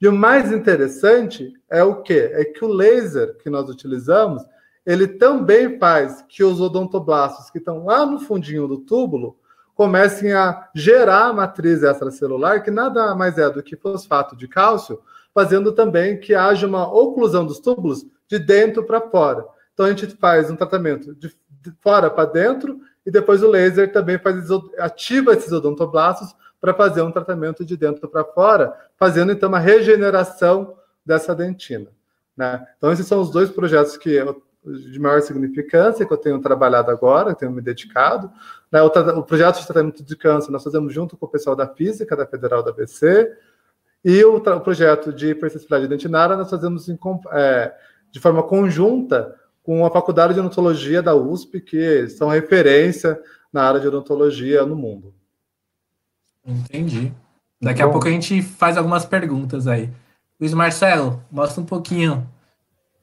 E 0.00 0.08
o 0.08 0.12
mais 0.12 0.50
interessante 0.50 1.52
é 1.70 1.82
o 1.82 2.02
quê? 2.02 2.30
É 2.32 2.44
que 2.44 2.64
o 2.64 2.68
laser 2.68 3.36
que 3.36 3.50
nós 3.50 3.68
utilizamos 3.68 4.42
ele 4.84 5.06
também 5.06 5.78
faz 5.78 6.24
que 6.28 6.42
os 6.42 6.60
odontoblastos 6.60 7.50
que 7.50 7.58
estão 7.58 7.84
lá 7.84 8.06
no 8.06 8.20
fundinho 8.20 8.66
do 8.66 8.78
túbulo 8.78 9.36
comecem 9.80 10.34
a 10.34 10.68
gerar 10.74 11.28
a 11.28 11.32
matriz 11.32 11.82
extracelular, 11.82 12.62
que 12.62 12.70
nada 12.70 13.14
mais 13.14 13.38
é 13.38 13.48
do 13.48 13.62
que 13.62 13.78
fosfato 13.78 14.36
de 14.36 14.46
cálcio, 14.46 15.00
fazendo 15.32 15.72
também 15.72 16.20
que 16.20 16.34
haja 16.34 16.66
uma 16.66 16.86
oclusão 16.86 17.46
dos 17.46 17.60
túbulos 17.60 18.04
de 18.28 18.38
dentro 18.38 18.84
para 18.84 19.00
fora. 19.00 19.42
Então 19.72 19.86
a 19.86 19.88
gente 19.88 20.06
faz 20.18 20.50
um 20.50 20.54
tratamento 20.54 21.14
de 21.14 21.32
fora 21.80 22.10
para 22.10 22.28
dentro 22.28 22.78
e 23.06 23.10
depois 23.10 23.42
o 23.42 23.48
laser 23.48 23.90
também 23.90 24.18
faz 24.18 24.50
ativa 24.78 25.32
esses 25.32 25.50
odontoblastos 25.50 26.36
para 26.60 26.74
fazer 26.74 27.00
um 27.00 27.10
tratamento 27.10 27.64
de 27.64 27.74
dentro 27.74 28.06
para 28.06 28.22
fora, 28.22 28.76
fazendo 28.98 29.32
então 29.32 29.48
uma 29.48 29.58
regeneração 29.58 30.76
dessa 31.06 31.34
dentina. 31.34 31.86
Né? 32.36 32.66
Então 32.76 32.92
esses 32.92 33.06
são 33.06 33.18
os 33.18 33.30
dois 33.30 33.48
projetos 33.48 33.96
que 33.96 34.10
eu 34.10 34.42
de 34.64 34.98
maior 34.98 35.20
significância 35.22 36.04
que 36.04 36.12
eu 36.12 36.18
tenho 36.18 36.40
trabalhado 36.40 36.90
agora, 36.90 37.34
tenho 37.34 37.50
me 37.50 37.62
dedicado. 37.62 38.30
Né? 38.70 38.82
O, 38.82 38.86
o, 38.86 39.22
projeto 39.22 39.60
de 39.60 39.66
tratamento 39.66 40.02
de 40.02 40.16
câncer 40.16 40.50
nós 40.50 40.62
fazemos 40.62 40.92
junto 40.92 41.16
com 41.16 41.26
o 41.26 41.28
pessoal 41.28 41.56
da 41.56 41.66
Física, 41.66 42.16
da 42.16 42.26
Federal 42.26 42.62
da 42.62 42.70
ABC, 42.70 43.30
e 44.04 44.24
o, 44.24 44.36
o 44.36 44.60
projeto 44.60 45.12
de 45.12 45.30
hipersensibilidade 45.30 45.88
dentinária 45.88 46.36
nós 46.36 46.48
fazemos 46.48 46.88
em, 46.88 46.98
é, 47.32 47.74
de 48.10 48.20
forma 48.20 48.42
conjunta 48.42 49.36
com 49.62 49.84
a 49.84 49.90
Faculdade 49.90 50.34
de 50.34 50.40
Odontologia 50.40 51.02
da 51.02 51.14
USP, 51.14 51.60
que 51.60 52.08
são 52.08 52.28
referência 52.28 53.20
na 53.52 53.62
área 53.62 53.80
de 53.80 53.88
odontologia 53.88 54.64
no 54.64 54.76
mundo. 54.76 55.14
Entendi. 56.46 57.12
Daqui 57.60 57.82
Bom, 57.82 57.88
a 57.88 57.92
pouco 57.92 58.08
a 58.08 58.10
gente 58.10 58.40
faz 58.40 58.76
algumas 58.76 59.04
perguntas 59.04 59.66
aí. 59.66 59.92
Luiz 60.40 60.54
Marcelo, 60.54 61.22
mostra 61.30 61.60
um 61.60 61.66
pouquinho 61.66 62.26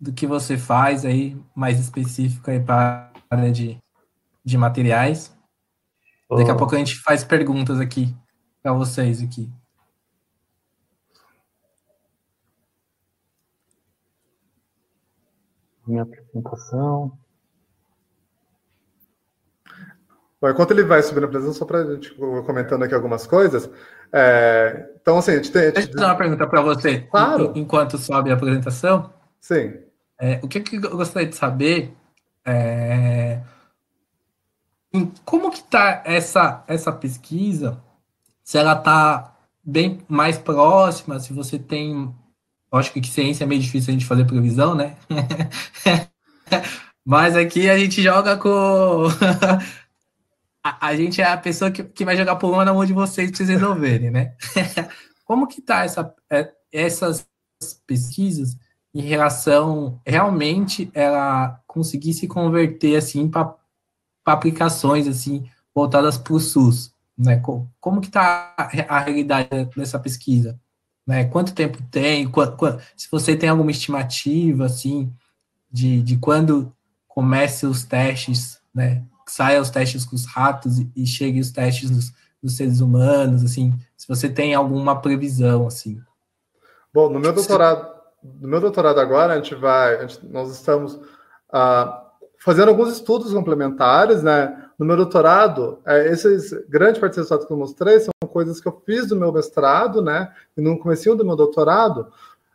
do 0.01 0.11
que 0.11 0.26
você 0.26 0.57
faz 0.57 1.05
aí, 1.05 1.38
mais 1.53 1.80
específico 1.80 2.49
aí 2.49 2.59
para 2.59 3.11
a 3.30 3.36
área 3.36 3.51
de, 3.51 3.78
de 4.43 4.57
materiais. 4.57 5.37
Daqui 6.30 6.52
a 6.52 6.56
pouco 6.56 6.76
a 6.76 6.78
gente 6.78 6.96
faz 6.96 7.24
perguntas 7.24 7.80
aqui 7.80 8.16
para 8.62 8.74
vocês 8.74 9.22
aqui. 9.22 9.50
minha 15.88 16.04
apresentação. 16.04 17.18
Bom, 20.40 20.50
enquanto 20.50 20.72
ele 20.72 20.84
vai 20.84 21.02
subindo 21.02 21.24
a 21.24 21.28
apresentação, 21.28 21.60
só 21.60 21.66
para 21.66 21.80
a 21.80 21.96
gente 21.96 22.14
comentando 22.14 22.84
aqui 22.84 22.94
algumas 22.94 23.26
coisas. 23.26 23.70
É, 24.14 24.92
então, 25.02 25.18
assim, 25.18 25.32
a 25.32 25.36
gente 25.36 25.52
tem. 25.52 25.62
A 25.62 25.66
gente... 25.66 25.76
Deixa 25.76 25.90
eu 25.90 25.94
fazer 25.94 26.06
uma 26.06 26.18
pergunta 26.18 26.48
para 26.48 26.62
você. 26.62 27.00
Claro. 27.00 27.54
Enquanto 27.56 27.98
sobe 27.98 28.30
a 28.30 28.36
apresentação. 28.36 29.12
Sim. 29.40 29.74
É, 30.20 30.40
o 30.44 30.48
que, 30.48 30.60
que, 30.60 30.76
eu 30.76 30.98
gostaria 30.98 31.28
de 31.28 31.36
saber 31.36 31.94
é 32.46 33.40
como 35.24 35.52
que 35.52 35.60
está 35.60 36.02
essa, 36.06 36.64
essa 36.68 36.91
pesquisa? 36.91 37.82
Se 38.43 38.58
ela 38.58 38.74
está 38.74 39.36
bem 39.64 40.00
mais 40.08 40.38
próxima, 40.38 41.20
se 41.20 41.34
você 41.34 41.60
tem. 41.60 42.14
Acho 42.72 42.91
que 42.91 43.06
ciência 43.08 43.43
é 43.43 43.48
meio 43.48 43.62
difícil 43.62 43.91
a 43.91 43.93
gente 43.93 44.06
fazer 44.06 44.26
previsão, 44.26 44.76
né? 44.76 44.98
Mas 47.06 47.36
aqui 47.36 47.70
a 47.70 47.78
gente 47.78 48.02
joga 48.02 48.38
com. 48.38 49.08
a, 50.64 50.88
a, 50.88 50.95
gente 50.95 51.22
é 51.22 51.26
a 51.26 51.38
pessoa 51.38 51.72
que, 51.72 51.84
que 51.84 52.06
vai 52.06 52.18
jogar 52.18 52.36
por 52.36 52.52
uma 52.52 52.66
na 52.66 52.74
mão 52.74 52.86
de 52.86 52.93
vocês 52.93 53.30
para 53.30 53.38
vocês 53.38 53.50
resolverem, 53.50 54.12
né? 54.12 54.36
Como 55.24 55.48
que 55.48 55.62
tá 55.62 55.84
essa, 55.84 56.14
é, 56.30 56.52
essas 56.72 57.28
pesquisas 57.86 58.58
em 58.93 59.02
relação 59.02 60.02
realmente 60.06 60.89
ela 60.93 61.62
conseguir 61.68 62.14
se 62.14 62.28
converter 62.28 62.95
assim 62.95 63.28
para 63.28 63.54
aplicações 64.34 65.08
assim 65.08 65.50
voltadas 65.74 66.18
para 66.18 66.34
o 66.34 66.40
SUS, 66.40 66.92
né? 67.18 67.38
Como, 67.38 67.72
como 67.80 68.02
que 68.02 68.08
está 68.08 68.56
a 68.88 69.00
realidade 69.00 69.50
dessa 69.76 70.00
pesquisa? 70.00 70.60
Né? 71.06 71.26
Quanto 71.26 71.54
tempo 71.54 71.82
tem? 71.90 72.30
se 72.96 73.08
você 73.10 73.36
tem 73.36 73.50
alguma 73.50 73.72
estimativa 73.72 74.66
assim 74.66 75.14
de, 75.72 76.02
de 76.02 76.18
quando 76.18 76.74
comece 77.08 77.66
os 77.66 77.84
testes, 77.84 78.60
né? 78.74 79.04
Saia 79.28 79.62
os 79.62 79.70
testes 79.70 80.06
com 80.06 80.16
os 80.16 80.26
ratos 80.26 80.80
e, 80.80 80.92
e 80.96 81.06
chegue 81.06 81.40
os 81.40 81.52
testes 81.52 81.90
nos, 81.90 82.14
nos 82.42 82.56
seres 82.56 82.80
humanos, 82.80 83.44
assim, 83.44 83.74
se 83.96 84.08
você 84.08 84.30
tem 84.30 84.54
alguma 84.54 85.02
previsão, 85.02 85.68
assim. 85.68 86.00
Bom, 86.94 87.10
no 87.10 87.20
meu 87.20 87.34
doutorado, 87.34 87.94
no 88.24 88.48
meu 88.48 88.62
doutorado 88.62 89.00
agora, 89.00 89.34
a 89.34 89.36
gente 89.38 89.56
vai, 89.56 89.98
a 89.98 90.08
gente, 90.08 90.26
nós 90.28 90.50
estamos 90.52 90.94
uh, 90.94 92.07
fazendo 92.38 92.70
alguns 92.70 92.94
estudos 92.94 93.34
complementares, 93.34 94.24
né? 94.24 94.66
No 94.78 94.86
meu 94.86 94.96
doutorado, 94.96 95.80
é, 95.86 96.08
esses 96.08 96.52
grandes 96.70 97.00
parte 97.00 97.20
dos 97.20 97.46
que 97.46 97.52
eu 97.52 97.58
mostrei 97.58 98.00
são 98.00 98.12
coisas 98.30 98.62
que 98.62 98.68
eu 98.68 98.82
fiz 98.86 99.08
do 99.08 99.16
meu 99.16 99.32
mestrado, 99.32 100.02
né? 100.02 100.32
E 100.56 100.62
no 100.62 100.78
começo 100.80 101.16
do 101.16 101.26
meu 101.26 101.36
doutorado. 101.36 102.08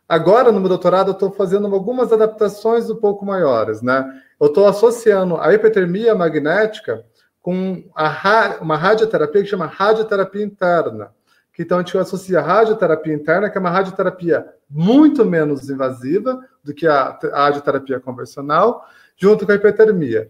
Agora, 0.07 0.51
no 0.51 0.59
meu 0.59 0.69
doutorado, 0.69 1.09
eu 1.09 1.13
estou 1.13 1.31
fazendo 1.31 1.67
algumas 1.73 2.11
adaptações 2.13 2.89
um 2.89 2.95
pouco 2.95 3.25
maiores, 3.25 3.81
né? 3.81 4.21
Eu 4.39 4.47
estou 4.47 4.67
associando 4.67 5.37
a 5.37 5.53
hipertermia 5.53 6.13
magnética 6.15 7.05
com 7.41 7.83
a, 7.93 8.57
uma 8.61 8.77
radioterapia 8.77 9.43
que 9.43 9.49
chama 9.49 9.65
radioterapia 9.65 10.43
interna. 10.43 11.11
Que 11.53 11.61
então 11.61 11.77
a 11.77 11.81
gente 11.81 11.97
associa 11.97 12.39
a 12.39 12.41
radioterapia 12.41 13.13
interna, 13.13 13.49
que 13.49 13.57
é 13.57 13.61
uma 13.61 13.69
radioterapia 13.69 14.45
muito 14.69 15.23
menos 15.25 15.69
invasiva 15.69 16.39
do 16.63 16.73
que 16.73 16.87
a, 16.87 17.17
a 17.33 17.43
radioterapia 17.43 17.99
convencional, 17.99 18.85
junto 19.23 19.45
com 19.45 19.53
a 19.53 19.55
hipertermia. 19.55 20.29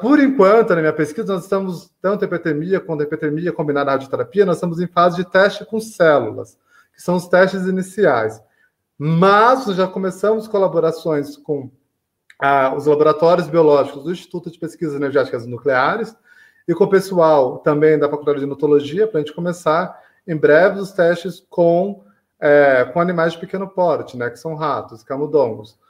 Por 0.00 0.18
enquanto, 0.18 0.70
na 0.70 0.80
minha 0.80 0.92
pesquisa, 0.92 1.32
nós 1.32 1.44
estamos, 1.44 1.92
tanto 2.02 2.24
hipertermia 2.24 2.80
quanto 2.80 3.04
hipertermia 3.04 3.52
combinada 3.52 3.90
à 3.90 3.92
radioterapia, 3.94 4.44
nós 4.44 4.56
estamos 4.56 4.80
em 4.80 4.88
fase 4.88 5.18
de 5.18 5.30
teste 5.30 5.64
com 5.64 5.78
células, 5.78 6.58
que 6.92 7.00
são 7.00 7.14
os 7.14 7.28
testes 7.28 7.64
iniciais. 7.68 8.42
Mas 8.98 9.64
já 9.66 9.86
começamos 9.86 10.48
colaborações 10.48 11.36
com 11.36 11.70
ah, 12.36 12.74
os 12.76 12.86
laboratórios 12.86 13.46
biológicos 13.46 14.02
do 14.02 14.10
Instituto 14.10 14.50
de 14.50 14.58
Pesquisas 14.58 14.96
Energéticas 14.96 15.46
Nucleares 15.46 16.16
e 16.66 16.74
com 16.74 16.82
o 16.82 16.90
pessoal 16.90 17.58
também 17.58 17.96
da 17.96 18.10
Faculdade 18.10 18.40
de 18.40 18.46
Notologia, 18.46 19.06
para 19.06 19.20
a 19.20 19.22
gente 19.22 19.34
começar 19.34 20.02
em 20.26 20.36
breve 20.36 20.80
os 20.80 20.90
testes 20.90 21.46
com, 21.48 22.04
é, 22.40 22.84
com 22.92 23.00
animais 23.00 23.34
de 23.34 23.38
pequeno 23.38 23.68
porte, 23.68 24.16
né, 24.16 24.28
que 24.30 24.38
são 24.38 24.56
ratos, 24.56 25.04
camundongos. 25.04 25.80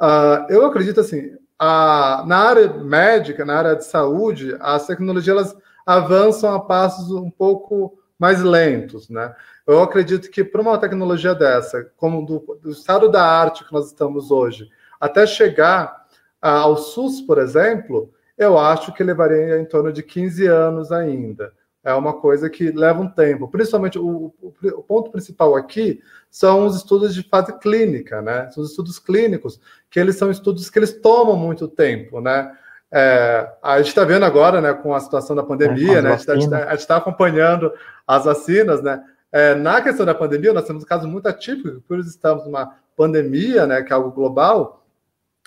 Uh, 0.00 0.46
eu 0.48 0.64
acredito 0.66 1.00
assim, 1.00 1.36
a, 1.58 2.24
na 2.26 2.38
área 2.38 2.68
médica, 2.68 3.44
na 3.44 3.56
área 3.56 3.76
de 3.76 3.84
saúde, 3.84 4.56
as 4.60 4.86
tecnologias 4.86 5.36
elas 5.36 5.56
avançam 5.84 6.54
a 6.54 6.60
passos 6.60 7.10
um 7.10 7.30
pouco 7.30 7.98
mais 8.18 8.42
lentos, 8.42 9.08
né? 9.08 9.34
Eu 9.66 9.82
acredito 9.82 10.30
que 10.30 10.44
para 10.44 10.60
uma 10.60 10.78
tecnologia 10.78 11.34
dessa, 11.34 11.90
como 11.96 12.24
do, 12.24 12.58
do, 12.60 12.70
estado 12.70 13.10
da 13.10 13.24
arte 13.24 13.64
que 13.64 13.72
nós 13.72 13.86
estamos 13.86 14.30
hoje, 14.30 14.68
até 15.00 15.26
chegar 15.26 16.06
ao 16.40 16.76
SUS, 16.76 17.20
por 17.20 17.38
exemplo, 17.38 18.12
eu 18.36 18.58
acho 18.58 18.92
que 18.92 19.02
levaria 19.02 19.60
em 19.60 19.64
torno 19.64 19.92
de 19.92 20.02
15 20.02 20.46
anos 20.46 20.92
ainda 20.92 21.52
é 21.84 21.94
uma 21.94 22.12
coisa 22.12 22.50
que 22.50 22.70
leva 22.70 23.00
um 23.00 23.08
tempo. 23.08 23.48
Principalmente, 23.48 23.98
o, 23.98 24.34
o, 24.40 24.54
o, 24.62 24.82
ponto 24.82 25.10
principal 25.10 25.54
aqui 25.56 26.00
são 26.30 26.66
os 26.66 26.76
estudos 26.76 27.14
de 27.14 27.22
fase 27.22 27.56
clínica, 27.58 28.20
né? 28.20 28.50
São 28.50 28.62
os 28.62 28.70
estudos 28.70 28.98
clínicos, 28.98 29.60
que 29.90 29.98
eles 29.98 30.16
são 30.16 30.30
estudos 30.30 30.68
que 30.68 30.78
eles 30.78 31.00
tomam 31.00 31.36
muito 31.36 31.68
tempo, 31.68 32.20
né? 32.20 32.52
É, 32.90 33.50
a 33.62 33.78
gente 33.78 33.88
está 33.88 34.04
vendo 34.04 34.24
agora, 34.24 34.60
né, 34.60 34.72
com 34.72 34.94
a 34.94 35.00
situação 35.00 35.36
da 35.36 35.42
pandemia, 35.42 35.98
é, 35.98 36.02
né? 36.02 36.12
A 36.12 36.16
gente 36.16 36.44
está 36.44 36.76
tá 36.76 36.96
acompanhando 36.96 37.72
as 38.06 38.24
vacinas, 38.24 38.82
né? 38.82 39.02
É, 39.30 39.54
na 39.54 39.80
questão 39.80 40.06
da 40.06 40.14
pandemia, 40.14 40.54
nós 40.54 40.64
temos 40.64 40.82
um 40.82 40.86
caso 40.86 41.06
muito 41.06 41.28
atípico, 41.28 41.82
por 41.86 41.98
estamos 41.98 42.44
numa 42.44 42.74
pandemia, 42.96 43.66
né, 43.66 43.82
que 43.82 43.92
é 43.92 43.96
algo 43.96 44.10
global, 44.10 44.82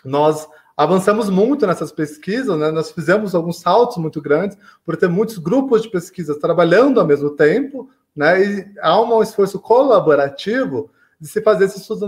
nós 0.05 0.47
avançamos 0.81 1.29
muito 1.29 1.67
nessas 1.67 1.91
pesquisas, 1.91 2.57
né? 2.57 2.71
nós 2.71 2.91
fizemos 2.91 3.35
alguns 3.35 3.59
saltos 3.59 3.97
muito 3.97 4.19
grandes, 4.19 4.57
por 4.83 4.97
ter 4.97 5.07
muitos 5.07 5.37
grupos 5.37 5.83
de 5.83 5.89
pesquisa 5.91 6.39
trabalhando 6.39 6.99
ao 6.99 7.05
mesmo 7.05 7.29
tempo, 7.29 7.87
né? 8.15 8.43
e 8.43 8.71
há 8.81 8.99
um 8.99 9.21
esforço 9.21 9.59
colaborativo 9.59 10.89
de 11.19 11.27
se 11.27 11.39
fazer 11.39 11.65
esses 11.65 11.81
estudos 11.81 12.01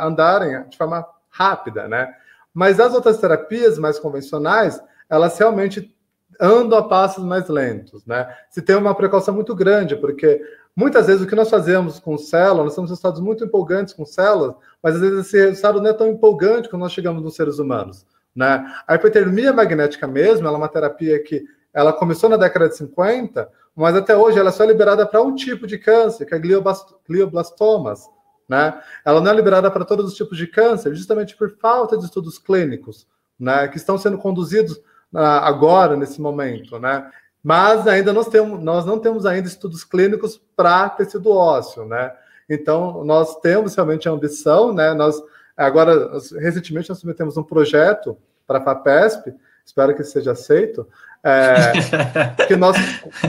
andarem 0.00 0.66
de 0.70 0.78
forma 0.78 1.06
rápida. 1.28 1.86
Né? 1.86 2.14
Mas 2.54 2.80
as 2.80 2.94
outras 2.94 3.18
terapias 3.18 3.78
mais 3.78 3.98
convencionais, 3.98 4.82
elas 5.10 5.38
realmente 5.38 5.94
andam 6.40 6.78
a 6.78 6.82
passos 6.82 7.22
mais 7.22 7.46
lentos. 7.50 8.06
Né? 8.06 8.26
Se 8.48 8.62
tem 8.62 8.74
uma 8.74 8.94
precaução 8.94 9.34
muito 9.34 9.54
grande, 9.54 9.96
porque 9.96 10.40
muitas 10.74 11.08
vezes 11.08 11.20
o 11.20 11.26
que 11.26 11.36
nós 11.36 11.50
fazemos 11.50 12.00
com 12.00 12.16
células, 12.16 12.64
nós 12.64 12.74
temos 12.74 12.88
resultados 12.88 13.20
muito 13.20 13.44
empolgantes 13.44 13.92
com 13.92 14.06
células, 14.06 14.56
mas 14.82 14.94
às 14.94 15.02
vezes 15.02 15.26
esse 15.26 15.36
resultado 15.44 15.78
não 15.78 15.90
é 15.90 15.92
tão 15.92 16.08
empolgante 16.08 16.70
quando 16.70 16.80
nós 16.80 16.92
chegamos 16.92 17.22
nos 17.22 17.36
seres 17.36 17.58
humanos. 17.58 18.06
Né? 18.34 18.64
A 18.86 18.94
hipertermia 18.94 19.52
magnética 19.52 20.06
mesmo, 20.06 20.46
ela 20.46 20.56
é 20.56 20.58
uma 20.58 20.68
terapia 20.68 21.22
que 21.22 21.44
ela 21.72 21.92
começou 21.92 22.28
na 22.30 22.36
década 22.36 22.68
de 22.68 22.76
50, 22.76 23.48
mas 23.74 23.96
até 23.96 24.16
hoje 24.16 24.38
ela 24.38 24.48
é 24.48 24.52
só 24.52 24.64
liberada 24.64 25.06
para 25.06 25.22
um 25.22 25.34
tipo 25.34 25.66
de 25.66 25.76
câncer, 25.76 26.24
que 26.24 26.34
é 26.34 26.38
glioblastomas. 26.38 28.08
Né? 28.48 28.80
Ela 29.04 29.20
não 29.20 29.30
é 29.30 29.34
liberada 29.34 29.70
para 29.70 29.84
todos 29.84 30.06
os 30.06 30.14
tipos 30.14 30.38
de 30.38 30.46
câncer, 30.46 30.94
justamente 30.94 31.36
por 31.36 31.56
falta 31.58 31.96
de 31.96 32.04
estudos 32.04 32.38
clínicos, 32.38 33.06
né? 33.38 33.66
que 33.68 33.76
estão 33.76 33.98
sendo 33.98 34.18
conduzidos 34.18 34.76
uh, 35.12 35.42
agora, 35.42 35.96
nesse 35.96 36.20
momento. 36.20 36.78
Né? 36.78 37.10
Mas 37.42 37.86
ainda 37.86 38.12
nós, 38.12 38.28
temos, 38.28 38.62
nós 38.62 38.84
não 38.84 38.98
temos 38.98 39.26
ainda 39.26 39.48
estudos 39.48 39.82
clínicos 39.82 40.40
para 40.56 40.88
tecido 40.90 41.30
ósseo. 41.30 41.84
Né? 41.84 42.12
Então, 42.48 43.04
nós 43.04 43.40
temos 43.40 43.74
realmente 43.74 44.08
a 44.08 44.12
ambição, 44.12 44.72
né? 44.72 44.94
nós 44.94 45.20
Agora, 45.56 46.10
recentemente, 46.40 46.88
nós 46.88 46.98
submetemos 46.98 47.36
um 47.36 47.42
projeto 47.42 48.16
para 48.46 48.58
a 48.58 48.62
FAPESP, 48.62 49.34
espero 49.64 49.94
que 49.94 50.04
seja 50.04 50.32
aceito, 50.32 50.86
é, 51.22 51.72
que 52.46 52.56
nós 52.56 52.76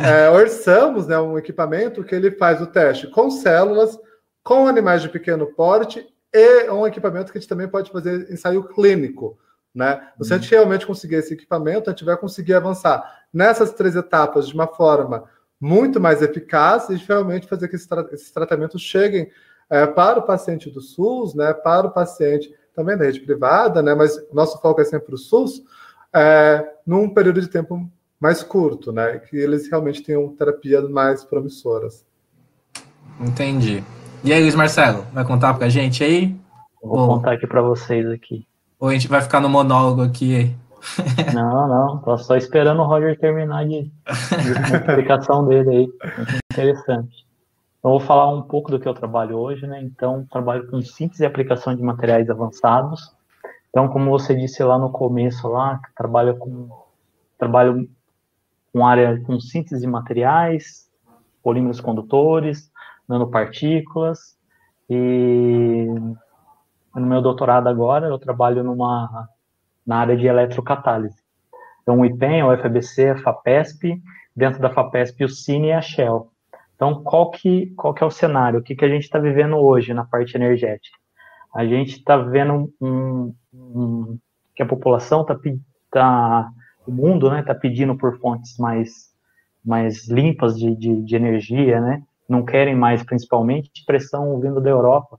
é, 0.04 0.30
orçamos 0.30 1.08
né, 1.08 1.18
um 1.20 1.38
equipamento 1.38 2.04
que 2.04 2.14
ele 2.14 2.32
faz 2.32 2.62
o 2.62 2.68
teste 2.68 3.08
com 3.08 3.30
células, 3.30 3.98
com 4.44 4.68
animais 4.68 5.02
de 5.02 5.10
pequeno 5.10 5.48
porte 5.48 6.06
e 6.34 6.70
um 6.70 6.86
equipamento 6.86 7.32
que 7.32 7.38
a 7.38 7.42
gente 7.42 7.50
também 7.50 7.68
pode 7.68 7.92
fazer 7.92 8.30
ensaio 8.32 8.64
clínico. 8.64 9.38
Né? 9.74 10.02
Se 10.22 10.34
a 10.34 10.38
gente 10.38 10.52
realmente 10.52 10.86
conseguir 10.86 11.16
esse 11.16 11.34
equipamento, 11.34 11.90
a 11.90 11.94
gente 11.94 12.06
vai 12.06 12.18
conseguir 12.18 12.54
avançar 12.54 13.24
nessas 13.34 13.72
três 13.72 13.96
etapas 13.96 14.48
de 14.48 14.54
uma 14.54 14.68
forma 14.68 15.26
muito 15.60 16.00
mais 16.00 16.22
eficaz 16.22 16.90
e 16.90 16.96
realmente 16.96 17.48
fazer 17.48 17.68
que 17.68 17.76
esses, 17.76 17.88
tra 17.88 18.08
esses 18.12 18.32
tratamentos 18.32 18.82
cheguem 18.82 19.30
é, 19.70 19.86
para 19.86 20.20
o 20.20 20.24
paciente 20.24 20.70
do 20.70 20.82
SUS, 20.82 21.34
né, 21.34 21.54
para 21.54 21.88
o 21.88 21.92
paciente 21.92 22.54
também 22.76 22.98
da 22.98 23.06
rede 23.06 23.22
privada, 23.22 23.82
né, 23.82 23.96
mas 23.96 24.18
nosso 24.34 24.60
foco 24.60 24.82
é 24.82 24.86
sempre 24.86 25.16
o 25.16 25.18
SUS, 25.18 25.64
é, 26.14 26.66
num 26.86 27.10
período 27.10 27.42
de 27.42 27.48
tempo 27.48 27.90
mais 28.20 28.44
curto, 28.44 28.92
né, 28.92 29.20
que 29.20 29.38
eles 29.38 29.70
realmente 29.70 30.04
tenham 30.04 30.28
terapias 30.30 30.90
mais 30.90 31.24
promissoras. 31.24 32.06
Entendi. 33.20 33.84
E 34.24 34.34
aí, 34.34 34.42
Luiz 34.42 34.56
Marcelo, 34.56 35.06
vai 35.14 35.24
contar 35.24 35.54
para 35.54 35.68
a 35.68 35.70
gente 35.70 36.04
aí? 36.04 36.36
Vou 36.82 37.00
ou... 37.00 37.08
contar 37.08 37.34
aqui 37.34 37.48
para 37.48 37.62
vocês 37.62 38.06
aqui. 38.08 38.46
Ou 38.80 38.90
a 38.90 38.94
gente 38.94 39.08
vai 39.08 39.22
ficar 39.22 39.40
no 39.40 39.50
monólogo 39.50 40.02
aqui? 40.02 40.56
Não, 41.34 41.68
não, 41.68 41.98
tô 41.98 42.16
só 42.16 42.36
esperando 42.36 42.80
o 42.80 42.86
Roger 42.86 43.18
terminar 43.20 43.66
de, 43.66 43.84
de 43.84 44.76
explicação 44.76 45.48
dele 45.48 45.70
aí. 45.70 45.90
Muito 46.18 46.38
interessante. 46.52 47.25
Eu 47.86 47.92
vou 47.92 48.00
falar 48.00 48.28
um 48.34 48.42
pouco 48.42 48.72
do 48.72 48.80
que 48.80 48.88
eu 48.88 48.96
trabalho 48.96 49.38
hoje, 49.38 49.68
né? 49.68 49.80
Então, 49.80 50.26
trabalho 50.32 50.68
com 50.72 50.82
síntese 50.82 51.22
e 51.22 51.26
aplicação 51.28 51.76
de 51.76 51.84
materiais 51.84 52.28
avançados. 52.32 53.16
Então, 53.70 53.88
como 53.88 54.10
você 54.10 54.34
disse 54.34 54.64
lá 54.64 54.76
no 54.80 54.92
começo, 54.92 55.48
lá, 55.48 55.80
trabalha 55.96 56.34
com 56.34 56.68
trabalho 57.38 57.88
com 58.74 58.88
área 58.88 59.22
com 59.22 59.40
síntese 59.40 59.82
de 59.82 59.86
materiais, 59.86 60.90
polímeros 61.44 61.80
condutores, 61.80 62.72
nanopartículas, 63.08 64.36
e 64.90 65.86
no 66.96 67.06
meu 67.06 67.22
doutorado 67.22 67.68
agora 67.68 68.08
eu 68.08 68.18
trabalho 68.18 68.64
numa 68.64 69.30
na 69.86 69.98
área 69.98 70.18
de 70.18 70.26
eletrocatálise. 70.26 71.22
Então, 71.84 72.00
o 72.00 72.06
IPEM, 72.06 72.42
o 72.46 72.58
FABC, 72.58 73.10
a 73.10 73.18
FAPESP, 73.20 74.02
dentro 74.36 74.60
da 74.60 74.72
FAPESP 74.72 75.24
o 75.24 75.30
Cine 75.30 75.68
e 75.68 75.74
a 75.74 75.82
Shell. 75.84 76.32
Então, 76.76 77.02
qual 77.04 77.32
que, 77.32 77.68
qual 77.76 77.94
que 77.94 78.04
é 78.04 78.08
o 78.08 78.12
cenário? 78.12 78.60
O 78.60 78.64
que, 78.64 78.76
que 78.76 78.86
a 78.86 78.90
gente 78.90 79.04
está 79.04 79.18
vivendo 79.18 79.56
hoje 79.58 79.94
na 79.94 80.04
parte 80.04 80.36
energética? 80.36 80.98
A 81.54 81.66
gente 81.66 81.98
está 81.98 82.18
vendo 82.18 82.74
um, 82.82 83.34
um, 83.54 84.20
que 84.54 84.62
a 84.62 84.66
população 84.66 85.22
está 85.22 85.40
tá, 85.90 86.50
o 86.86 86.92
mundo 86.92 87.28
está 87.28 87.38
né, 87.38 87.44
tá 87.44 87.56
pedindo 87.56 87.96
por 87.96 88.20
fontes 88.20 88.58
mais, 88.58 89.14
mais 89.64 90.10
limpas 90.10 90.60
de, 90.60 90.76
de, 90.76 91.02
de, 91.02 91.16
energia, 91.16 91.80
né? 91.80 92.04
não 92.28 92.44
querem 92.44 92.76
mais, 92.76 93.04
principalmente, 93.04 93.86
pressão 93.86 94.40
vindo 94.40 94.60
da 94.60 94.70
Europa 94.70 95.18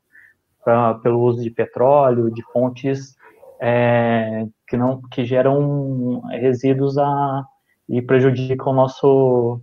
pra, 0.63 0.95
pelo 0.95 1.21
uso 1.21 1.43
de 1.43 1.51
petróleo, 1.51 2.31
de 2.31 2.43
fontes 2.53 3.17
é, 3.61 4.47
que 4.69 4.77
não 4.77 5.01
que 5.11 5.25
geram 5.25 6.21
resíduos 6.29 6.99
a, 6.99 7.45
e 7.89 8.03
prejudicam 8.03 8.73
o 8.73 8.77
nosso 8.77 9.61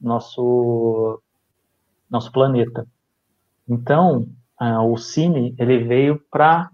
nosso 0.00 1.20
nosso 2.10 2.32
planeta. 2.32 2.86
Então, 3.68 4.26
uh, 4.60 4.92
o 4.92 4.96
Cine 4.96 5.54
ele 5.58 5.84
veio 5.84 6.20
para 6.30 6.70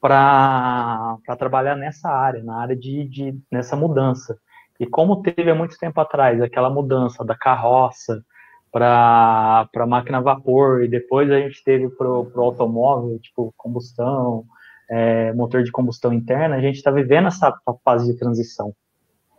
para 0.00 1.18
trabalhar 1.36 1.74
nessa 1.74 2.08
área, 2.08 2.42
na 2.42 2.56
área 2.60 2.76
de, 2.76 3.04
de 3.08 3.36
nessa 3.50 3.74
mudança. 3.74 4.38
E 4.78 4.86
como 4.86 5.22
teve 5.22 5.50
há 5.50 5.54
muito 5.54 5.76
tempo 5.76 6.00
atrás 6.00 6.40
aquela 6.40 6.70
mudança 6.70 7.24
da 7.24 7.34
carroça 7.36 8.22
para 8.70 9.68
máquina 9.88 10.18
a 10.18 10.20
vapor, 10.20 10.84
e 10.84 10.88
depois 10.88 11.30
a 11.30 11.40
gente 11.40 11.64
teve 11.64 11.88
para 11.88 12.08
o 12.08 12.40
automóvel, 12.40 13.18
tipo 13.18 13.52
combustão, 13.56 14.44
é, 14.88 15.32
motor 15.32 15.62
de 15.62 15.72
combustão 15.72 16.12
interna, 16.12 16.56
a 16.56 16.60
gente 16.60 16.76
está 16.76 16.90
vivendo 16.90 17.28
essa 17.28 17.52
fase 17.84 18.12
de 18.12 18.18
transição. 18.18 18.72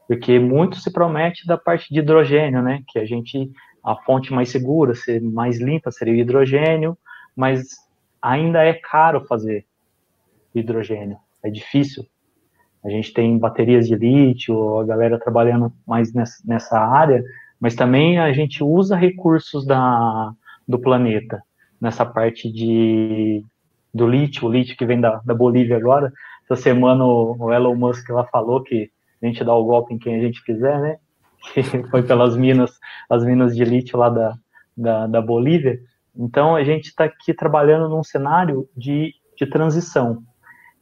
Porque 0.09 0.39
muito 0.39 0.77
se 0.77 0.91
promete 0.91 1.45
da 1.45 1.55
parte 1.55 1.93
de 1.93 1.99
hidrogênio, 1.99 2.63
né? 2.63 2.81
Que 2.87 2.97
a 2.97 3.05
gente, 3.05 3.51
a 3.85 3.95
fonte 3.95 4.33
mais 4.33 4.49
segura, 4.49 4.95
ser 4.95 5.21
mais 5.21 5.59
limpa 5.59 5.91
seria 5.91 6.15
o 6.15 6.17
hidrogênio, 6.17 6.97
mas 7.35 7.67
ainda 8.19 8.63
é 8.63 8.73
caro 8.73 9.23
fazer 9.27 9.67
hidrogênio, 10.55 11.15
é 11.43 11.51
difícil. 11.51 12.03
A 12.83 12.89
gente 12.89 13.13
tem 13.13 13.37
baterias 13.37 13.87
de 13.87 13.95
lítio, 13.95 14.79
a 14.79 14.83
galera 14.83 15.19
trabalhando 15.19 15.71
mais 15.85 16.11
nessa, 16.11 16.79
área, 16.79 17.23
mas 17.59 17.75
também 17.75 18.17
a 18.17 18.33
gente 18.33 18.63
usa 18.63 18.95
recursos 18.95 19.63
da, 19.63 20.31
do 20.67 20.79
planeta 20.79 21.39
nessa 21.79 22.03
parte 22.03 22.51
de 22.51 23.45
do 23.93 24.07
lítio, 24.07 24.47
o 24.47 24.51
lítio 24.51 24.75
que 24.75 24.87
vem 24.87 24.99
da, 24.99 25.21
da 25.23 25.35
Bolívia 25.35 25.77
agora. 25.77 26.11
Essa 26.45 26.59
semana 26.59 27.05
o, 27.05 27.35
o 27.37 27.53
Elon 27.53 27.75
Musk 27.75 28.09
lá 28.09 28.25
falou 28.25 28.63
que 28.63 28.89
a 29.21 29.25
gente 29.25 29.43
dá 29.43 29.53
o 29.53 29.65
golpe 29.65 29.93
em 29.93 29.97
quem 29.97 30.15
a 30.15 30.21
gente 30.21 30.43
quiser, 30.43 30.79
né? 30.79 30.97
Que 31.53 31.63
foi 31.89 32.03
pelas 32.03 32.35
minas, 32.35 32.79
as 33.09 33.23
minas 33.23 33.55
de 33.55 33.63
lítio 33.63 33.97
lá 33.97 34.09
da, 34.09 34.37
da, 34.75 35.07
da 35.07 35.21
Bolívia. 35.21 35.79
Então 36.15 36.55
a 36.55 36.63
gente 36.63 36.85
está 36.85 37.05
aqui 37.05 37.33
trabalhando 37.33 37.89
num 37.89 38.03
cenário 38.03 38.69
de, 38.75 39.13
de 39.37 39.45
transição. 39.45 40.23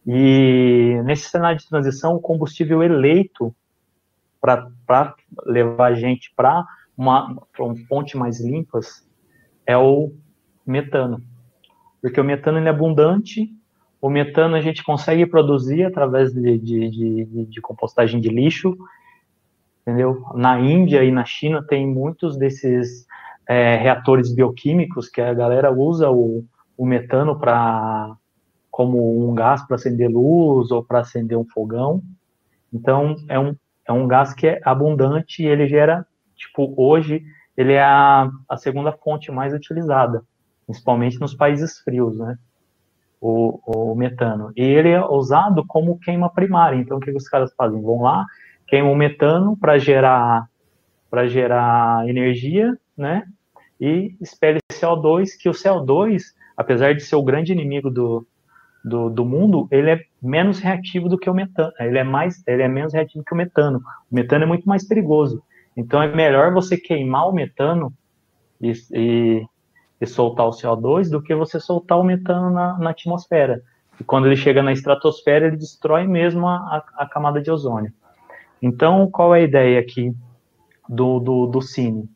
E 0.06 1.02
nesse 1.04 1.30
cenário 1.30 1.60
de 1.60 1.68
transição, 1.68 2.16
o 2.16 2.22
combustível 2.22 2.82
eleito 2.82 3.54
para 4.40 5.16
levar 5.46 5.92
a 5.92 5.96
gente 5.96 6.32
para 6.36 6.66
uma, 6.98 7.36
uma 7.60 7.76
fonte 7.88 8.16
mais 8.16 8.40
limpas 8.40 9.06
é 9.66 9.78
o 9.78 10.14
metano 10.66 11.22
porque 12.02 12.22
o 12.22 12.24
metano 12.24 12.60
é 12.60 12.70
abundante, 12.70 13.50
o 14.02 14.10
metano 14.10 14.56
a 14.56 14.62
gente 14.62 14.84
consegue 14.84 15.26
produzir 15.26 15.84
através 15.84 16.34
de, 16.34 16.58
de, 16.58 16.89
de, 16.89 17.45
de, 17.45 17.62
compostagem 17.62 18.20
de 18.20 18.30
lixo, 18.30 18.78
entendeu? 19.82 20.24
Na 20.36 20.60
Índia 20.60 21.04
e 21.04 21.12
na 21.12 21.26
China 21.26 21.64
tem 21.64 21.88
muitos 21.88 22.38
desses 22.38 23.06
é, 23.48 23.76
reatores 23.76 24.34
bioquímicos 24.34 25.10
que 25.10 25.22
a 25.22 25.34
galera 25.34 25.72
usa 25.72 26.10
o, 26.12 26.45
o 26.78 26.86
metano 26.86 27.39
para 27.39 28.16
como 28.70 29.28
um 29.28 29.34
gás 29.34 29.66
para 29.66 29.76
acender 29.76 30.10
luz 30.10 30.70
ou 30.70 30.84
para 30.84 31.00
acender 31.00 31.38
um 31.38 31.45
fogão. 31.45 32.04
Então 32.72 33.16
é 33.28 33.39
um, 33.39 33.56
é 33.88 33.91
um 33.91 34.08
gás 34.08 34.34
que 34.34 34.48
é 34.48 34.62
abundante 34.64 35.41
e 35.41 35.48
ele 35.48 35.68
gera, 35.68 36.06
tipo, 36.36 36.76
hoje 36.78 37.24
ele 37.56 37.74
é 37.74 37.82
a, 37.82 38.30
a 38.48 38.58
segunda 38.58 38.91
fonte 38.91 39.32
mais 39.32 39.54
utilizada 39.54 40.24
principalmente 40.68 41.20
nos 41.20 41.34
países 41.34 41.80
frios, 41.80 42.20
né? 42.20 42.38
O, 43.30 43.59
o, 43.91 43.95
metano. 43.95 44.53
E 44.55 44.63
ele 44.63 44.89
é 44.89 45.05
usado 45.05 45.65
como 45.67 45.99
queima 45.99 46.30
primária. 46.30 46.78
Então, 46.78 46.97
o 46.97 46.99
que 47.01 47.11
os 47.11 47.28
caras 47.28 47.53
fazem? 47.55 47.82
Vão 47.82 48.01
lá, 48.01 48.25
queimam 48.65 48.93
o 48.93 48.95
metano 48.95 49.57
para 49.57 49.78
gerar 49.78 50.47
gerar 51.28 52.07
energia, 52.07 52.78
né? 52.97 53.23
E 53.82 54.15
espelha 54.21 54.59
CO2, 54.71 55.32
que 55.39 55.49
o 55.49 55.51
CO2, 55.51 56.21
apesar 56.55 56.93
de 56.93 57.01
ser 57.01 57.15
o 57.15 57.23
grande 57.23 57.51
inimigo 57.51 57.89
do, 57.89 58.25
do, 58.84 59.09
do, 59.09 59.25
mundo, 59.25 59.67
ele 59.71 59.89
é 59.89 60.01
menos 60.21 60.59
reativo 60.59 61.09
do 61.09 61.17
que 61.17 61.30
o 61.30 61.34
metano. 61.34 61.71
Ele 61.80 61.97
é 61.97 62.03
mais, 62.03 62.41
ele 62.47 62.61
é 62.61 62.67
menos 62.67 62.93
reativo 62.93 63.23
que 63.25 63.34
o 63.34 63.38
metano. 63.38 63.82
O 64.11 64.15
metano 64.15 64.43
é 64.43 64.47
muito 64.47 64.67
mais 64.67 64.88
perigoso. 64.88 65.43
Então 65.75 66.01
é 66.01 66.13
melhor 66.13 66.53
você 66.53 66.78
queimar 66.78 67.28
o 67.28 67.34
metano 67.34 67.93
e, 68.61 68.71
e 68.93 69.45
e 70.00 70.06
soltar 70.06 70.48
o 70.48 70.52
CO2 70.52 71.10
do 71.10 71.22
que 71.22 71.34
você 71.34 71.60
soltar 71.60 72.00
o 72.00 72.04
metano 72.04 72.50
na, 72.52 72.78
na 72.78 72.89
atmosfera. 72.91 73.62
E 74.00 74.04
quando 74.04 74.28
ele 74.28 74.36
chega 74.36 74.62
na 74.62 74.72
estratosfera, 74.72 75.48
ele 75.48 75.58
destrói 75.58 76.06
mesmo 76.06 76.48
a, 76.48 76.56
a, 76.56 77.04
a 77.04 77.10
camada 77.10 77.41
de 77.41 77.50
ozônio. 77.50 77.91
Então, 78.62 79.10
qual 79.10 79.34
é 79.34 79.39
a 79.39 79.43
ideia 79.43 79.80
aqui 79.80 80.14
do, 80.88 81.20
do, 81.20 81.48
do 81.48 81.62
Cine? 81.62 82.10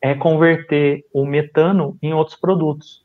É 0.00 0.14
converter 0.14 1.04
o 1.12 1.24
metano 1.24 1.96
em 2.02 2.12
outros 2.12 2.36
produtos. 2.36 3.04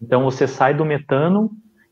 Então, 0.00 0.24
você 0.24 0.46
sai 0.46 0.74
do 0.74 0.84
metano 0.84 1.50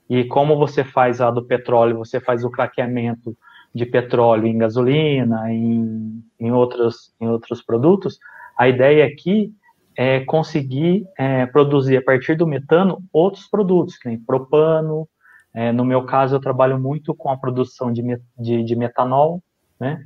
e 0.08 0.24
como 0.24 0.56
você 0.56 0.84
faz 0.84 1.20
lá 1.20 1.30
do 1.30 1.44
petróleo, 1.44 1.96
você 1.96 2.20
faz 2.20 2.44
o 2.44 2.50
craqueamento 2.50 3.36
de 3.74 3.86
petróleo 3.86 4.46
em 4.46 4.58
gasolina, 4.58 5.50
em, 5.50 6.22
em, 6.38 6.52
outros, 6.52 7.14
em 7.18 7.26
outros 7.26 7.62
produtos, 7.62 8.18
a 8.56 8.68
ideia 8.68 9.06
aqui 9.06 9.54
é, 9.96 10.20
conseguir 10.20 11.06
é, 11.18 11.46
produzir 11.46 11.96
a 11.96 12.02
partir 12.02 12.36
do 12.36 12.46
metano 12.46 13.02
outros 13.12 13.46
produtos, 13.46 13.98
nem 14.04 14.18
propano. 14.18 15.08
É, 15.54 15.70
no 15.70 15.84
meu 15.84 16.04
caso, 16.04 16.34
eu 16.34 16.40
trabalho 16.40 16.78
muito 16.78 17.14
com 17.14 17.30
a 17.30 17.36
produção 17.36 17.92
de, 17.92 18.02
de, 18.38 18.64
de 18.64 18.76
metanol, 18.76 19.42
né? 19.78 20.02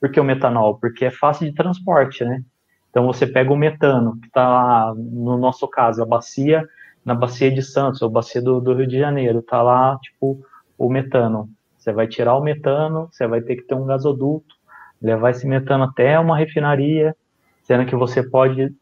Por 0.00 0.10
que 0.10 0.20
o 0.20 0.24
metanol? 0.24 0.78
Porque 0.78 1.06
é 1.06 1.10
fácil 1.10 1.48
de 1.48 1.54
transporte, 1.54 2.24
né? 2.24 2.42
Então 2.90 3.06
você 3.06 3.26
pega 3.26 3.52
o 3.52 3.56
metano, 3.56 4.20
que 4.20 4.28
está 4.28 4.94
no 4.96 5.36
nosso 5.36 5.66
caso, 5.66 6.00
a 6.02 6.06
bacia, 6.06 6.64
na 7.04 7.14
bacia 7.14 7.50
de 7.50 7.60
Santos, 7.60 8.00
ou 8.02 8.08
bacia 8.08 8.40
do, 8.40 8.60
do 8.60 8.72
Rio 8.72 8.86
de 8.86 8.98
Janeiro, 8.98 9.40
está 9.40 9.60
lá, 9.62 9.98
tipo, 10.00 10.40
o 10.78 10.88
metano. 10.88 11.48
Você 11.76 11.92
vai 11.92 12.06
tirar 12.06 12.36
o 12.36 12.42
metano, 12.42 13.08
você 13.10 13.26
vai 13.26 13.40
ter 13.40 13.56
que 13.56 13.62
ter 13.62 13.74
um 13.74 13.84
gasoduto, 13.84 14.54
levar 15.02 15.30
esse 15.30 15.46
metano 15.46 15.84
até 15.84 16.18
uma 16.18 16.36
refinaria, 16.38 17.16
sendo 17.64 17.84
que 17.84 17.96
você 17.96 18.22
pode 18.22 18.72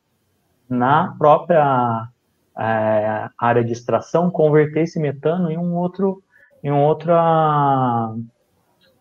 na 0.72 1.14
própria 1.18 2.08
é, 2.58 3.28
área 3.38 3.62
de 3.62 3.72
extração, 3.72 4.30
converter 4.30 4.82
esse 4.82 4.98
metano 4.98 5.50
em 5.50 5.58
um 5.58 5.76
outro, 5.76 6.22
em 6.64 6.72
um 6.72 6.82
outro, 6.82 7.12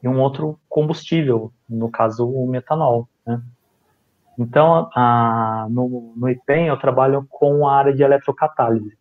em 0.03 0.07
um 0.07 0.19
outro 0.19 0.59
combustível, 0.67 1.51
no 1.69 1.89
caso 1.89 2.29
o 2.29 2.45
metanol. 2.45 3.07
Né? 3.25 3.41
Então, 4.37 4.89
a, 4.93 5.67
no, 5.69 6.13
no 6.15 6.29
IPEM 6.29 6.67
eu 6.67 6.77
trabalho 6.77 7.25
com 7.29 7.67
a 7.67 7.75
área 7.75 7.93
de 7.93 8.03
eletrocatálise. 8.03 8.97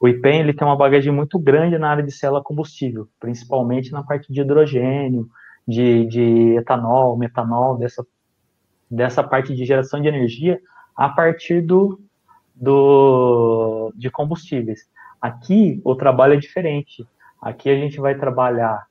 O 0.00 0.08
IPEM 0.08 0.40
ele 0.40 0.54
tem 0.54 0.66
uma 0.66 0.76
bagagem 0.76 1.12
muito 1.12 1.38
grande 1.38 1.76
na 1.76 1.90
área 1.90 2.02
de 2.02 2.10
célula 2.10 2.42
combustível, 2.42 3.06
principalmente 3.20 3.92
na 3.92 4.02
parte 4.02 4.32
de 4.32 4.40
hidrogênio, 4.40 5.28
de, 5.68 6.06
de 6.06 6.56
etanol, 6.56 7.18
metanol, 7.18 7.76
dessa, 7.76 8.06
dessa 8.90 9.22
parte 9.22 9.54
de 9.54 9.66
geração 9.66 10.00
de 10.00 10.08
energia, 10.08 10.58
a 10.96 11.08
partir 11.08 11.60
do, 11.62 12.00
do, 12.54 13.92
de 13.96 14.10
combustíveis. 14.10 14.88
Aqui 15.20 15.80
o 15.84 15.94
trabalho 15.94 16.34
é 16.34 16.36
diferente. 16.36 17.06
Aqui 17.40 17.70
a 17.70 17.74
gente 17.74 18.00
vai 18.00 18.14
trabalhar, 18.14 18.86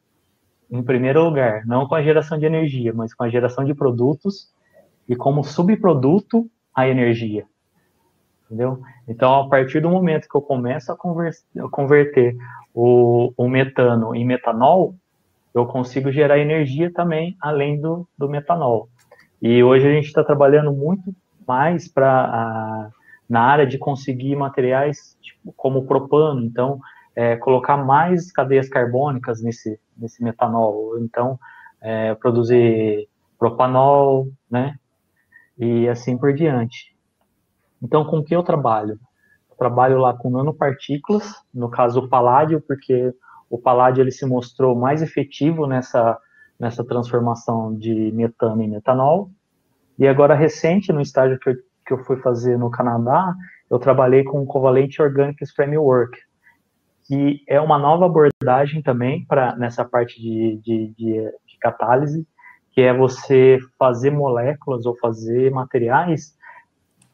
em 0.72 0.84
primeiro 0.84 1.24
lugar, 1.24 1.66
não 1.66 1.88
com 1.88 1.96
a 1.96 2.02
geração 2.02 2.38
de 2.38 2.46
energia, 2.46 2.94
mas 2.94 3.14
com 3.14 3.24
a 3.24 3.30
geração 3.30 3.64
de 3.64 3.74
produtos 3.74 4.52
e 5.08 5.16
como 5.16 5.44
subproduto 5.44 6.50
a 6.74 6.88
energia. 6.88 7.46
Entendeu? 8.46 8.82
Então, 9.08 9.42
a 9.42 9.50
partir 9.50 9.80
do 9.80 9.90
momento 9.90 10.28
que 10.28 10.36
eu 10.36 10.42
começo 10.42 10.92
a 10.92 10.98
converter, 11.70 12.36
o, 12.74 13.34
o 13.36 13.48
metano 13.48 14.16
em 14.16 14.26
metanol, 14.26 14.96
eu 15.54 15.66
consigo 15.66 16.12
gerar 16.12 16.40
energia 16.40 16.92
também 16.92 17.36
além 17.42 17.80
do, 17.80 18.08
do 18.18 18.30
metanol. 18.30 18.88
E 19.42 19.64
hoje 19.64 19.88
a 19.88 19.92
gente 19.92 20.08
está 20.08 20.24
trabalhando 20.24 20.72
muito 20.72 21.14
mais 21.50 21.88
para 21.88 22.92
na 23.28 23.42
área 23.42 23.66
de 23.66 23.78
conseguir 23.78 24.36
materiais 24.36 25.18
tipo, 25.22 25.52
como 25.56 25.86
propano, 25.86 26.44
então 26.44 26.80
é, 27.16 27.36
colocar 27.36 27.78
mais 27.78 28.32
cadeias 28.32 28.70
carbônicas 28.70 29.42
nesse, 29.42 29.80
nesse 29.98 30.24
metanol, 30.24 31.00
então 31.00 31.40
é, 31.82 32.14
produzir 32.16 33.08
propanol, 33.38 34.28
né, 34.50 34.76
e 35.58 35.88
assim 35.88 36.18
por 36.18 36.34
diante. 36.34 36.96
Então, 37.82 38.06
com 38.06 38.24
que 38.24 38.36
eu 38.36 38.44
trabalho? 38.44 39.00
Eu 39.50 39.56
trabalho 39.58 39.98
lá 39.98 40.14
com 40.14 40.30
nanopartículas, 40.30 41.34
no 41.54 41.70
caso 41.70 42.02
o 42.02 42.08
paládio, 42.08 42.62
porque 42.62 43.14
o 43.50 43.58
paládio 43.58 44.02
ele 44.02 44.12
se 44.12 44.26
mostrou 44.26 44.76
mais 44.76 45.02
efetivo 45.02 45.66
nessa, 45.66 46.18
nessa 46.60 46.84
transformação 46.84 47.76
de 47.76 48.12
metano 48.12 48.62
em 48.62 48.70
metanol. 48.70 49.32
E 50.00 50.08
agora, 50.08 50.34
recente, 50.34 50.94
no 50.94 51.02
estágio 51.02 51.38
que 51.38 51.50
eu, 51.50 51.56
que 51.86 51.94
eu 51.94 51.98
fui 52.06 52.16
fazer 52.22 52.58
no 52.58 52.72
Canadá, 52.72 53.36
eu 53.70 53.78
trabalhei 53.78 54.24
com 54.24 54.42
o 54.42 54.46
Covalent 54.46 54.98
Organics 54.98 55.52
Framework, 55.52 56.18
que 57.06 57.44
é 57.46 57.60
uma 57.60 57.78
nova 57.78 58.06
abordagem 58.06 58.82
também 58.82 59.26
para 59.26 59.58
nessa 59.58 59.84
parte 59.84 60.22
de, 60.22 60.62
de, 60.64 60.94
de, 60.98 61.32
de 61.46 61.58
catálise, 61.60 62.26
que 62.72 62.82
é 62.82 62.94
você 62.94 63.60
fazer 63.78 64.10
moléculas 64.10 64.86
ou 64.86 64.96
fazer 64.98 65.52
materiais 65.52 66.34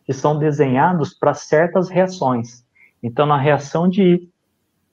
que 0.05 0.13
são 0.13 0.37
desenhados 0.37 1.11
para 1.11 1.33
certas 1.33 1.89
reações. 1.89 2.63
Então, 3.01 3.25
na 3.25 3.37
reação 3.37 3.89
de 3.89 4.29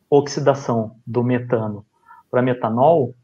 oxidação 0.08 0.96
do 1.06 1.22
metano 1.22 1.84
para 2.30 2.40
metanol, 2.40 3.14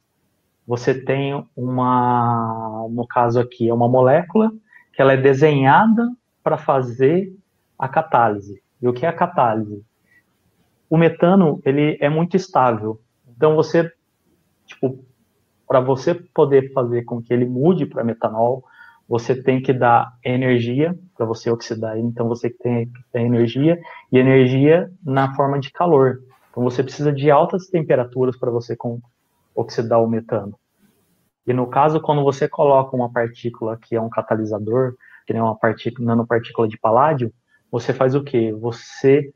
você 0.68 0.92
tem 0.92 1.42
uma, 1.56 2.86
no 2.90 3.06
caso 3.06 3.40
aqui, 3.40 3.70
é 3.70 3.72
uma 3.72 3.88
molécula 3.88 4.52
que 4.92 5.00
ela 5.00 5.14
é 5.14 5.16
desenhada 5.16 6.06
para 6.44 6.58
fazer 6.58 7.34
a 7.78 7.88
catálise. 7.88 8.62
E 8.82 8.86
o 8.86 8.92
que 8.92 9.06
é 9.06 9.08
a 9.08 9.12
catálise? 9.14 9.82
O 10.90 10.98
metano, 10.98 11.58
ele 11.64 11.96
é 12.02 12.10
muito 12.10 12.36
estável. 12.36 13.00
Então 13.34 13.56
você, 13.56 13.90
tipo, 14.66 15.02
para 15.66 15.80
você 15.80 16.14
poder 16.14 16.70
fazer 16.74 17.02
com 17.04 17.22
que 17.22 17.32
ele 17.32 17.46
mude 17.46 17.86
para 17.86 18.04
metanol, 18.04 18.62
você 19.08 19.34
tem 19.42 19.62
que 19.62 19.72
dar 19.72 20.12
energia 20.22 20.94
para 21.16 21.24
você 21.24 21.50
oxidar. 21.50 21.98
Então 21.98 22.28
você 22.28 22.50
tem 22.50 22.84
que 22.84 23.02
ter 23.10 23.22
energia 23.22 23.80
e 24.12 24.18
energia 24.18 24.92
na 25.02 25.34
forma 25.34 25.58
de 25.58 25.72
calor. 25.72 26.20
Então 26.50 26.62
você 26.62 26.82
precisa 26.82 27.10
de 27.10 27.30
altas 27.30 27.68
temperaturas 27.68 28.38
para 28.38 28.50
você 28.50 28.76
oxidar 29.58 30.00
o 30.00 30.08
metano. 30.08 30.58
E 31.44 31.52
no 31.52 31.66
caso, 31.66 32.00
quando 32.00 32.22
você 32.22 32.48
coloca 32.48 32.94
uma 32.94 33.10
partícula 33.10 33.76
que 33.76 33.96
é 33.96 34.00
um 34.00 34.08
catalisador, 34.08 34.94
que 35.26 35.32
nem 35.32 35.42
uma 35.42 35.58
partícula, 35.58 36.06
nanopartícula 36.06 36.68
de 36.68 36.78
paládio, 36.78 37.32
você 37.70 37.92
faz 37.92 38.14
o 38.14 38.22
quê? 38.22 38.52
Você 38.52 39.32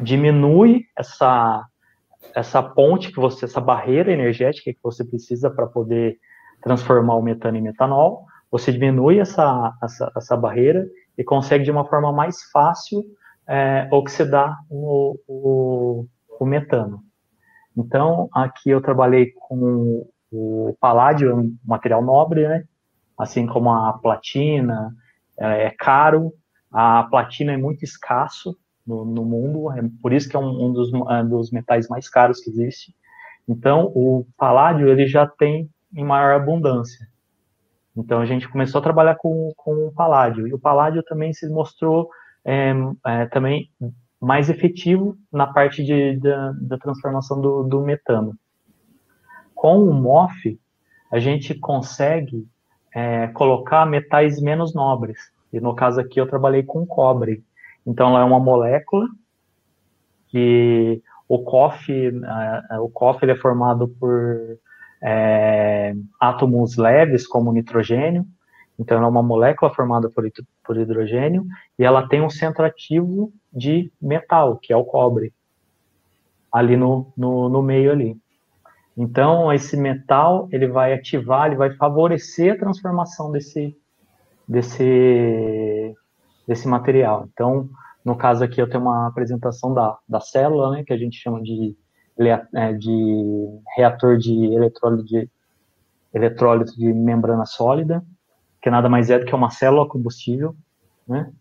diminui 0.00 0.84
essa 0.96 1.66
essa 2.34 2.62
ponte 2.62 3.10
que 3.10 3.18
você, 3.18 3.44
essa 3.44 3.60
barreira 3.60 4.12
energética 4.12 4.72
que 4.72 4.78
você 4.82 5.04
precisa 5.04 5.50
para 5.50 5.66
poder 5.66 6.16
transformar 6.62 7.16
o 7.16 7.22
metano 7.22 7.58
em 7.58 7.62
metanol, 7.62 8.24
você 8.48 8.70
diminui 8.70 9.18
essa, 9.18 9.74
essa, 9.82 10.12
essa 10.16 10.36
barreira 10.36 10.86
e 11.18 11.24
consegue 11.24 11.64
de 11.64 11.70
uma 11.70 11.84
forma 11.84 12.12
mais 12.12 12.44
fácil 12.52 13.02
é, 13.46 13.88
oxidar 13.90 14.56
o, 14.70 15.18
o, 15.26 16.06
o 16.38 16.46
metano. 16.46 17.02
Então, 17.76 18.28
aqui 18.32 18.70
eu 18.70 18.80
trabalhei 18.80 19.32
com 19.32 20.06
o 20.30 20.76
paládio, 20.80 21.36
um 21.36 21.56
material 21.64 22.02
nobre, 22.02 22.46
né? 22.46 22.64
Assim 23.18 23.46
como 23.46 23.70
a 23.70 23.92
platina, 23.94 24.94
é, 25.38 25.66
é 25.66 25.70
caro, 25.70 26.32
a 26.70 27.04
platina 27.04 27.52
é 27.52 27.56
muito 27.56 27.84
escasso 27.84 28.56
no, 28.86 29.04
no 29.04 29.24
mundo, 29.24 29.70
é 29.72 29.82
por 30.00 30.12
isso 30.12 30.28
que 30.28 30.36
é 30.36 30.38
um, 30.38 30.66
um 30.66 30.72
dos, 30.72 30.92
um 30.92 31.28
dos 31.28 31.50
metais 31.50 31.88
mais 31.88 32.08
caros 32.08 32.40
que 32.40 32.50
existe. 32.50 32.94
Então, 33.48 33.92
o 33.94 34.26
paládio, 34.36 34.88
ele 34.88 35.06
já 35.06 35.26
tem 35.26 35.68
em 35.94 36.04
maior 36.04 36.34
abundância. 36.34 37.06
Então, 37.96 38.20
a 38.20 38.26
gente 38.26 38.48
começou 38.48 38.78
a 38.78 38.82
trabalhar 38.82 39.16
com, 39.16 39.52
com 39.56 39.86
o 39.86 39.92
paládio, 39.92 40.46
e 40.46 40.54
o 40.54 40.58
paládio 40.58 41.02
também 41.02 41.32
se 41.32 41.48
mostrou 41.48 42.08
é, 42.44 42.72
é, 43.06 43.26
também 43.26 43.70
mais 44.22 44.48
efetivo 44.48 45.18
na 45.32 45.48
parte 45.48 45.82
de, 45.82 46.16
da, 46.16 46.52
da 46.52 46.78
transformação 46.78 47.40
do, 47.40 47.64
do, 47.64 47.80
metano. 47.80 48.38
Com 49.52 49.82
o 49.82 49.92
MOF, 49.92 50.60
a 51.10 51.18
gente 51.18 51.54
consegue 51.56 52.46
é, 52.94 53.26
colocar 53.28 53.84
metais 53.84 54.40
menos 54.40 54.72
nobres. 54.72 55.18
E 55.52 55.58
no 55.58 55.74
caso 55.74 56.00
aqui 56.00 56.20
eu 56.20 56.28
trabalhei 56.28 56.62
com 56.62 56.86
cobre. 56.86 57.42
Então 57.84 58.10
ela 58.10 58.20
é 58.20 58.24
uma 58.24 58.38
molécula 58.38 59.06
que 60.28 61.02
o 61.28 61.40
COF, 61.40 62.12
o 62.80 62.88
COF 62.90 63.24
ele 63.24 63.32
é 63.32 63.36
formado 63.36 63.88
por 63.88 64.58
é, 65.02 65.94
átomos 66.20 66.76
leves 66.76 67.26
como 67.26 67.52
nitrogênio, 67.52 68.24
então, 68.78 68.96
ela 68.96 69.06
é 69.06 69.10
uma 69.10 69.22
molécula 69.22 69.72
formada 69.72 70.08
por, 70.10 70.24
por 70.64 70.76
hidrogênio 70.76 71.46
e 71.78 71.84
ela 71.84 72.08
tem 72.08 72.22
um 72.22 72.30
centro 72.30 72.64
ativo 72.64 73.32
de 73.52 73.92
metal, 74.00 74.56
que 74.56 74.72
é 74.72 74.76
o 74.76 74.84
cobre, 74.84 75.32
ali 76.50 76.76
no, 76.76 77.12
no, 77.16 77.48
no 77.48 77.62
meio 77.62 77.92
ali. 77.92 78.16
Então, 78.96 79.52
esse 79.52 79.76
metal, 79.76 80.48
ele 80.52 80.66
vai 80.66 80.92
ativar, 80.92 81.46
ele 81.46 81.56
vai 81.56 81.74
favorecer 81.74 82.54
a 82.54 82.58
transformação 82.58 83.30
desse, 83.30 83.76
desse, 84.46 85.94
desse 86.46 86.68
material. 86.68 87.28
Então, 87.32 87.68
no 88.04 88.16
caso 88.16 88.44
aqui, 88.44 88.60
eu 88.60 88.68
tenho 88.68 88.82
uma 88.82 89.06
apresentação 89.06 89.72
da, 89.72 89.98
da 90.08 90.20
célula, 90.20 90.70
né, 90.72 90.84
que 90.84 90.92
a 90.92 90.98
gente 90.98 91.16
chama 91.16 91.42
de, 91.42 91.74
é, 92.54 92.72
de 92.74 93.60
reator 93.76 94.18
de 94.18 94.52
eletrólito 94.52 95.04
de, 95.04 95.30
eletrólito 96.12 96.76
de 96.76 96.92
membrana 96.92 97.46
sólida 97.46 98.04
que 98.62 98.70
nada 98.70 98.88
mais 98.88 99.10
é 99.10 99.18
do 99.18 99.26
que 99.26 99.34
uma 99.34 99.50
célula 99.50 99.88
combustível, 99.88 100.54
né? 101.06 101.32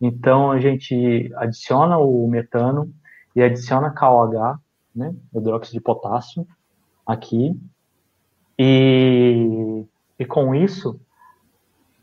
Então 0.00 0.50
a 0.50 0.60
gente 0.60 1.30
adiciona 1.36 1.98
o 1.98 2.28
metano 2.28 2.92
e 3.34 3.42
adiciona 3.42 3.90
KOH, 3.90 4.58
né, 4.94 5.14
hidróxido 5.34 5.78
de 5.78 5.80
potássio, 5.80 6.46
aqui, 7.06 7.58
e, 8.58 9.84
e 10.18 10.24
com 10.24 10.54
isso 10.54 11.00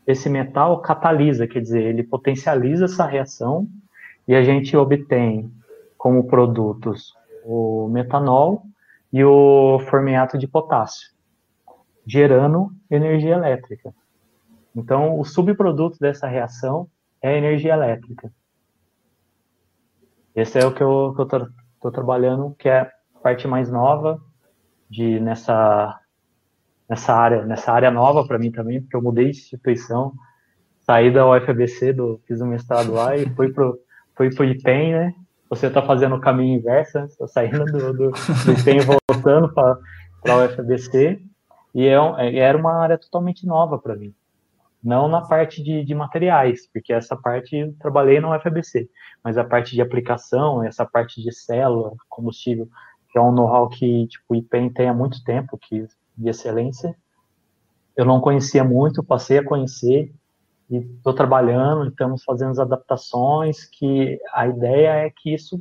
esse 0.06 0.28
metal 0.28 0.80
catalisa, 0.80 1.46
quer 1.46 1.60
dizer, 1.60 1.82
ele 1.82 2.02
potencializa 2.02 2.84
essa 2.84 3.04
reação 3.04 3.68
e 4.26 4.34
a 4.34 4.42
gente 4.42 4.76
obtém 4.76 5.50
como 5.98 6.24
produtos 6.24 7.12
o 7.44 7.88
metanol 7.88 8.62
e 9.12 9.24
o 9.24 9.78
formiato 9.88 10.38
de 10.38 10.46
potássio, 10.46 11.10
gerando 12.06 12.72
energia 12.90 13.34
elétrica. 13.34 13.94
Então, 14.74 15.18
o 15.18 15.24
subproduto 15.24 15.98
dessa 15.98 16.26
reação 16.26 16.88
é 17.22 17.28
a 17.28 17.36
energia 17.36 17.74
elétrica. 17.74 18.30
Esse 20.34 20.58
é 20.58 20.66
o 20.66 20.74
que 20.74 20.82
eu 20.82 21.14
estou 21.18 21.90
trabalhando, 21.90 22.54
que 22.58 22.68
é 22.68 22.80
a 22.80 22.90
parte 23.22 23.48
mais 23.48 23.70
nova 23.70 24.20
de 24.88 25.18
nessa 25.20 25.98
nessa 26.88 27.14
área, 27.14 27.44
nessa 27.44 27.72
área 27.72 27.90
nova 27.90 28.24
para 28.24 28.38
mim 28.38 28.52
também, 28.52 28.80
porque 28.80 28.94
eu 28.94 29.02
mudei 29.02 29.24
de 29.24 29.38
instituição, 29.38 30.12
saí 30.82 31.10
da 31.10 31.26
UFABC, 31.28 31.92
do, 31.92 32.20
fiz 32.28 32.40
um 32.40 32.46
mestrado 32.46 32.92
lá 32.92 33.16
e 33.16 33.28
fui 33.34 33.52
pro 33.52 33.78
fui 34.14 34.32
pro 34.32 34.44
IPEM, 34.44 34.92
né? 34.92 35.14
Você 35.48 35.66
está 35.66 35.82
fazendo 35.82 36.16
o 36.16 36.20
caminho 36.20 36.58
inverso, 36.58 36.98
né? 36.98 37.08
Saindo 37.28 37.64
do, 37.64 37.92
do, 37.92 38.10
do 38.10 38.52
IPEM 38.52 38.80
voltando 39.08 39.52
para 39.52 39.78
a 40.28 40.44
UFABC, 40.44 41.20
e 41.74 41.86
é, 41.86 42.36
era 42.38 42.56
uma 42.56 42.74
área 42.74 42.98
totalmente 42.98 43.46
nova 43.46 43.78
para 43.78 43.96
mim 43.96 44.14
não 44.86 45.08
na 45.08 45.20
parte 45.20 45.62
de, 45.64 45.84
de, 45.84 45.94
materiais, 45.96 46.70
porque 46.72 46.92
essa 46.92 47.16
parte 47.16 47.56
eu 47.56 47.74
trabalhei 47.80 48.20
no 48.20 48.28
FABC, 48.40 48.88
mas 49.22 49.36
a 49.36 49.42
parte 49.42 49.74
de 49.74 49.82
aplicação, 49.82 50.62
essa 50.62 50.86
parte 50.86 51.20
de 51.20 51.32
célula, 51.32 51.92
combustível, 52.08 52.68
que 53.10 53.18
é 53.18 53.20
um 53.20 53.32
know-how 53.32 53.68
que 53.68 54.06
tipo, 54.06 54.24
o 54.28 54.36
IPEM 54.36 54.72
tem 54.72 54.88
há 54.88 54.94
muito 54.94 55.24
tempo, 55.24 55.58
que 55.58 55.84
de 56.16 56.28
excelência, 56.28 56.94
eu 57.96 58.04
não 58.04 58.20
conhecia 58.20 58.62
muito, 58.62 59.02
passei 59.02 59.38
a 59.38 59.44
conhecer 59.44 60.14
e 60.70 60.76
estou 60.76 61.12
trabalhando, 61.12 61.88
estamos 61.88 62.22
fazendo 62.22 62.52
as 62.52 62.58
adaptações, 62.60 63.64
que 63.64 64.20
a 64.32 64.46
ideia 64.46 65.06
é 65.06 65.10
que 65.10 65.34
isso, 65.34 65.60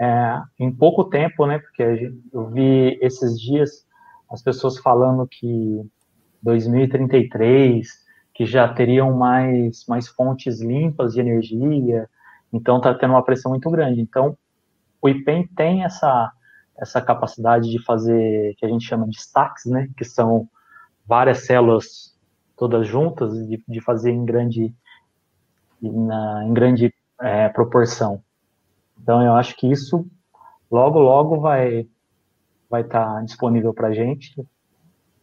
é, 0.00 0.40
em 0.58 0.72
pouco 0.72 1.04
tempo, 1.04 1.46
né, 1.46 1.58
porque 1.58 2.10
eu 2.32 2.48
vi 2.48 2.98
esses 3.02 3.38
dias 3.38 3.86
as 4.30 4.42
pessoas 4.42 4.78
falando 4.78 5.28
que 5.28 5.82
2033 6.42 8.03
que 8.34 8.44
já 8.44 8.68
teriam 8.68 9.16
mais, 9.16 9.86
mais 9.86 10.08
fontes 10.08 10.60
limpas 10.60 11.14
de 11.14 11.20
energia, 11.20 12.08
então 12.52 12.78
está 12.78 12.92
tendo 12.94 13.12
uma 13.12 13.24
pressão 13.24 13.50
muito 13.50 13.70
grande. 13.70 14.00
Então, 14.00 14.36
o 15.00 15.08
IPEM 15.08 15.46
tem 15.48 15.84
essa, 15.84 16.32
essa 16.76 17.00
capacidade 17.00 17.70
de 17.70 17.82
fazer, 17.84 18.54
que 18.56 18.66
a 18.66 18.68
gente 18.68 18.84
chama 18.84 19.08
de 19.08 19.16
stacks, 19.16 19.66
né, 19.66 19.88
que 19.96 20.04
são 20.04 20.48
várias 21.06 21.46
células 21.46 22.18
todas 22.56 22.86
juntas, 22.86 23.32
de, 23.46 23.62
de 23.66 23.80
fazer 23.80 24.10
em 24.10 24.24
grande, 24.24 24.74
na, 25.80 26.44
em 26.44 26.52
grande 26.52 26.92
é, 27.20 27.48
proporção. 27.48 28.22
Então, 29.00 29.22
eu 29.22 29.34
acho 29.34 29.56
que 29.56 29.70
isso 29.70 30.06
logo, 30.70 30.98
logo 30.98 31.40
vai 31.40 31.86
vai 32.74 32.82
estar 32.82 33.14
tá 33.14 33.20
disponível 33.22 33.72
para 33.72 33.88
a 33.88 33.92
gente. 33.92 34.34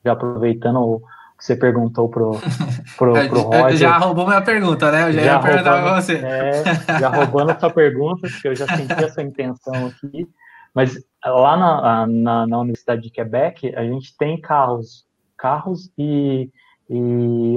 Já 0.05 0.14
aproveitando 0.14 1.01
que 1.41 1.45
você 1.45 1.55
perguntou 1.55 2.07
pro, 2.07 2.33
pro, 2.95 3.13
pro 3.13 3.41
Roger. 3.41 3.77
Já 3.77 3.97
roubou 3.97 4.27
minha 4.27 4.43
pergunta, 4.43 4.91
né? 4.91 5.07
Eu 5.07 5.13
já, 5.13 5.23
já 5.23 5.33
ia 5.33 5.39
perguntar 5.39 5.81
para 5.81 5.99
você. 5.99 6.17
É, 6.17 6.99
já 6.99 7.09
roubando 7.09 7.49
a 7.49 7.59
sua 7.59 7.71
pergunta, 7.71 8.27
porque 8.29 8.47
eu 8.47 8.55
já 8.55 8.67
senti 8.67 8.93
essa 9.03 9.23
intenção 9.23 9.87
aqui. 9.87 10.29
Mas 10.71 11.03
lá 11.25 11.57
na, 11.57 12.07
na, 12.07 12.47
na, 12.47 12.59
Universidade 12.59 13.01
de 13.01 13.09
Quebec, 13.09 13.75
a 13.75 13.83
gente 13.83 14.15
tem 14.15 14.39
carros, 14.39 15.03
carros 15.35 15.91
e, 15.97 16.47
e 16.87 16.95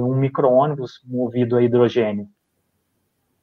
um 0.01 0.15
micro-ônibus 0.15 0.99
movido 1.05 1.55
a 1.55 1.61
hidrogênio. 1.61 2.27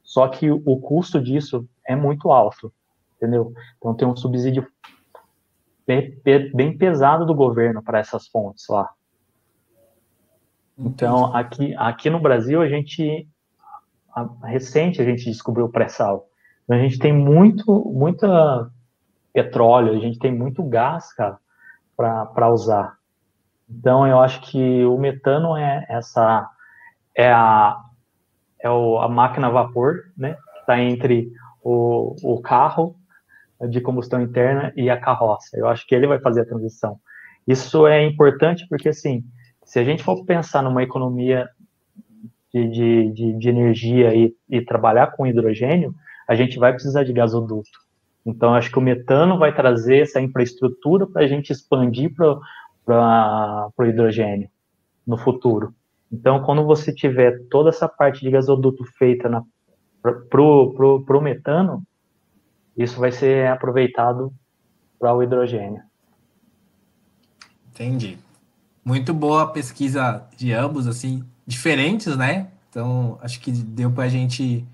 Só 0.03 0.27
que 0.27 0.51
o 0.51 0.81
custo 0.81 1.21
disso 1.21 1.67
é 1.87 1.95
muito 1.95 2.33
alto, 2.33 2.73
entendeu? 3.17 3.53
Então 3.79 3.95
tem 3.95 4.09
um 4.09 4.17
subsídio 4.17 4.67
bem 5.87 6.77
pesado 6.77 7.25
do 7.25 7.35
governo 7.35 7.81
para 7.81 8.01
essas 8.01 8.27
fontes 8.27 8.67
lá. 8.69 8.91
Então, 10.85 11.35
aqui, 11.35 11.75
aqui 11.77 12.11
no 12.11 12.19
Brasil, 12.19 12.61
a 12.61 12.69
gente, 12.69 13.29
a, 14.15 14.29
recente, 14.45 15.01
a 15.01 15.05
gente 15.05 15.25
descobriu 15.25 15.67
o 15.67 15.69
pré-sal. 15.71 16.27
Então, 16.65 16.77
a 16.77 16.81
gente 16.81 16.99
tem 16.99 17.13
muito, 17.13 17.73
muita 17.95 18.69
petróleo, 19.33 19.93
a 19.93 19.99
gente 19.99 20.19
tem 20.19 20.35
muito 20.35 20.63
gás, 20.65 21.13
cara, 21.15 21.39
para 21.97 22.51
usar. 22.51 22.97
Então, 23.71 24.07
eu 24.07 24.19
acho 24.19 24.41
que 24.43 24.85
o 24.85 24.99
metano 24.99 25.57
é 25.57 25.87
essa, 25.89 26.49
é 27.15 27.33
a, 27.33 27.79
é 28.61 28.69
o, 28.69 28.99
a 28.99 29.09
máquina 29.09 29.47
a 29.47 29.51
vapor, 29.51 30.11
né, 30.17 30.35
que 30.35 30.61
está 30.61 30.81
entre 30.81 31.33
o, 31.63 32.17
o 32.23 32.41
carro 32.43 32.97
de 33.69 33.81
combustão 33.81 34.21
interna 34.21 34.73
e 34.77 34.91
a 34.91 34.99
carroça. 34.99 35.57
Eu 35.57 35.69
acho 35.69 35.87
que 35.87 35.95
ele 35.95 36.09
vai 36.09 36.19
fazer 36.19 36.43
a 36.43 36.47
transição. 36.47 36.99
Isso 37.47 37.87
é 37.87 38.05
importante 38.05 38.67
porque, 38.69 38.89
assim, 38.89 39.25
se 39.65 39.79
a 39.79 39.85
gente 39.85 40.03
for 40.03 40.25
pensar 40.25 40.63
numa 40.63 40.83
economia 40.83 41.49
de, 42.53 42.69
de, 42.69 43.11
de, 43.13 43.33
de 43.39 43.49
energia 43.49 44.15
e, 44.15 44.35
e, 44.49 44.61
trabalhar 44.61 45.09
com 45.09 45.27
hidrogênio, 45.27 45.95
a 46.29 46.35
gente 46.35 46.59
vai 46.59 46.73
precisar 46.73 47.05
de 47.05 47.13
gasoduto. 47.13 47.71
Então, 48.25 48.55
acho 48.55 48.71
que 48.71 48.79
o 48.79 48.83
metano 48.83 49.39
vai 49.39 49.55
trazer 49.55 50.03
essa 50.03 50.21
infraestrutura 50.21 51.07
para 51.07 51.23
a 51.23 51.27
gente 51.27 51.51
expandir 51.51 52.15
para 52.15 53.71
o 53.77 53.85
hidrogênio 53.85 54.49
no 55.07 55.17
futuro. 55.17 55.75
Então, 56.13 56.43
quando 56.43 56.65
você 56.65 56.95
tiver 56.95 57.41
toda 57.51 57.71
essa 57.71 57.89
parte 57.89 58.21
de 58.21 58.31
gasoduto 58.31 58.85
feita 58.85 59.43
para 60.03 60.43
o 60.43 61.21
metano, 61.21 61.83
isso 62.77 63.01
vai 63.01 63.11
ser 63.11 63.49
aproveitado 63.49 64.33
para 64.99 65.15
o 65.15 65.23
hidrogênio. 65.23 65.83
Entendi. 67.71 68.19
Muito 68.85 69.15
boa 69.15 69.43
a 69.43 69.47
pesquisa 69.47 70.27
de 70.37 70.53
ambos, 70.53 70.87
assim, 70.87 71.25
diferentes, 71.47 72.17
né? 72.17 72.49
Então, 72.69 73.19
acho 73.23 73.41
que 73.41 73.53
deu 73.53 73.91
para 73.91 74.05
a 74.05 74.09
gente 74.09 74.67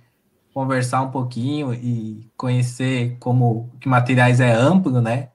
conversar 0.54 1.02
um 1.02 1.10
pouquinho 1.10 1.74
e 1.74 2.26
conhecer 2.36 3.16
como 3.20 3.70
que 3.80 3.88
materiais 3.88 4.40
é 4.40 4.52
amplo, 4.52 5.00
né? 5.00 5.28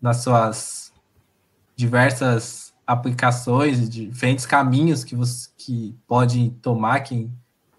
Nas 0.00 0.18
suas 0.18 0.92
diversas 1.76 2.72
aplicações, 2.86 3.88
diferentes 3.88 4.46
caminhos 4.46 5.04
que 5.04 5.14
você 5.14 5.48
que 5.56 5.96
pode 6.06 6.50
tomar 6.62 7.00
quem, 7.00 7.32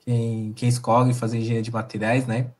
quem, 0.05 0.53
quem 0.53 0.69
escolhe 0.69 1.13
fazer 1.13 1.37
engenharia 1.37 1.61
de 1.61 1.71
materiais, 1.71 2.25
né? 2.27 2.51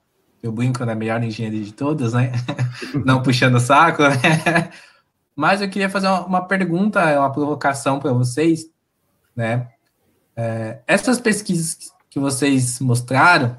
eu 0.42 0.52
brinco 0.52 0.84
na 0.86 0.96
melhor 0.96 1.24
engenharia 1.24 1.64
de 1.64 1.72
todas, 1.72 2.14
né? 2.14 2.32
Não 3.06 3.22
puxando 3.22 3.56
o 3.56 3.60
saco, 3.60 4.02
né? 4.04 4.72
Mas 5.42 5.60
eu 5.60 5.68
queria 5.68 5.90
fazer 5.90 6.08
uma 6.08 6.46
pergunta, 6.46 7.20
uma 7.20 7.32
provocação 7.32 7.98
para 7.98 8.14
vocês, 8.14 8.70
né? 9.36 9.70
É, 10.36 10.82
essas 10.86 11.20
pesquisas 11.20 11.92
que 12.12 12.20
vocês 12.20 12.80
mostraram, 12.80 13.58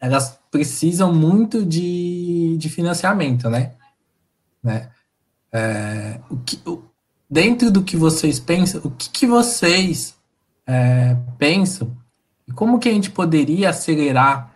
elas 0.00 0.40
precisam 0.50 1.12
muito 1.12 1.62
de, 1.62 2.56
de 2.56 2.70
financiamento, 2.70 3.50
né? 3.50 3.74
né? 4.62 4.88
É, 5.52 6.18
o 6.30 6.38
que, 6.38 6.58
o, 6.66 6.82
dentro 7.28 7.70
do 7.70 7.82
que 7.84 7.94
vocês 7.94 8.40
pensam, 8.40 8.80
o 8.82 8.90
que, 8.90 9.10
que 9.10 9.26
vocês 9.26 10.16
é, 10.66 11.14
pensam 11.36 11.94
e 12.48 12.52
como 12.52 12.78
que 12.78 12.88
a 12.88 12.92
gente 12.94 13.10
poderia 13.10 13.68
acelerar 13.68 14.54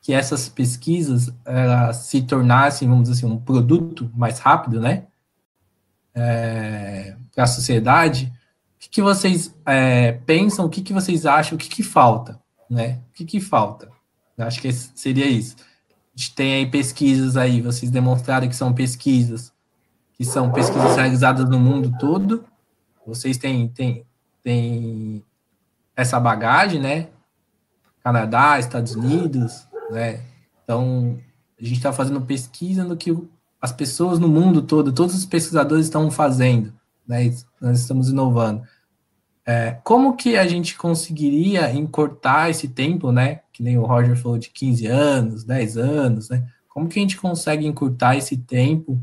que 0.00 0.14
essas 0.14 0.48
pesquisas 0.48 1.30
elas 1.44 1.96
se 1.96 2.22
tornassem, 2.22 2.88
vamos 2.88 3.10
dizer 3.10 3.26
assim, 3.26 3.34
um 3.34 3.38
produto 3.38 4.10
mais 4.14 4.38
rápido, 4.38 4.80
né? 4.80 5.08
É, 6.14 7.16
para 7.34 7.44
a 7.44 7.46
sociedade. 7.46 8.32
O 8.76 8.80
que, 8.80 8.88
que 8.88 9.02
vocês 9.02 9.54
é, 9.64 10.12
pensam? 10.12 10.66
O 10.66 10.68
que, 10.68 10.82
que 10.82 10.92
vocês 10.92 11.24
acham? 11.24 11.56
O 11.56 11.58
que, 11.58 11.68
que 11.68 11.82
falta? 11.82 12.40
Né? 12.68 13.00
O 13.10 13.14
que, 13.14 13.24
que 13.24 13.40
falta? 13.40 13.88
Eu 14.36 14.46
acho 14.46 14.60
que 14.60 14.72
seria 14.72 15.26
isso. 15.26 15.56
A 16.14 16.18
gente 16.18 16.34
tem 16.34 16.54
aí 16.54 16.66
pesquisas 16.66 17.36
aí, 17.36 17.60
vocês 17.60 17.90
demonstraram 17.90 18.48
que 18.48 18.56
são 18.56 18.72
pesquisas, 18.72 19.52
que 20.12 20.24
são 20.24 20.52
pesquisas 20.52 20.96
realizadas 20.96 21.48
no 21.48 21.58
mundo 21.58 21.96
todo. 21.98 22.44
Vocês 23.06 23.38
têm, 23.38 23.68
têm, 23.68 24.04
têm 24.42 25.24
essa 25.96 26.20
bagagem, 26.20 26.80
né? 26.80 27.08
Canadá, 28.02 28.58
Estados 28.58 28.94
Unidos, 28.94 29.66
né? 29.90 30.20
Então, 30.64 31.18
a 31.58 31.64
gente 31.64 31.76
está 31.76 31.92
fazendo 31.92 32.20
pesquisa 32.20 32.84
no 32.84 32.96
que 32.96 33.10
as 33.62 33.70
pessoas 33.70 34.18
no 34.18 34.26
mundo 34.26 34.60
todo, 34.60 34.92
todos 34.92 35.14
os 35.14 35.24
pesquisadores 35.24 35.86
estão 35.86 36.10
fazendo, 36.10 36.74
né? 37.06 37.32
Nós 37.60 37.78
estamos 37.78 38.08
inovando. 38.08 38.62
É, 39.46 39.78
como 39.84 40.16
que 40.16 40.36
a 40.36 40.46
gente 40.48 40.76
conseguiria 40.76 41.72
encurtar 41.72 42.50
esse 42.50 42.66
tempo, 42.66 43.12
né? 43.12 43.40
Que 43.52 43.62
nem 43.62 43.78
o 43.78 43.84
Roger 43.84 44.16
falou 44.16 44.36
de 44.36 44.50
15 44.50 44.86
anos, 44.86 45.44
10 45.44 45.76
anos, 45.76 46.28
né? 46.28 46.44
Como 46.68 46.88
que 46.88 46.98
a 46.98 47.02
gente 47.02 47.16
consegue 47.16 47.64
encurtar 47.64 48.16
esse 48.16 48.36
tempo 48.36 49.00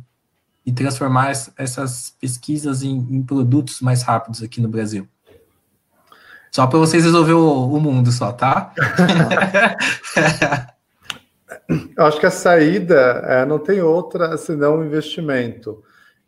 e 0.65 0.73
transformar 0.73 1.31
essas 1.57 2.13
pesquisas 2.19 2.83
em, 2.83 2.97
em 3.09 3.23
produtos 3.23 3.79
mais 3.79 4.01
rápidos 4.01 4.43
aqui 4.43 4.59
no 4.59 4.67
Brasil? 4.67 5.07
Só 6.51 6.67
para 6.67 6.79
vocês 6.79 7.05
resolver 7.05 7.33
o, 7.33 7.73
o 7.73 7.79
mundo 7.79 8.11
só, 8.11 8.33
tá? 8.33 8.73
Eu 11.95 12.05
acho 12.05 12.19
que 12.19 12.25
a 12.25 12.31
saída 12.31 13.23
é, 13.25 13.45
não 13.45 13.59
tem 13.59 13.81
outra 13.81 14.35
senão 14.37 14.83
investimento. 14.83 15.83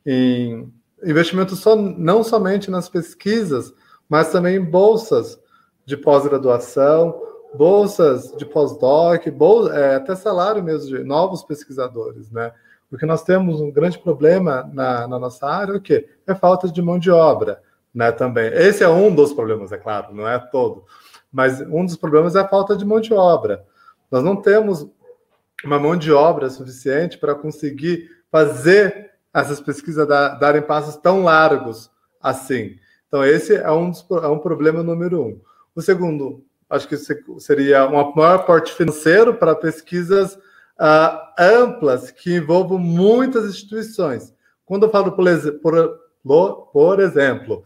Em 0.06 0.72
investimento 1.04 1.56
só, 1.56 1.76
não 1.76 2.24
somente 2.24 2.70
nas 2.70 2.88
pesquisas, 2.88 3.74
mas 4.08 4.32
também 4.32 4.58
em 4.58 4.64
bolsas 4.64 5.40
de 5.86 5.98
pós-graduação, 5.98 7.20
bolsas 7.56 8.32
de 8.38 8.46
pós-doc, 8.46 9.26
é, 9.74 9.96
até 9.96 10.16
salário 10.16 10.64
mesmo 10.64 10.96
de 10.96 11.04
novos 11.04 11.44
pesquisadores, 11.44 12.32
né? 12.32 12.54
Porque 12.90 13.06
nós 13.06 13.24
temos 13.24 13.62
um 13.62 13.72
grande 13.72 13.98
problema 13.98 14.70
na, 14.74 15.08
na 15.08 15.18
nossa 15.18 15.48
área, 15.48 15.76
o 15.76 15.82
quê? 15.82 16.08
É 16.28 16.36
falta 16.36 16.70
de 16.70 16.82
mão 16.82 17.00
de 17.00 17.10
obra, 17.10 17.62
né? 17.94 18.12
Também. 18.12 18.52
Esse 18.54 18.84
é 18.84 18.90
um 18.90 19.14
dos 19.14 19.34
problemas, 19.34 19.72
é 19.72 19.78
claro, 19.78 20.14
não 20.14 20.28
é 20.28 20.38
todo. 20.38 20.84
Mas 21.32 21.62
um 21.62 21.86
dos 21.86 21.96
problemas 21.96 22.36
é 22.36 22.42
a 22.42 22.48
falta 22.48 22.76
de 22.76 22.86
mão 22.86 23.00
de 23.00 23.14
obra. 23.14 23.66
Nós 24.12 24.24
não 24.24 24.36
temos 24.36 24.88
uma 25.64 25.80
mão 25.80 25.96
de 25.96 26.12
obra 26.12 26.50
suficiente 26.50 27.18
para 27.18 27.36
conseguir 27.36 28.10
fazer 28.32 29.12
essas 29.34 29.62
pesquisas 29.62 30.08
darem 30.08 30.62
passos 30.62 30.96
tão 30.98 31.24
largos 31.24 31.90
assim. 32.22 32.76
Então, 33.08 33.26
esse 33.26 33.56
é 33.56 33.72
um, 33.72 33.90
dos, 33.90 34.06
é 34.10 34.28
um 34.28 34.40
problema 34.40 34.84
número 34.84 35.22
um. 35.22 35.42
O 35.76 35.82
segundo, 35.82 36.44
acho 36.70 36.88
que 36.88 36.98
seria 37.40 37.86
um 37.88 38.16
maior 38.16 38.36
aporte 38.36 38.74
financeiro 38.74 39.34
para 39.34 39.56
pesquisas 39.56 40.36
uh, 40.36 41.18
amplas 41.38 42.12
que 42.12 42.36
envolvam 42.36 42.78
muitas 42.78 43.46
instituições. 43.46 44.34
Quando 44.66 44.86
eu 44.86 44.90
falo, 44.90 45.12
por, 45.12 46.00
por, 46.24 46.68
por 46.72 47.00
exemplo, 47.00 47.64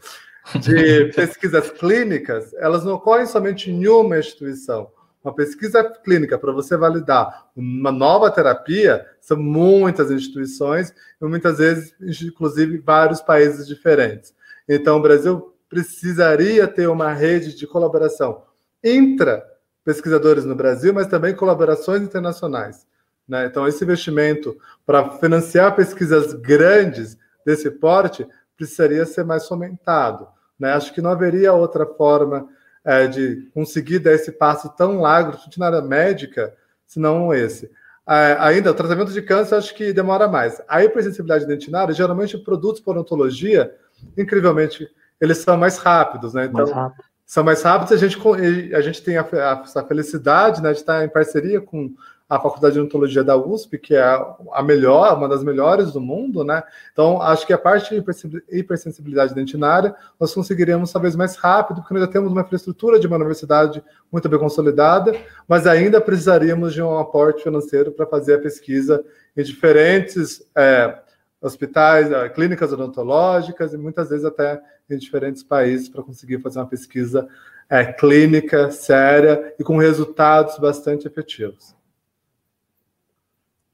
de 0.56 1.06
pesquisas 1.16 1.70
clínicas, 1.72 2.54
elas 2.56 2.84
não 2.84 2.94
ocorrem 2.96 3.26
somente 3.28 3.70
em 3.72 3.88
uma 3.88 4.18
instituição. 4.18 4.90
Uma 5.26 5.34
pesquisa 5.34 5.84
clínica 5.84 6.38
para 6.38 6.52
você 6.52 6.78
validar 6.78 7.48
uma 7.56 7.92
nova 7.92 8.30
terapia 8.30 9.04
são 9.20 9.36
muitas 9.36 10.12
instituições 10.12 10.94
e 11.20 11.26
muitas 11.26 11.58
vezes, 11.58 11.96
inclusive, 12.22 12.78
vários 12.78 13.22
países 13.22 13.66
diferentes. 13.66 14.36
Então, 14.70 14.98
o 14.98 15.02
Brasil 15.02 15.52
precisaria 15.68 16.68
ter 16.68 16.88
uma 16.88 17.12
rede 17.12 17.56
de 17.56 17.66
colaboração 17.66 18.44
intra 18.84 19.44
pesquisadores 19.84 20.46
no 20.46 20.54
Brasil, 20.54 20.94
mas 20.94 21.08
também 21.08 21.34
colaborações 21.34 22.04
internacionais. 22.04 22.86
Né? 23.28 23.48
Então, 23.48 23.68
esse 23.68 23.84
investimento 23.84 24.56
para 24.86 25.10
financiar 25.18 25.76
pesquisas 25.76 26.34
grandes 26.34 27.18
desse 27.44 27.72
porte 27.72 28.28
precisaria 28.56 29.08
ser 29.08 29.26
mais 29.26 29.48
fomentado. 29.48 30.28
Né? 30.60 30.72
Acho 30.72 30.94
que 30.94 31.02
não 31.02 31.10
haveria 31.10 31.52
outra 31.52 31.84
forma 31.84 32.48
é, 32.86 33.08
de 33.08 33.50
conseguir 33.54 34.00
dar 34.00 34.14
esse 34.14 34.32
passo 34.32 34.70
tão 34.70 35.02
largo 35.02 35.36
na 35.58 35.66
área 35.66 35.82
médica, 35.82 36.54
senão 36.86 37.34
esse. 37.34 37.70
É, 38.08 38.38
ainda, 38.40 38.70
o 38.70 38.74
tratamento 38.76 39.12
de 39.12 39.22
câncer 39.22 39.56
acho 39.56 39.74
que 39.74 39.92
demora 39.92 40.28
mais. 40.28 40.62
A 40.68 40.84
hipersensibilidade 40.84 41.48
dentinária, 41.48 41.94
geralmente 41.94 42.38
produtos 42.38 42.80
por 42.80 42.92
odontologia, 42.92 43.76
incrivelmente, 44.16 44.88
eles 45.20 45.40
são 45.40 45.58
mais 45.58 45.80
rápidos, 45.80 46.36
né? 46.36 46.46
Então, 46.46 46.62
mais 46.62 46.72
rápido. 46.72 47.04
são 47.26 47.44
mais 47.44 47.64
rápidos 47.64 47.92
e 47.92 48.06
a 48.06 48.08
gente, 48.08 48.76
a 48.76 48.82
gente 48.82 49.02
tem 49.02 49.18
a, 49.18 49.22
a, 49.22 49.64
a 49.64 49.84
felicidade 49.84 50.62
né, 50.62 50.72
de 50.72 50.80
estar 50.80 51.04
em 51.04 51.10
parceria 51.10 51.60
com 51.60 51.92
a 52.28 52.40
Faculdade 52.40 52.74
de 52.74 52.80
Odontologia 52.80 53.24
da 53.24 53.38
USP, 53.38 53.78
que 53.78 53.96
é 53.96 54.02
a 54.02 54.64
melhor, 54.64 55.16
uma 55.16 55.30
das 55.30 55.44
melhores 55.44 55.92
do 55.92 56.02
mundo, 56.02 56.44
né? 56.44 56.64
Então, 56.92 57.22
acho 57.22 57.46
que 57.46 57.54
a 57.54 57.58
parte 57.58 57.94
de 57.94 58.04
hipersensibilidade 58.52 59.36
dentinária 59.36 59.96
nós 60.20 60.34
conseguiremos 60.34 60.92
talvez 60.92 61.16
mais 61.16 61.36
rápido, 61.36 61.82
porque 61.82 61.94
nós 61.94 62.04
já 62.04 62.10
temos 62.10 62.32
uma 62.32 62.42
infraestrutura 62.42 63.00
de 63.00 63.06
uma 63.06 63.18
universidade 63.18 63.84
muito 64.12 64.28
bem 64.28 64.40
consolidada, 64.40 65.16
mas 65.48 65.68
ainda 65.68 66.02
precisaríamos 66.02 66.74
de 66.74 66.82
um 66.82 66.98
aporte 66.98 67.44
financeiro 67.44 67.92
para 67.92 68.08
fazer 68.08 68.36
a 68.36 68.40
pesquisa 68.40 69.06
em 69.38 69.44
diferentes 69.44 70.44
é, 70.58 70.98
hospitais, 71.40 72.12
é, 72.12 72.28
clínicas 72.30 72.74
odontológicas 72.74 73.72
e 73.72 73.78
muitas 73.78 74.10
vezes 74.10 74.26
até 74.26 74.60
em 74.90 74.98
diferentes 74.98 75.44
países 75.44 75.88
para 75.88 76.02
conseguir 76.02 76.42
fazer 76.42 76.58
uma 76.58 76.68
pesquisa 76.68 77.28
é, 77.70 77.86
clínica, 77.86 78.72
séria 78.72 79.54
e 79.60 79.64
com 79.64 79.78
resultados 79.78 80.58
bastante 80.58 81.08
efetivos. 81.08 81.76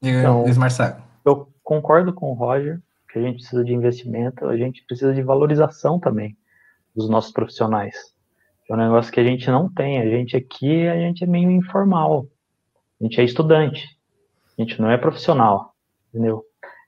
Então, 0.01 0.41
Luiz. 0.41 0.57
Eu 1.25 1.47
concordo 1.63 2.13
com 2.13 2.31
o 2.31 2.33
Roger 2.33 2.81
que 3.11 3.19
a 3.19 3.21
gente 3.21 3.35
precisa 3.35 3.63
de 3.63 3.73
investimento, 3.73 4.45
a 4.47 4.57
gente 4.57 4.83
precisa 4.85 5.13
de 5.13 5.21
valorização 5.21 5.99
também 5.99 6.35
dos 6.95 7.09
nossos 7.09 7.31
profissionais. 7.31 7.95
É 8.69 8.73
um 8.73 8.77
negócio 8.77 9.11
que 9.11 9.19
a 9.19 9.23
gente 9.23 9.49
não 9.51 9.69
tem. 9.69 9.99
A 9.99 10.05
gente 10.05 10.37
aqui, 10.37 10.87
a 10.87 10.95
gente 10.95 11.23
é 11.23 11.27
meio 11.27 11.51
informal. 11.51 12.25
A 12.99 13.03
gente 13.03 13.19
é 13.19 13.23
estudante. 13.23 13.97
A 14.57 14.61
gente 14.61 14.81
não 14.81 14.89
é 14.89 14.97
profissional, 14.97 15.73
entendeu? 16.09 16.43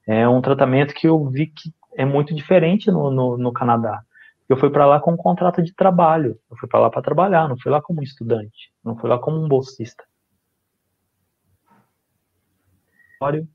É 0.08 0.28
um 0.28 0.42
tratamento 0.42 0.94
que 0.94 1.08
eu 1.08 1.26
vi 1.26 1.48
que 1.48 1.74
é 1.96 2.06
muito 2.06 2.34
diferente 2.34 2.90
no, 2.90 3.12
no, 3.12 3.38
no 3.38 3.52
Canadá. 3.52 4.02
Eu 4.48 4.58
fui 4.58 4.70
para 4.70 4.86
lá 4.86 5.00
com 5.00 5.12
um 5.12 5.18
contrato 5.18 5.62
de 5.62 5.74
trabalho. 5.74 6.40
Eu 6.50 6.58
fui 6.58 6.70
para 6.70 6.80
lá 6.80 6.90
para 6.90 7.02
trabalhar, 7.02 7.50
não 7.50 7.58
fui 7.58 7.72
lá 7.72 7.82
como 7.82 8.02
estudante. 8.02 8.72
Não 8.84 8.96
fui 8.96 9.10
lá 9.10 9.20
como 9.20 9.44
um 9.44 9.48
bolsista. 9.48 10.04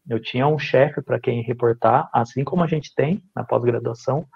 Eu 0.09 0.21
tinha 0.21 0.47
um 0.47 0.59
chefe 0.59 1.03
para 1.03 1.21
quem 1.21 1.43
reportar, 1.43 2.09
assim 2.13 2.45
como 2.45 2.63
a 2.63 2.67
gente 2.67 2.95
tem 2.95 3.23
na 3.35 3.45
pós-graduação, 3.45 4.27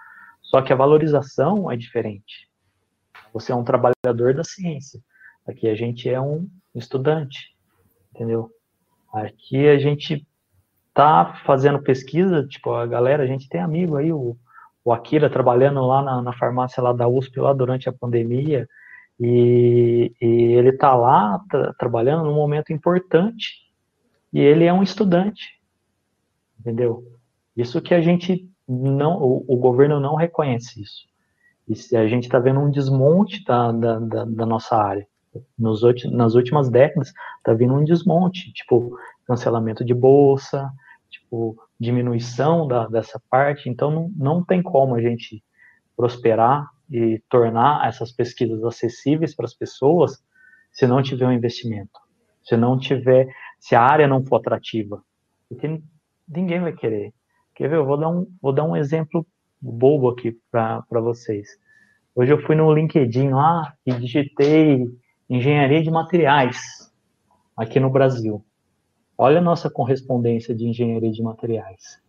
só 0.43 0.61
que 0.61 0.73
a 0.73 0.77
valorização 0.77 1.71
é 1.71 1.77
diferente. 1.77 2.49
Você 3.33 3.53
é 3.53 3.55
um 3.55 3.65
trabalhador 3.65 4.35
da 4.35 4.45
ciência. 4.45 5.01
Aqui 5.47 5.69
a 5.69 5.75
gente 5.75 6.09
é 6.09 6.21
um 6.21 6.49
estudante, 6.75 7.55
entendeu? 8.15 8.51
Aqui 9.13 9.69
a 9.69 9.79
gente 9.79 10.27
tá 10.95 11.41
fazendo 11.47 11.83
pesquisa, 11.83 12.47
tipo, 12.47 12.73
a 12.75 12.87
galera, 12.87 13.23
a 13.23 13.27
gente 13.27 13.49
tem 13.49 13.61
amigo 13.61 13.97
aí, 13.97 14.13
o, 14.13 14.37
o 14.85 14.93
Akira 14.93 15.31
trabalhando 15.31 15.81
lá 15.87 16.03
na, 16.03 16.23
na 16.23 16.33
farmácia 16.33 16.83
lá 16.83 16.93
da 16.93 17.09
USP, 17.09 17.41
lá 17.41 17.53
durante 17.53 17.89
a 17.89 17.93
pandemia, 17.93 18.69
e, 19.19 20.13
e 20.21 20.27
ele 20.53 20.73
tá 20.73 20.95
lá 20.95 21.41
tra 21.49 21.73
trabalhando 21.75 22.25
num 22.25 22.35
momento 22.35 22.73
importante 22.73 23.63
e 24.33 24.41
ele 24.41 24.65
é 24.65 24.73
um 24.73 24.83
estudante, 24.83 25.61
entendeu? 26.59 27.05
Isso 27.57 27.83
que 27.83 27.95
a 27.95 28.01
gente 28.01 28.49
não, 28.67 29.19
o, 29.21 29.45
o 29.47 29.57
governo 29.57 30.01
não 30.01 30.15
reconhece 30.15 30.81
isso. 30.81 31.07
E 31.69 31.97
a 31.97 32.07
gente 32.09 32.25
está 32.25 32.39
vendo 32.39 32.61
um 32.61 32.71
desmonte 32.71 33.45
da, 33.45 33.71
da, 33.73 33.99
da, 33.99 34.25
da 34.25 34.47
nossa 34.47 34.77
área. 34.77 35.07
Nos, 35.59 35.83
nas 36.11 36.35
últimas 36.35 36.71
décadas, 36.71 37.13
está 37.39 37.55
vindo 37.55 37.75
um 37.75 37.85
desmonte, 37.85 38.53
tipo, 38.53 38.99
cancelamento 39.27 39.85
de 39.85 39.95
bolsa, 39.95 40.71
tipo, 41.09 41.57
diminuição 41.79 42.67
da, 42.67 42.87
dessa 42.89 43.21
parte. 43.31 43.69
Então, 43.69 43.91
não, 43.91 44.13
não 44.17 44.45
tem 44.45 44.63
como 44.63 44.95
a 44.95 45.01
gente 45.01 45.43
prosperar 45.97 46.69
e 46.91 47.23
tornar 47.29 47.87
essas 47.89 48.13
pesquisas 48.13 48.63
acessíveis 48.65 49.35
para 49.35 49.47
as 49.47 49.55
pessoas 49.55 50.23
se 50.71 50.87
não 50.87 51.03
tiver 51.03 51.27
um 51.27 51.33
investimento, 51.33 52.01
se 52.43 52.57
não 52.57 52.79
tiver 52.79 53.29
se 53.63 53.77
a 53.77 53.81
área 53.81 54.09
não 54.09 54.25
for 54.25 54.37
atrativa. 54.37 55.01
Porque 55.49 55.81
ninguém 56.29 56.61
vai 56.61 56.73
querer. 56.73 57.15
Quer 57.55 57.69
ver? 57.69 57.77
Eu 57.77 57.87
vou 57.87 57.97
dar 57.97 58.09
um, 58.09 58.27
vou 58.43 58.53
dar 58.53 58.65
um 58.65 58.77
exemplo 58.77 59.25
bobo 59.61 60.09
aqui 60.09 60.37
para 60.51 60.85
vocês. 60.91 61.49
Hoje 62.13 62.33
eu 62.33 62.43
fui 62.43 62.57
no 62.57 62.75
LinkedIn 62.75 63.29
lá 63.29 63.73
e 63.87 63.93
digitei 63.93 64.85
engenharia 65.31 65.81
de 65.81 65.93
materiais 65.93 66.61
aqui 67.57 67.79
no 67.79 67.89
Brasil. 67.89 68.45
Olha 69.17 69.39
a 69.39 69.43
nossa 69.43 69.71
correspondência 69.71 70.53
de 70.53 70.67
engenharia 70.67 71.13
de 71.13 71.23
materiais. 71.23 72.03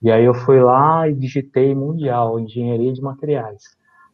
E 0.00 0.10
aí 0.10 0.24
eu 0.24 0.32
fui 0.32 0.58
lá 0.58 1.06
e 1.06 1.14
digitei 1.14 1.74
mundial, 1.74 2.40
engenharia 2.40 2.94
de 2.94 3.02
materiais. 3.02 3.62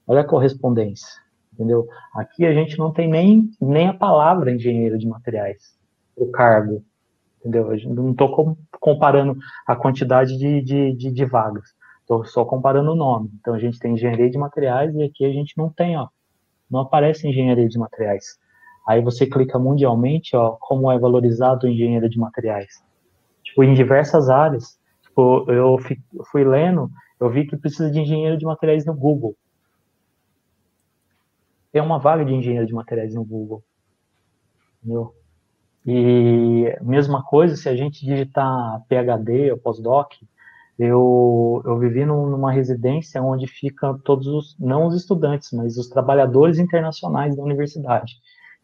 Olha 0.08 0.22
a 0.22 0.26
correspondência, 0.26 1.22
entendeu? 1.52 1.86
Aqui 2.12 2.44
a 2.44 2.52
gente 2.52 2.76
não 2.76 2.92
tem 2.92 3.08
nem, 3.08 3.48
nem 3.60 3.86
a 3.86 3.94
palavra 3.94 4.50
engenheiro 4.50 4.98
de 4.98 5.06
materiais 5.06 5.78
o 6.22 6.30
cargo, 6.30 6.84
entendeu? 7.38 7.74
Eu 7.74 7.94
não 7.94 8.12
estou 8.12 8.56
comparando 8.78 9.36
a 9.66 9.74
quantidade 9.74 10.36
de, 10.36 10.60
de, 10.62 10.92
de, 10.94 11.10
de 11.10 11.24
vagas, 11.24 11.74
estou 12.00 12.24
só 12.24 12.44
comparando 12.44 12.92
o 12.92 12.96
nome. 12.96 13.30
Então 13.40 13.54
a 13.54 13.58
gente 13.58 13.78
tem 13.78 13.94
engenharia 13.94 14.30
de 14.30 14.38
materiais 14.38 14.94
e 14.94 15.02
aqui 15.02 15.24
a 15.24 15.32
gente 15.32 15.56
não 15.56 15.70
tem, 15.70 15.96
ó, 15.96 16.08
não 16.70 16.80
aparece 16.80 17.26
engenharia 17.26 17.68
de 17.68 17.78
materiais. 17.78 18.38
Aí 18.86 19.00
você 19.02 19.26
clica 19.26 19.58
mundialmente, 19.58 20.36
ó, 20.36 20.56
como 20.60 20.90
é 20.90 20.98
valorizado 20.98 21.66
o 21.66 21.70
engenheiro 21.70 22.08
de 22.08 22.18
materiais. 22.18 22.82
Tipo, 23.42 23.64
em 23.64 23.74
diversas 23.74 24.28
áreas. 24.28 24.78
Tipo, 25.02 25.50
eu 25.50 25.76
fui 26.30 26.44
lendo, 26.44 26.90
eu 27.20 27.30
vi 27.30 27.46
que 27.46 27.56
precisa 27.56 27.90
de 27.90 28.00
engenheiro 28.00 28.36
de 28.36 28.44
materiais 28.44 28.84
no 28.84 28.94
Google. 28.94 29.36
Tem 31.72 31.82
uma 31.82 31.98
vaga 31.98 32.24
de 32.24 32.32
engenheiro 32.32 32.66
de 32.66 32.72
materiais 32.72 33.14
no 33.14 33.24
Google. 33.24 33.62
Entendeu? 34.82 35.14
E 35.86 36.76
mesma 36.82 37.22
coisa, 37.22 37.56
se 37.56 37.68
a 37.68 37.74
gente 37.74 38.04
digitar 38.04 38.82
PhD 38.88 39.50
ou 39.50 39.58
pós-doc, 39.58 40.12
eu, 40.78 41.62
eu 41.64 41.78
vivi 41.78 42.04
numa 42.04 42.50
residência 42.50 43.22
onde 43.22 43.46
ficam 43.46 43.98
todos 43.98 44.26
os, 44.26 44.56
não 44.58 44.86
os 44.86 44.94
estudantes, 44.94 45.52
mas 45.52 45.76
os 45.76 45.88
trabalhadores 45.88 46.58
internacionais 46.58 47.36
da 47.36 47.42
universidade. 47.42 48.14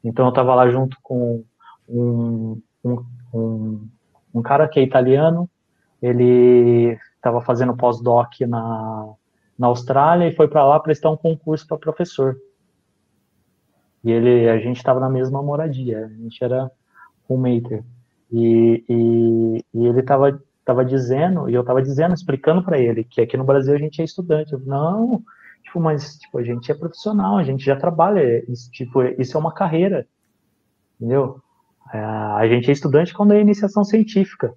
Então 0.03 0.25
eu 0.25 0.31
estava 0.31 0.55
lá 0.55 0.69
junto 0.71 0.97
com 1.03 1.45
um, 1.89 2.61
um, 2.85 3.05
um, 3.35 3.89
um, 4.35 4.43
cara 4.43 4.69
que 4.69 4.81
é 4.81 4.83
italiano, 4.83 5.49
ele 6.01 6.99
estava 7.17 7.41
fazendo 7.41 7.77
pós-doc 7.77 8.41
na, 8.49 9.13
na 9.59 9.67
Austrália 9.67 10.29
e 10.29 10.35
foi 10.35 10.49
para 10.49 10.65
lá 10.65 10.81
prestar 10.81 11.11
um 11.11 11.17
concurso 11.17 11.67
para 11.67 11.77
professor. 11.77 12.37
E 14.05 14.11
ele, 14.11 14.49
a 14.49 14.59
gente 14.59 14.77
estava 14.77 15.01
na 15.01 15.11
mesma 15.11 15.43
moradia, 15.43 16.07
a 16.07 16.09
gente 16.09 16.43
era 16.43 16.71
com 17.27 17.35
o 17.35 17.39
Mater. 17.39 17.83
E, 18.33 18.85
e, 18.89 19.65
e 19.75 19.87
ele 19.87 20.01
estava 20.01 20.41
tava 20.65 20.85
dizendo, 20.85 21.49
e 21.49 21.55
eu 21.55 21.61
estava 21.61 21.81
dizendo, 21.81 22.13
explicando 22.13 22.61
para 22.61 22.77
ele 22.77 23.05
que 23.05 23.21
aqui 23.21 23.37
no 23.37 23.45
Brasil 23.45 23.73
a 23.73 23.79
gente 23.79 24.03
é 24.03 24.05
estudante. 24.05 24.53
Eu, 24.53 24.59
não, 24.61 25.23
tipo, 25.63 25.79
mas 25.79 26.19
tipo, 26.19 26.39
a 26.39 26.43
gente 26.43 26.73
é 26.73 26.75
profissional, 26.75 27.39
a 27.39 27.45
gente 27.45 27.65
já 27.65 27.77
trabalha, 27.77 28.45
isso, 28.51 28.69
tipo, 28.73 29.01
isso 29.03 29.37
é 29.37 29.41
uma 29.41 29.55
carreira, 29.55 30.07
entendeu? 30.99 31.41
É, 31.95 31.99
a 31.99 32.49
gente 32.49 32.69
é 32.69 32.73
estudante 32.73 33.15
quando 33.15 33.33
é 33.33 33.41
iniciação 33.41 33.85
científica. 33.85 34.53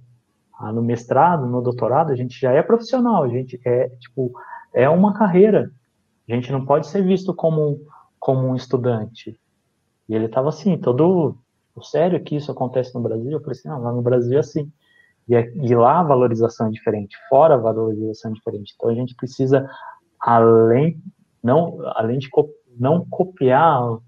Ah, 0.59 0.73
no 0.73 0.81
mestrado, 0.81 1.45
no 1.45 1.61
doutorado, 1.61 2.11
a 2.11 2.15
gente 2.15 2.39
já 2.39 2.51
é 2.51 2.63
profissional, 2.63 3.23
a 3.23 3.29
gente 3.29 3.61
é, 3.63 3.89
tipo, 3.99 4.33
é 4.73 4.89
uma 4.89 5.13
carreira. 5.13 5.71
A 6.27 6.33
gente 6.33 6.51
não 6.51 6.65
pode 6.65 6.87
ser 6.87 7.03
visto 7.03 7.35
como, 7.35 7.79
como 8.19 8.47
um 8.47 8.55
estudante. 8.55 9.39
E 10.07 10.15
ele 10.15 10.25
estava 10.25 10.49
assim, 10.49 10.75
todo 10.77 11.37
sério 11.81 12.23
que 12.23 12.35
isso 12.35 12.51
acontece 12.51 12.93
no 12.93 13.01
Brasil? 13.01 13.31
Eu 13.31 13.39
falei 13.39 13.57
assim, 13.57 13.67
não, 13.67 13.81
lá 13.81 13.91
no 13.91 14.01
Brasil 14.01 14.37
é 14.37 14.39
assim. 14.39 14.71
E, 15.27 15.35
é, 15.35 15.51
e 15.55 15.75
lá 15.75 15.99
a 15.99 16.03
valorização 16.03 16.67
é 16.67 16.71
diferente, 16.71 17.15
fora 17.29 17.53
a 17.53 17.57
valorização 17.57 18.31
é 18.31 18.33
diferente. 18.33 18.73
Então 18.75 18.89
a 18.89 18.95
gente 18.95 19.15
precisa, 19.15 19.69
além, 20.19 20.99
não, 21.43 21.79
além 21.95 22.17
de 22.17 22.29
co 22.29 22.49
não 22.79 23.05
copiar 23.05 23.99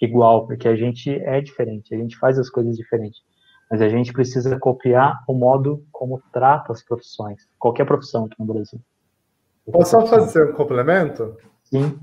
igual, 0.00 0.46
porque 0.46 0.68
a 0.68 0.76
gente 0.76 1.10
é 1.10 1.40
diferente, 1.40 1.94
a 1.94 1.98
gente 1.98 2.18
faz 2.18 2.38
as 2.38 2.50
coisas 2.50 2.76
diferentes. 2.76 3.20
Mas 3.70 3.82
a 3.82 3.88
gente 3.88 4.12
precisa 4.12 4.58
copiar 4.58 5.22
o 5.28 5.34
modo 5.34 5.84
como 5.92 6.22
trata 6.32 6.72
as 6.72 6.82
profissões, 6.82 7.46
qualquer 7.58 7.84
profissão 7.84 8.24
aqui 8.24 8.36
no 8.38 8.46
Brasil. 8.46 8.80
Posso 9.70 9.90
só 9.90 10.06
fazer 10.06 10.50
um 10.50 10.52
complemento? 10.54 11.36
Sim. 11.64 11.98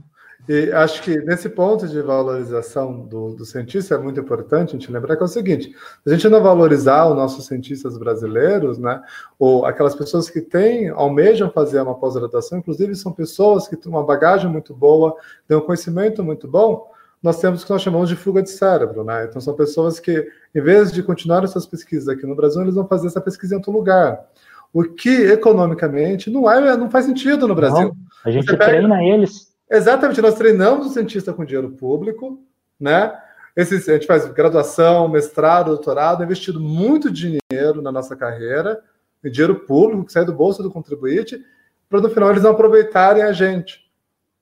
E 0.47 0.71
acho 0.71 1.01
que 1.01 1.17
nesse 1.21 1.49
ponto 1.49 1.87
de 1.87 2.01
valorização 2.01 3.01
do, 3.01 3.33
do, 3.33 3.45
cientista 3.45 3.95
é 3.95 3.97
muito 3.97 4.19
importante 4.19 4.69
a 4.69 4.79
gente 4.79 4.91
lembrar 4.91 5.15
que 5.15 5.23
é 5.23 5.25
o 5.25 5.29
seguinte: 5.29 5.73
a 6.05 6.09
gente 6.11 6.29
não 6.29 6.41
valorizar 6.41 7.07
os 7.07 7.15
nossos 7.15 7.47
cientistas 7.47 7.97
brasileiros, 7.97 8.77
né, 8.77 9.01
ou 9.39 9.65
aquelas 9.65 9.95
pessoas 9.95 10.29
que 10.29 10.41
têm, 10.41 10.89
almejam 10.89 11.49
fazer 11.49 11.81
uma 11.81 11.95
pós-graduação, 11.95 12.59
inclusive 12.59 12.93
são 12.95 13.11
pessoas 13.11 13.67
que 13.67 13.75
têm 13.75 13.91
uma 13.91 14.03
bagagem 14.03 14.49
muito 14.49 14.73
boa, 14.73 15.15
têm 15.47 15.57
um 15.57 15.61
conhecimento 15.61 16.23
muito 16.23 16.47
bom, 16.47 16.91
nós 17.23 17.39
temos 17.39 17.63
o 17.63 17.65
que 17.65 17.71
nós 17.71 17.81
chamamos 17.81 18.07
de 18.07 18.15
fuga 18.15 18.43
de 18.43 18.51
cérebro, 18.51 19.03
né? 19.03 19.25
Então 19.25 19.41
são 19.41 19.55
pessoas 19.55 19.99
que, 19.99 20.27
em 20.53 20.61
vez 20.61 20.91
de 20.91 21.01
continuar 21.01 21.43
essas 21.43 21.65
pesquisas 21.65 22.07
aqui 22.07 22.23
no 22.27 22.35
Brasil, 22.35 22.61
eles 22.61 22.75
vão 22.75 22.87
fazer 22.87 23.07
essa 23.07 23.19
pesquisa 23.19 23.55
em 23.55 23.57
outro 23.57 23.71
lugar. 23.71 24.23
O 24.71 24.83
que 24.83 25.23
economicamente 25.31 26.29
não 26.29 26.51
é, 26.51 26.77
não 26.77 26.87
faz 26.87 27.05
sentido 27.05 27.47
no 27.47 27.55
Brasil. 27.55 27.87
Não, 27.87 27.95
a 28.23 28.29
gente 28.29 28.45
pega... 28.45 28.65
treina 28.65 29.03
eles 29.03 29.54
Exatamente, 29.69 30.21
nós 30.21 30.35
treinamos 30.35 30.87
o 30.87 30.89
cientista 30.89 31.33
com 31.33 31.45
dinheiro 31.45 31.71
público, 31.71 32.39
né? 32.79 33.17
Esse, 33.55 33.89
a 33.89 33.93
gente 33.93 34.05
faz 34.05 34.25
graduação, 34.33 35.07
mestrado, 35.07 35.67
doutorado, 35.67 36.23
investido 36.23 36.59
muito 36.59 37.09
dinheiro 37.09 37.81
na 37.81 37.91
nossa 37.91 38.15
carreira, 38.15 38.81
dinheiro 39.23 39.55
público 39.61 40.05
que 40.05 40.11
sai 40.11 40.25
do 40.25 40.33
bolso 40.33 40.61
do 40.61 40.69
contribuinte, 40.69 41.41
para 41.89 42.01
no 42.01 42.09
final 42.09 42.31
eles 42.31 42.43
não 42.43 42.51
aproveitarem 42.51 43.23
a 43.23 43.31
gente, 43.31 43.89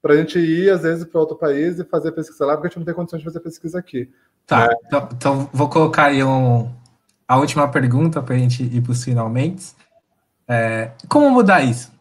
para 0.01 0.13
a 0.13 0.17
gente 0.17 0.39
ir 0.39 0.69
às 0.71 0.82
vezes 0.82 1.05
para 1.05 1.21
outro 1.21 1.38
país 1.38 1.80
e 1.80 1.86
fazer 1.86 2.11
pesquisa 2.11 2.45
lá, 2.45 2.53
porque 2.53 2.67
a 2.67 2.69
gente 2.69 2.80
não 2.80 2.86
tem 2.86 2.93
condições 2.93 3.19
de 3.19 3.26
fazer 3.26 3.39
pesquisa 3.39 3.78
aqui. 3.78 4.11
Tá, 4.47 4.67
né? 4.67 4.76
então, 4.86 5.09
então, 5.11 5.49
vou 5.53 5.69
colocar 5.69 6.05
aí 6.05 6.24
um, 6.24 6.69
a 7.28 7.38
última 7.38 7.69
pergunta 7.69 8.21
para 8.21 8.34
a 8.36 8.38
gente 8.38 8.63
ir 8.63 8.82
para 8.82 8.91
os 8.91 9.03
finalmente. 9.03 9.74
É, 10.47 10.91
como 11.07 11.30
mudar 11.30 11.61
isso? 11.61 11.93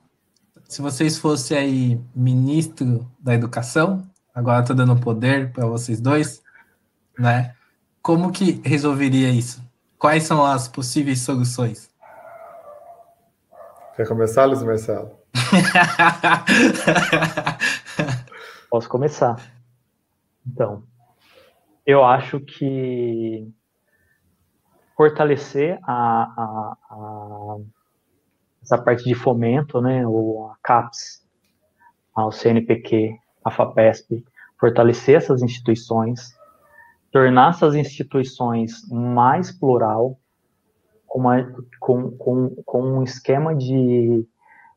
Se 0.73 0.81
vocês 0.81 1.19
fossem 1.19 1.59
aí 1.59 2.01
ministro 2.17 3.07
da 3.21 3.35
educação, 3.35 4.11
agora 4.35 4.61
estou 4.61 4.75
dando 4.75 4.99
poder 4.99 5.53
para 5.53 5.67
vocês 5.67 6.01
dois, 6.01 6.43
né? 7.19 7.55
Como 8.01 8.33
que 8.33 8.53
resolveria 8.65 9.29
isso? 9.29 9.63
Quais 9.99 10.23
são 10.23 10.43
as 10.43 10.69
possíveis 10.69 11.21
soluções? 11.21 11.91
Quer 13.95 14.09
começar, 14.09 14.47
Luiz 14.47 14.63
Marcelo? 14.63 15.11
Posso 18.71 18.89
começar. 18.89 19.37
Então, 20.47 20.85
eu 21.85 22.03
acho 22.03 22.41
que 22.41 23.47
fortalecer 24.97 25.79
a, 25.83 25.93
a, 25.93 26.77
a 26.89 27.59
essa 28.63 28.79
parte 28.79 29.05
de 29.05 29.15
fomento, 29.15 29.81
né, 29.81 30.07
ou 30.07 30.51
a 30.51 30.57
CAPES, 30.63 31.23
ao 32.15 32.31
CNPq, 32.31 33.19
a 33.45 33.51
FAPESP, 33.51 34.25
fortalecer 34.59 35.17
essas 35.17 35.43
instituições, 35.43 36.37
tornar 37.11 37.51
essas 37.51 37.75
instituições 37.75 38.89
mais 38.89 39.51
plural, 39.51 40.19
com, 41.07 41.19
uma, 41.19 41.43
com, 41.81 42.11
com, 42.13 42.51
com 42.65 42.83
um 42.83 43.03
esquema 43.03 43.55
de, 43.55 44.27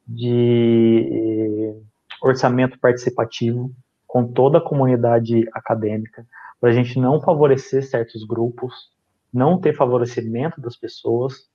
de 0.08 1.74
orçamento 2.22 2.80
participativo 2.80 3.72
com 4.08 4.28
toda 4.28 4.58
a 4.58 4.62
comunidade 4.62 5.48
acadêmica, 5.54 6.26
para 6.60 6.70
a 6.70 6.74
gente 6.74 7.00
não 7.00 7.22
favorecer 7.22 7.86
certos 7.86 8.26
grupos, 8.26 8.90
não 9.32 9.60
ter 9.60 9.76
favorecimento 9.76 10.62
das 10.62 10.76
pessoas, 10.76 11.50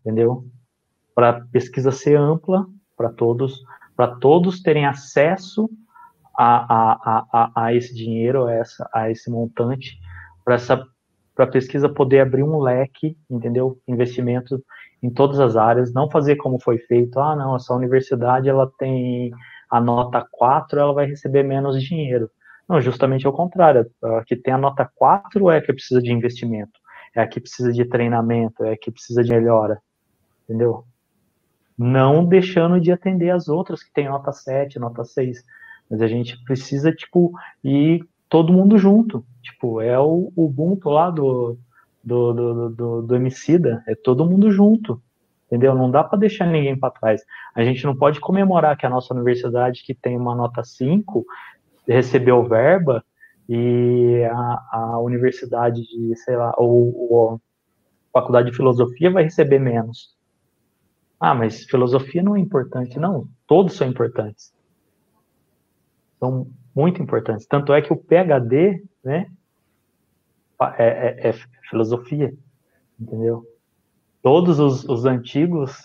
entendeu? 0.00 0.46
Para 1.18 1.30
a 1.30 1.40
pesquisa 1.50 1.90
ser 1.90 2.16
ampla 2.16 2.64
para 2.96 3.08
todos, 3.08 3.64
para 3.96 4.06
todos 4.06 4.62
terem 4.62 4.86
acesso 4.86 5.68
a, 6.32 6.44
a, 6.72 7.26
a, 7.32 7.64
a, 7.64 7.74
esse 7.74 7.92
dinheiro, 7.92 8.46
a, 8.46 8.54
essa, 8.54 8.88
a 8.94 9.10
esse 9.10 9.28
montante, 9.28 9.98
para 10.44 10.54
essa 10.54 10.86
para 11.34 11.44
a 11.44 11.50
pesquisa 11.50 11.88
poder 11.88 12.20
abrir 12.20 12.44
um 12.44 12.60
leque, 12.60 13.18
entendeu? 13.28 13.80
Investimento 13.88 14.62
em 15.02 15.10
todas 15.10 15.40
as 15.40 15.56
áreas, 15.56 15.92
não 15.92 16.08
fazer 16.08 16.36
como 16.36 16.62
foi 16.62 16.78
feito, 16.78 17.18
ah, 17.18 17.34
não, 17.34 17.56
essa 17.56 17.74
universidade 17.74 18.48
ela 18.48 18.70
tem 18.78 19.32
a 19.68 19.80
nota 19.80 20.24
4, 20.30 20.78
ela 20.78 20.92
vai 20.92 21.06
receber 21.06 21.42
menos 21.42 21.82
dinheiro. 21.82 22.30
Não, 22.68 22.80
justamente 22.80 23.26
ao 23.26 23.32
contrário, 23.32 23.90
a 24.04 24.22
que 24.24 24.36
tem 24.36 24.54
a 24.54 24.58
nota 24.58 24.88
4 24.94 25.50
é 25.50 25.58
a 25.58 25.60
que 25.60 25.72
precisa 25.72 26.00
de 26.00 26.12
investimento, 26.12 26.78
é 27.12 27.20
a 27.20 27.26
que 27.26 27.40
precisa 27.40 27.72
de 27.72 27.84
treinamento, 27.86 28.62
é 28.62 28.74
a 28.74 28.78
que 28.78 28.92
precisa 28.92 29.24
de 29.24 29.30
melhora, 29.32 29.82
entendeu? 30.44 30.84
Não 31.78 32.24
deixando 32.24 32.80
de 32.80 32.90
atender 32.90 33.30
as 33.30 33.48
outras 33.48 33.82
que 33.82 33.92
têm 33.92 34.08
nota 34.08 34.32
7, 34.32 34.78
nota 34.78 35.04
6. 35.04 35.44
Mas 35.88 36.02
a 36.02 36.08
gente 36.08 36.42
precisa, 36.44 36.92
tipo, 36.92 37.32
ir 37.62 38.04
todo 38.28 38.52
mundo 38.52 38.76
junto. 38.76 39.24
Tipo, 39.42 39.80
é 39.80 39.98
o 39.98 40.32
Ubuntu 40.36 40.90
lá 40.90 41.08
do, 41.08 41.56
do, 42.02 42.32
do, 42.32 42.70
do, 42.70 43.02
do 43.02 43.16
Emicida, 43.16 43.82
é 43.86 43.94
todo 43.94 44.28
mundo 44.28 44.50
junto. 44.50 45.00
Entendeu? 45.46 45.74
Não 45.74 45.90
dá 45.90 46.04
para 46.04 46.18
deixar 46.18 46.46
ninguém 46.46 46.78
para 46.78 46.90
trás. 46.90 47.22
A 47.54 47.64
gente 47.64 47.84
não 47.84 47.96
pode 47.96 48.20
comemorar 48.20 48.76
que 48.76 48.84
a 48.84 48.90
nossa 48.90 49.14
universidade, 49.14 49.82
que 49.82 49.94
tem 49.94 50.16
uma 50.16 50.34
nota 50.34 50.62
5, 50.62 51.24
recebeu 51.86 52.46
verba 52.46 53.02
e 53.48 54.22
a, 54.30 54.66
a 54.72 54.98
universidade 54.98 55.80
de, 55.82 56.14
sei 56.16 56.36
lá, 56.36 56.52
ou, 56.58 57.10
ou 57.10 57.34
a 57.34 58.20
faculdade 58.20 58.50
de 58.50 58.56
filosofia 58.56 59.10
vai 59.10 59.22
receber 59.22 59.58
menos. 59.58 60.17
Ah, 61.20 61.34
mas 61.34 61.64
filosofia 61.64 62.22
não 62.22 62.36
é 62.36 62.40
importante. 62.40 62.98
Não, 62.98 63.28
todos 63.46 63.74
são 63.74 63.88
importantes. 63.88 64.52
São 66.18 66.48
muito 66.74 67.02
importantes. 67.02 67.46
Tanto 67.46 67.72
é 67.72 67.82
que 67.82 67.92
o 67.92 67.96
PhD, 67.96 68.84
né, 69.02 69.30
é, 70.78 70.86
é, 70.86 71.28
é 71.28 71.32
filosofia, 71.68 72.32
entendeu? 72.98 73.44
Todos 74.22 74.58
os, 74.58 74.84
os 74.84 75.04
antigos, 75.04 75.76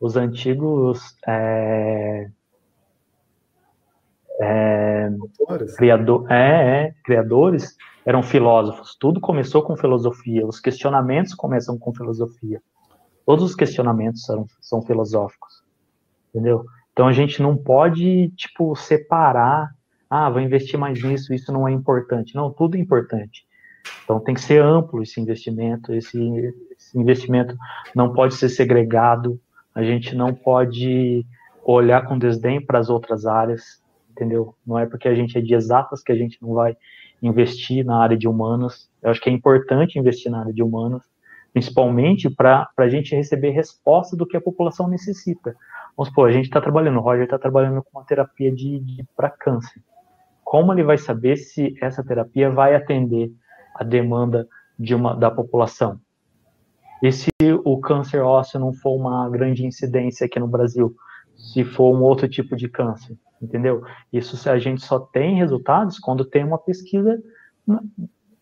os 0.00 0.16
antigos 0.16 1.16
é, 1.26 2.30
é, 4.40 5.10
criador, 5.76 6.30
é, 6.30 6.86
é, 6.86 6.94
criadores 7.04 7.76
eram 8.04 8.22
filósofos. 8.22 8.96
Tudo 8.98 9.20
começou 9.20 9.62
com 9.62 9.76
filosofia. 9.76 10.46
Os 10.46 10.60
questionamentos 10.60 11.34
começam 11.34 11.78
com 11.78 11.94
filosofia. 11.94 12.60
Todos 13.24 13.44
os 13.44 13.54
questionamentos 13.54 14.22
são, 14.22 14.46
são 14.60 14.82
filosóficos, 14.82 15.62
entendeu? 16.28 16.64
Então 16.92 17.08
a 17.08 17.12
gente 17.12 17.42
não 17.42 17.56
pode, 17.56 18.28
tipo, 18.36 18.76
separar, 18.76 19.74
ah, 20.08 20.30
vou 20.30 20.40
investir 20.40 20.78
mais 20.78 21.02
nisso, 21.02 21.34
isso 21.34 21.52
não 21.52 21.66
é 21.66 21.72
importante. 21.72 22.34
Não, 22.34 22.52
tudo 22.52 22.76
é 22.76 22.80
importante. 22.80 23.46
Então 24.04 24.20
tem 24.20 24.34
que 24.34 24.40
ser 24.40 24.62
amplo 24.62 25.02
esse 25.02 25.20
investimento, 25.20 25.92
esse, 25.92 26.18
esse 26.78 26.98
investimento 26.98 27.56
não 27.94 28.12
pode 28.12 28.34
ser 28.34 28.48
segregado, 28.48 29.40
a 29.74 29.82
gente 29.82 30.14
não 30.14 30.32
pode 30.32 31.26
olhar 31.64 32.06
com 32.06 32.18
desdém 32.18 32.64
para 32.64 32.78
as 32.78 32.88
outras 32.88 33.26
áreas, 33.26 33.82
entendeu? 34.10 34.54
Não 34.66 34.78
é 34.78 34.86
porque 34.86 35.08
a 35.08 35.14
gente 35.14 35.36
é 35.36 35.40
de 35.40 35.54
exatas 35.54 36.02
que 36.02 36.12
a 36.12 36.16
gente 36.16 36.38
não 36.40 36.54
vai 36.54 36.76
investir 37.22 37.84
na 37.84 37.98
área 37.98 38.16
de 38.16 38.28
humanas. 38.28 38.88
Eu 39.02 39.10
acho 39.10 39.20
que 39.20 39.30
é 39.30 39.32
importante 39.32 39.98
investir 39.98 40.30
na 40.30 40.40
área 40.40 40.52
de 40.52 40.62
humanas, 40.62 41.02
principalmente 41.54 42.28
para 42.28 42.68
a 42.76 42.88
gente 42.88 43.14
receber 43.14 43.50
resposta 43.50 44.16
do 44.16 44.26
que 44.26 44.36
a 44.36 44.40
população 44.40 44.88
necessita. 44.88 45.54
Vamos 45.96 46.08
supor, 46.08 46.28
a 46.28 46.32
gente 46.32 46.46
está 46.46 46.60
trabalhando, 46.60 46.98
o 46.98 47.00
Roger 47.00 47.24
está 47.24 47.38
trabalhando 47.38 47.80
com 47.80 47.96
uma 47.96 48.04
terapia 48.04 48.50
de, 48.50 48.80
de 48.80 49.06
para 49.16 49.30
câncer. 49.30 49.80
Como 50.42 50.72
ele 50.72 50.82
vai 50.82 50.98
saber 50.98 51.36
se 51.36 51.76
essa 51.80 52.02
terapia 52.02 52.50
vai 52.50 52.74
atender 52.74 53.32
a 53.76 53.84
demanda 53.84 54.48
de 54.76 54.96
uma, 54.96 55.14
da 55.14 55.30
população? 55.30 56.00
E 57.00 57.12
se 57.12 57.30
o 57.64 57.78
câncer 57.78 58.20
ósseo 58.20 58.58
não 58.58 58.72
for 58.72 58.96
uma 58.96 59.30
grande 59.30 59.64
incidência 59.64 60.26
aqui 60.26 60.40
no 60.40 60.48
Brasil, 60.48 60.92
se 61.36 61.62
for 61.62 61.94
um 61.94 62.02
outro 62.02 62.28
tipo 62.28 62.56
de 62.56 62.68
câncer, 62.68 63.16
entendeu? 63.40 63.84
Isso 64.12 64.50
a 64.50 64.58
gente 64.58 64.84
só 64.84 64.98
tem 64.98 65.36
resultados 65.36 66.00
quando 66.00 66.24
tem 66.24 66.42
uma 66.42 66.58
pesquisa 66.58 67.22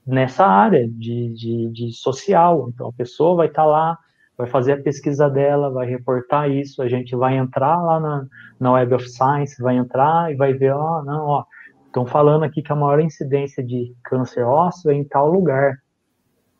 nessa 0.06 0.46
área 0.46 0.86
de, 0.88 1.32
de, 1.32 1.70
de 1.70 1.92
social. 1.92 2.68
Então, 2.68 2.88
a 2.88 2.92
pessoa 2.92 3.36
vai 3.36 3.46
estar 3.46 3.62
tá 3.62 3.68
lá, 3.68 3.98
vai 4.36 4.46
fazer 4.46 4.72
a 4.72 4.82
pesquisa 4.82 5.28
dela, 5.28 5.70
vai 5.70 5.86
reportar 5.86 6.50
isso, 6.50 6.82
a 6.82 6.88
gente 6.88 7.14
vai 7.14 7.36
entrar 7.36 7.80
lá 7.80 8.00
na, 8.00 8.26
na 8.58 8.72
Web 8.72 8.94
of 8.94 9.08
Science, 9.08 9.62
vai 9.62 9.76
entrar 9.76 10.32
e 10.32 10.36
vai 10.36 10.52
ver, 10.52 10.72
ó, 10.72 11.02
não, 11.02 11.26
ó, 11.26 11.44
estão 11.86 12.06
falando 12.06 12.44
aqui 12.44 12.62
que 12.62 12.72
a 12.72 12.76
maior 12.76 13.00
incidência 13.00 13.62
de 13.62 13.94
câncer 14.04 14.42
ósseo 14.42 14.90
é 14.90 14.94
em 14.94 15.04
tal 15.04 15.30
lugar. 15.30 15.78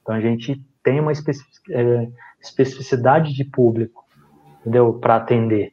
Então, 0.03 0.15
a 0.15 0.21
gente 0.21 0.63
tem 0.83 1.01
uma 1.01 1.13
é, 1.13 2.09
especificidade 2.41 3.33
de 3.33 3.45
público, 3.45 4.05
entendeu, 4.61 4.95
para 4.95 5.17
atender. 5.17 5.73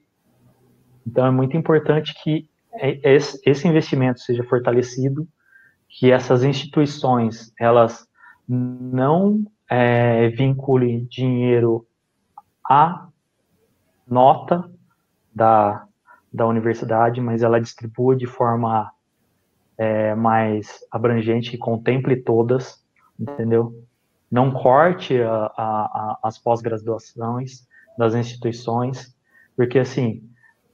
Então, 1.05 1.25
é 1.25 1.31
muito 1.31 1.57
importante 1.57 2.13
que 2.23 2.47
esse 3.03 3.67
investimento 3.67 4.19
seja 4.19 4.43
fortalecido, 4.43 5.27
que 5.89 6.11
essas 6.11 6.43
instituições 6.43 7.51
elas 7.59 8.07
não 8.47 9.43
é, 9.69 10.29
vinculem 10.29 11.05
dinheiro 11.05 11.85
à 12.67 13.07
nota 14.07 14.69
da, 15.33 15.85
da 16.31 16.47
universidade, 16.47 17.19
mas 17.19 17.41
ela 17.41 17.59
distribua 17.59 18.15
de 18.15 18.27
forma 18.27 18.91
é, 19.77 20.13
mais 20.15 20.79
abrangente, 20.91 21.51
que 21.51 21.57
contemple 21.57 22.17
todas, 22.17 22.83
entendeu? 23.19 23.83
Não 24.31 24.51
corte 24.51 25.19
a, 25.21 25.33
a, 25.35 25.51
a, 25.57 26.19
as 26.23 26.37
pós-graduações 26.37 27.67
das 27.97 28.13
instituições, 28.13 29.15
porque 29.55 29.79
assim, 29.79 30.23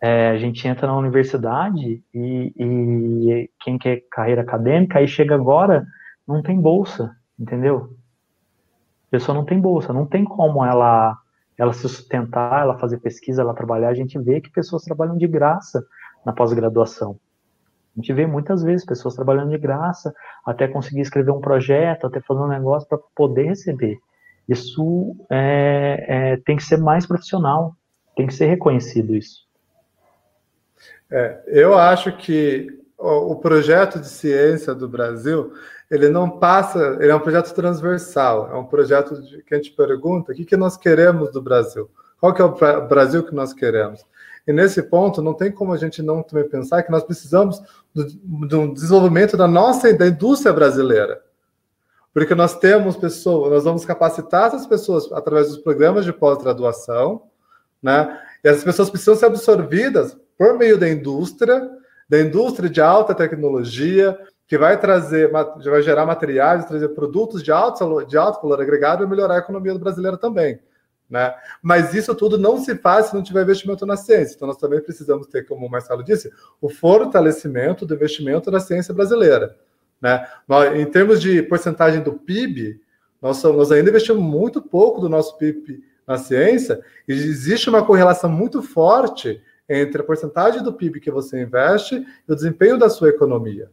é, 0.01 0.29
a 0.29 0.37
gente 0.37 0.67
entra 0.67 0.87
na 0.87 0.97
universidade 0.97 2.03
e, 2.13 2.53
e, 2.57 3.49
quem 3.61 3.77
quer 3.77 4.03
carreira 4.11 4.41
acadêmica, 4.41 4.99
aí 4.99 5.07
chega 5.07 5.35
agora, 5.35 5.85
não 6.27 6.41
tem 6.41 6.59
bolsa, 6.59 7.15
entendeu? 7.39 7.89
A 9.07 9.11
pessoa 9.11 9.35
não 9.35 9.45
tem 9.45 9.59
bolsa, 9.59 9.93
não 9.93 10.05
tem 10.05 10.23
como 10.23 10.63
ela, 10.63 11.17
ela 11.57 11.73
se 11.73 11.81
sustentar, 11.81 12.61
ela 12.61 12.77
fazer 12.77 12.97
pesquisa, 12.99 13.41
ela 13.41 13.53
trabalhar. 13.53 13.89
A 13.89 13.93
gente 13.93 14.19
vê 14.19 14.41
que 14.41 14.51
pessoas 14.51 14.83
trabalham 14.83 15.17
de 15.17 15.27
graça 15.27 15.83
na 16.25 16.33
pós-graduação. 16.33 17.17
A 17.95 18.01
gente 18.01 18.11
vê 18.11 18.27
muitas 18.27 18.61
vezes 18.61 18.85
pessoas 18.85 19.15
trabalhando 19.15 19.51
de 19.51 19.57
graça, 19.57 20.13
até 20.45 20.67
conseguir 20.67 20.99
escrever 20.99 21.31
um 21.31 21.39
projeto, 21.39 22.05
até 22.05 22.19
fazer 22.19 22.41
um 22.41 22.47
negócio 22.47 22.87
para 22.89 22.99
poder 23.15 23.45
receber. 23.45 23.97
Isso 24.49 25.15
é, 25.31 26.05
é, 26.07 26.37
tem 26.37 26.57
que 26.57 26.63
ser 26.63 26.77
mais 26.77 27.05
profissional, 27.05 27.73
tem 28.15 28.27
que 28.27 28.33
ser 28.33 28.47
reconhecido 28.47 29.15
isso. 29.15 29.44
É, 31.11 31.43
eu 31.47 31.77
acho 31.77 32.15
que 32.17 32.79
o 32.97 33.35
projeto 33.35 33.99
de 33.99 34.07
ciência 34.07 34.73
do 34.73 34.87
Brasil, 34.87 35.53
ele 35.91 36.09
não 36.09 36.29
passa, 36.29 36.97
ele 36.99 37.11
é 37.11 37.15
um 37.15 37.19
projeto 37.19 37.53
transversal, 37.53 38.49
é 38.51 38.55
um 38.55 38.65
projeto 38.65 39.21
de, 39.21 39.43
que 39.43 39.53
a 39.53 39.57
gente 39.57 39.71
pergunta 39.71 40.31
o 40.31 40.35
que, 40.35 40.45
que 40.45 40.57
nós 40.57 40.77
queremos 40.77 41.31
do 41.31 41.41
Brasil, 41.41 41.89
qual 42.19 42.33
que 42.33 42.41
é 42.41 42.45
o 42.45 42.87
Brasil 42.87 43.23
que 43.23 43.35
nós 43.35 43.53
queremos. 43.53 44.03
E 44.47 44.53
nesse 44.53 44.81
ponto, 44.83 45.21
não 45.21 45.33
tem 45.33 45.51
como 45.51 45.73
a 45.73 45.77
gente 45.77 46.01
não 46.01 46.21
também 46.23 46.47
pensar 46.47 46.83
que 46.83 46.91
nós 46.91 47.03
precisamos 47.03 47.61
do, 47.93 48.05
do 48.47 48.73
desenvolvimento 48.73 49.35
da 49.35 49.47
nossa 49.47 49.91
da 49.93 50.07
indústria 50.07 50.53
brasileira. 50.53 51.21
Porque 52.13 52.33
nós 52.33 52.57
temos 52.57 52.95
pessoas, 52.95 53.51
nós 53.51 53.63
vamos 53.63 53.83
capacitar 53.83 54.47
essas 54.47 54.65
pessoas 54.65 55.11
através 55.11 55.49
dos 55.49 55.57
programas 55.57 56.05
de 56.05 56.13
pós-graduação, 56.13 57.23
né? 57.81 58.21
E 58.43 58.47
essas 58.47 58.63
pessoas 58.63 58.89
precisam 58.89 59.15
ser 59.15 59.25
absorvidas 59.25 60.15
por 60.37 60.57
meio 60.57 60.77
da 60.77 60.89
indústria, 60.89 61.69
da 62.07 62.19
indústria 62.19 62.69
de 62.69 62.81
alta 62.81 63.15
tecnologia, 63.15 64.17
que 64.47 64.57
vai 64.57 64.79
trazer, 64.79 65.31
vai 65.31 65.81
gerar 65.81 66.05
materiais, 66.05 66.65
trazer 66.65 66.89
produtos 66.89 67.41
de 67.41 67.51
alto, 67.51 68.05
de 68.05 68.17
alto 68.17 68.41
valor 68.41 68.61
agregado 68.61 69.03
e 69.03 69.07
melhorar 69.07 69.35
a 69.35 69.39
economia 69.39 69.77
brasileira 69.77 70.17
também. 70.17 70.59
Né? 71.09 71.33
Mas 71.61 71.93
isso 71.93 72.13
tudo 72.15 72.37
não 72.37 72.57
se 72.57 72.75
faz 72.75 73.07
se 73.07 73.15
não 73.15 73.23
tiver 73.23 73.43
investimento 73.43 73.85
na 73.85 73.97
ciência. 73.97 74.35
Então, 74.35 74.47
nós 74.47 74.57
também 74.57 74.81
precisamos 74.81 75.27
ter, 75.27 75.45
como 75.45 75.65
o 75.65 75.69
Marcelo 75.69 76.03
disse, 76.03 76.31
o 76.61 76.69
fortalecimento 76.69 77.85
do 77.85 77.93
investimento 77.93 78.51
na 78.51 78.59
ciência 78.59 78.93
brasileira. 78.93 79.55
Né? 80.01 80.27
Nós, 80.47 80.75
em 80.75 80.85
termos 80.85 81.21
de 81.21 81.41
porcentagem 81.43 82.01
do 82.01 82.13
PIB, 82.13 82.79
nós, 83.21 83.37
somos, 83.37 83.57
nós 83.57 83.71
ainda 83.71 83.89
investimos 83.89 84.21
muito 84.21 84.61
pouco 84.61 85.01
do 85.01 85.09
nosso 85.09 85.37
PIB 85.37 85.83
na 86.05 86.17
ciência, 86.19 86.81
e 87.07 87.13
existe 87.13 87.67
uma 87.67 87.83
correlação 87.83 88.29
muito 88.29 88.61
forte 88.61 89.41
entre 89.67 90.01
a 90.01 90.05
porcentagem 90.05 90.63
do 90.63 90.73
PIB 90.73 90.99
que 90.99 91.11
você 91.11 91.41
investe 91.41 92.05
e 92.27 92.31
o 92.31 92.35
desempenho 92.35 92.77
da 92.77 92.89
sua 92.89 93.09
economia. 93.09 93.69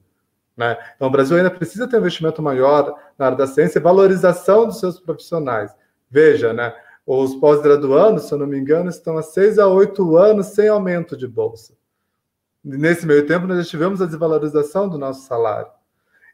Né? 0.56 0.76
Então, 0.96 1.08
o 1.08 1.10
Brasil 1.10 1.36
ainda 1.36 1.50
precisa 1.50 1.88
ter 1.88 1.96
um 1.96 2.00
investimento 2.00 2.42
maior 2.42 2.98
na 3.18 3.26
área 3.26 3.38
da 3.38 3.46
ciência 3.46 3.78
e 3.78 3.82
valorização 3.82 4.66
dos 4.66 4.80
seus 4.80 5.00
profissionais. 5.00 5.74
Veja, 6.10 6.52
né? 6.52 6.74
Os 7.06 7.34
pós-graduandos, 7.34 8.24
se 8.24 8.32
eu 8.32 8.38
não 8.38 8.46
me 8.46 8.58
engano, 8.58 8.88
estão 8.88 9.16
há 9.18 9.22
seis 9.22 9.58
a 9.58 9.66
oito 9.66 10.16
anos 10.16 10.48
sem 10.48 10.68
aumento 10.68 11.16
de 11.16 11.26
bolsa. 11.26 11.74
Nesse 12.62 13.06
meio 13.06 13.26
tempo, 13.26 13.46
nós 13.46 13.58
já 13.58 13.64
tivemos 13.64 14.00
a 14.00 14.06
desvalorização 14.06 14.88
do 14.88 14.96
nosso 14.96 15.26
salário. 15.26 15.70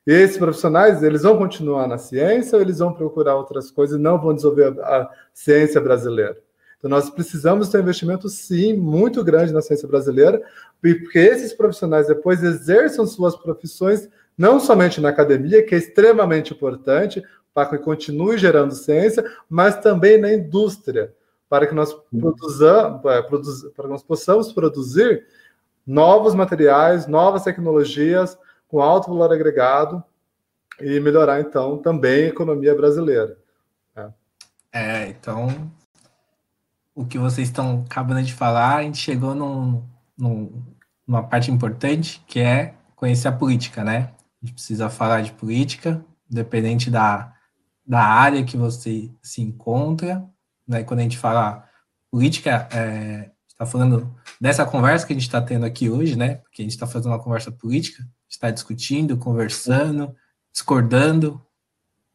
E 0.06 0.12
esses 0.12 0.36
profissionais, 0.36 1.02
eles 1.02 1.22
vão 1.22 1.38
continuar 1.38 1.86
na 1.86 1.96
ciência 1.96 2.56
ou 2.56 2.62
eles 2.62 2.80
vão 2.80 2.92
procurar 2.92 3.36
outras 3.36 3.70
coisas 3.70 3.98
e 3.98 4.02
não 4.02 4.20
vão 4.20 4.34
desenvolver 4.34 4.78
a 4.80 5.08
ciência 5.32 5.80
brasileira? 5.80 6.38
Então, 6.78 6.88
nós 6.88 7.10
precisamos 7.10 7.68
ter 7.68 7.78
um 7.78 7.82
investimento, 7.82 8.28
sim, 8.28 8.72
muito 8.72 9.24
grande 9.24 9.52
na 9.52 9.60
ciência 9.60 9.88
brasileira, 9.88 10.40
porque 10.80 11.18
esses 11.18 11.52
profissionais 11.52 12.06
depois 12.06 12.42
exerçam 12.42 13.04
suas 13.04 13.36
profissões 13.36 14.08
não 14.36 14.60
somente 14.60 15.00
na 15.00 15.08
academia, 15.08 15.64
que 15.64 15.74
é 15.74 15.78
extremamente 15.78 16.52
importante, 16.52 17.22
para 17.52 17.70
que 17.70 17.78
continue 17.78 18.38
gerando 18.38 18.72
ciência, 18.72 19.24
mas 19.50 19.80
também 19.80 20.16
na 20.16 20.32
indústria, 20.32 21.12
para 21.48 21.66
que 21.66 21.74
nós, 21.74 21.90
é, 21.90 23.22
para 23.74 23.84
que 23.84 23.90
nós 23.90 24.02
possamos 24.04 24.52
produzir 24.52 25.26
novos 25.84 26.34
materiais, 26.34 27.08
novas 27.08 27.42
tecnologias 27.42 28.38
com 28.68 28.80
alto 28.80 29.08
valor 29.08 29.32
agregado 29.32 30.04
e 30.80 31.00
melhorar, 31.00 31.40
então, 31.40 31.78
também 31.78 32.26
a 32.26 32.28
economia 32.28 32.74
brasileira. 32.74 33.36
É, 33.96 34.08
é 34.72 35.08
então, 35.08 35.48
o 36.98 37.06
que 37.06 37.16
vocês 37.16 37.46
estão 37.46 37.84
acabando 37.86 38.24
de 38.24 38.34
falar, 38.34 38.78
a 38.78 38.82
gente 38.82 38.98
chegou 38.98 39.32
num, 39.32 39.84
num, 40.18 40.64
numa 41.06 41.22
parte 41.22 41.48
importante, 41.48 42.20
que 42.26 42.40
é 42.40 42.74
conhecer 42.96 43.28
a 43.28 43.32
política, 43.32 43.84
né? 43.84 44.12
A 44.42 44.44
gente 44.44 44.54
precisa 44.54 44.90
falar 44.90 45.22
de 45.22 45.30
política, 45.30 46.04
independente 46.28 46.90
da, 46.90 47.32
da 47.86 48.02
área 48.02 48.42
que 48.42 48.56
você 48.56 49.08
se 49.22 49.40
encontra, 49.40 50.28
né? 50.66 50.82
Quando 50.82 50.98
a 50.98 51.04
gente 51.04 51.16
fala 51.16 51.64
política, 52.10 52.68
é, 52.72 53.30
está 53.46 53.64
falando 53.64 54.12
dessa 54.40 54.66
conversa 54.66 55.06
que 55.06 55.12
a 55.12 55.16
gente 55.16 55.22
está 55.22 55.40
tendo 55.40 55.66
aqui 55.66 55.88
hoje, 55.88 56.16
né? 56.16 56.34
Porque 56.34 56.62
a 56.62 56.64
gente 56.64 56.72
está 56.72 56.86
fazendo 56.86 57.12
uma 57.12 57.22
conversa 57.22 57.52
política, 57.52 58.04
está 58.28 58.50
discutindo, 58.50 59.16
conversando, 59.16 60.12
discordando, 60.52 61.40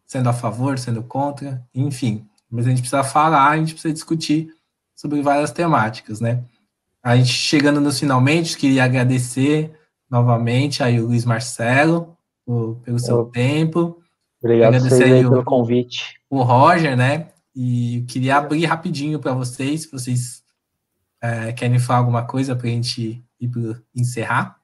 sendo 0.05 0.27
a 0.27 0.33
favor, 0.33 0.77
sendo 0.77 1.01
contra, 1.03 1.65
enfim. 1.73 2.27
Mas 2.51 2.67
a 2.67 2.69
gente 2.69 2.81
precisa 2.81 3.01
falar, 3.01 3.49
a 3.49 3.57
gente 3.57 3.71
precisa 3.71 3.93
discutir 3.93 4.49
sobre 5.03 5.21
várias 5.21 5.51
temáticas, 5.51 6.21
né? 6.21 6.45
A 7.03 7.17
gente 7.17 7.27
chegando 7.27 7.81
nos 7.81 7.99
finalmente, 7.99 8.57
queria 8.57 8.85
agradecer 8.85 9.77
novamente 10.09 10.81
aí 10.81 11.01
o 11.01 11.07
Luiz 11.07 11.25
Marcelo 11.25 12.15
por, 12.45 12.77
pelo 12.77 12.97
seu 12.97 13.17
Eu... 13.17 13.25
tempo. 13.25 14.01
Obrigado 14.41 14.75
Agradecer 14.75 15.03
aí 15.03 15.21
pelo 15.21 15.43
convite. 15.43 16.21
O 16.29 16.41
Roger, 16.41 16.95
né? 16.95 17.27
E 17.53 18.05
queria 18.07 18.37
abrir 18.37 18.63
rapidinho 18.63 19.19
para 19.19 19.33
vocês, 19.33 19.81
se 19.81 19.91
vocês 19.91 20.41
é, 21.21 21.51
querem 21.51 21.79
falar 21.79 21.99
alguma 21.99 22.25
coisa 22.25 22.55
para 22.55 22.67
a 22.67 22.71
gente 22.71 23.21
ir 23.41 23.47
pro, 23.49 23.75
encerrar. 23.93 24.57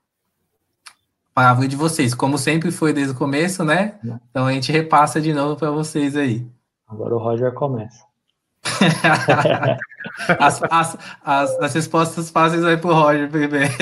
A 1.31 1.33
palavra 1.33 1.67
de 1.67 1.75
vocês, 1.75 2.13
como 2.13 2.37
sempre 2.37 2.71
foi 2.71 2.93
desde 2.93 3.11
o 3.11 3.17
começo, 3.17 3.65
né? 3.65 3.99
Então 4.29 4.45
a 4.45 4.53
gente 4.53 4.71
repassa 4.71 5.19
de 5.19 5.33
novo 5.33 5.57
para 5.57 5.69
vocês 5.69 6.15
aí. 6.15 6.47
Agora 6.87 7.13
o 7.13 7.19
Roger 7.19 7.53
começa. 7.53 8.08
as, 10.39 10.61
as, 10.63 10.97
as, 11.23 11.59
as, 11.59 11.73
respostas 11.73 12.29
fáceis 12.29 12.63
aí 12.65 12.77
para 12.77 12.89
o 12.89 12.93
Roger 12.93 13.29
primeiro. 13.29 13.69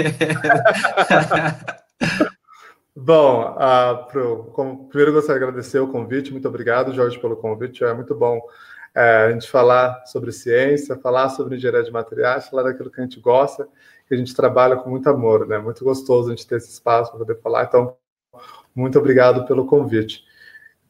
Bom, 2.96 3.56
uh, 3.56 4.06
pro, 4.08 4.46
como, 4.54 4.88
primeiro 4.90 5.14
gostaria 5.14 5.40
de 5.40 5.46
agradecer 5.46 5.80
o 5.80 5.88
convite, 5.88 6.32
muito 6.32 6.48
obrigado, 6.48 6.94
Jorge, 6.94 7.20
pelo 7.20 7.38
convite. 7.38 7.84
É 7.84 7.94
muito 7.94 8.16
bom 8.16 8.42
é, 8.96 9.26
a 9.26 9.32
gente 9.32 9.48
falar 9.48 10.04
sobre 10.08 10.32
ciência, 10.32 10.96
falar 10.98 11.30
sobre 11.30 11.56
engenharia 11.56 11.84
de 11.84 11.92
materiais, 11.92 12.48
falar 12.48 12.64
daquilo 12.64 12.90
que 12.90 13.00
a 13.00 13.04
gente 13.04 13.20
gosta, 13.20 13.68
que 14.08 14.16
a 14.16 14.18
gente 14.18 14.36
trabalha 14.36 14.76
com 14.78 14.90
muito 14.90 15.08
amor, 15.08 15.48
né? 15.48 15.60
Muito 15.60 15.84
gostoso 15.84 16.30
a 16.30 16.36
gente 16.36 16.48
ter 16.48 16.56
esse 16.56 16.72
espaço 16.72 17.12
para 17.12 17.20
poder 17.20 17.40
falar. 17.40 17.66
Então, 17.66 17.96
muito 18.74 18.98
obrigado 18.98 19.46
pelo 19.46 19.68
convite. 19.68 20.24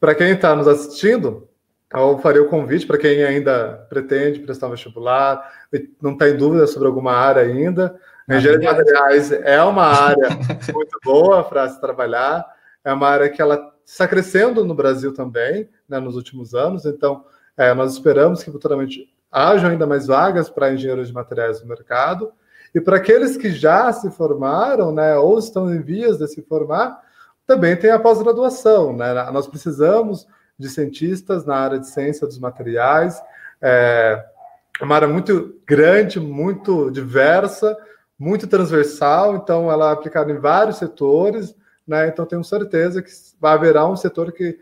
Para 0.00 0.14
quem 0.14 0.30
está 0.30 0.54
nos 0.54 0.68
assistindo, 0.68 1.47
eu 1.94 2.18
faria 2.18 2.42
o 2.42 2.48
convite 2.48 2.86
para 2.86 2.98
quem 2.98 3.24
ainda 3.24 3.86
pretende 3.88 4.40
prestar 4.40 4.66
um 4.66 4.70
vestibular, 4.70 5.52
não 6.00 6.12
está 6.12 6.28
em 6.28 6.36
dúvida 6.36 6.66
sobre 6.66 6.86
alguma 6.86 7.12
área 7.12 7.42
ainda. 7.42 7.98
A 8.28 8.36
engenharia 8.36 8.60
de 8.60 8.66
materiais 8.66 9.32
é 9.32 9.62
uma 9.62 9.84
área 9.84 10.28
muito 10.72 10.98
boa 11.02 11.42
para 11.42 11.66
se 11.68 11.80
trabalhar, 11.80 12.44
é 12.84 12.92
uma 12.92 13.08
área 13.08 13.30
que 13.30 13.40
ela 13.40 13.72
está 13.86 14.06
crescendo 14.06 14.64
no 14.66 14.74
Brasil 14.74 15.14
também, 15.14 15.68
né, 15.88 15.98
nos 15.98 16.14
últimos 16.14 16.54
anos, 16.54 16.84
então 16.84 17.24
é, 17.56 17.72
nós 17.72 17.94
esperamos 17.94 18.42
que 18.42 18.50
futuramente 18.50 19.08
hajam 19.32 19.70
ainda 19.70 19.86
mais 19.86 20.06
vagas 20.06 20.50
para 20.50 20.72
engenheiros 20.72 21.08
de 21.08 21.14
materiais 21.14 21.62
no 21.62 21.68
mercado, 21.68 22.30
e 22.74 22.82
para 22.82 22.98
aqueles 22.98 23.38
que 23.38 23.50
já 23.50 23.90
se 23.94 24.10
formaram, 24.10 24.92
né, 24.92 25.16
ou 25.16 25.38
estão 25.38 25.74
em 25.74 25.80
vias 25.80 26.18
de 26.18 26.28
se 26.28 26.42
formar, 26.42 27.00
também 27.46 27.74
tem 27.76 27.90
a 27.90 27.98
pós-graduação, 27.98 28.94
né, 28.94 29.30
nós 29.32 29.46
precisamos 29.46 30.26
de 30.58 30.68
cientistas 30.68 31.44
na 31.44 31.56
área 31.56 31.78
de 31.78 31.88
ciência 31.88 32.26
dos 32.26 32.38
materiais, 32.38 33.22
é 33.62 34.24
uma 34.80 34.94
área 34.94 35.08
muito 35.08 35.56
grande, 35.66 36.20
muito 36.20 36.90
diversa, 36.90 37.76
muito 38.18 38.46
transversal, 38.46 39.36
então 39.36 39.70
ela 39.70 39.90
é 39.90 39.92
aplicada 39.92 40.30
em 40.32 40.38
vários 40.38 40.78
setores, 40.78 41.54
né? 41.86 42.08
Então 42.08 42.26
tenho 42.26 42.42
certeza 42.42 43.02
que 43.02 43.10
haverá 43.40 43.86
um 43.86 43.96
setor 43.96 44.32
que 44.32 44.58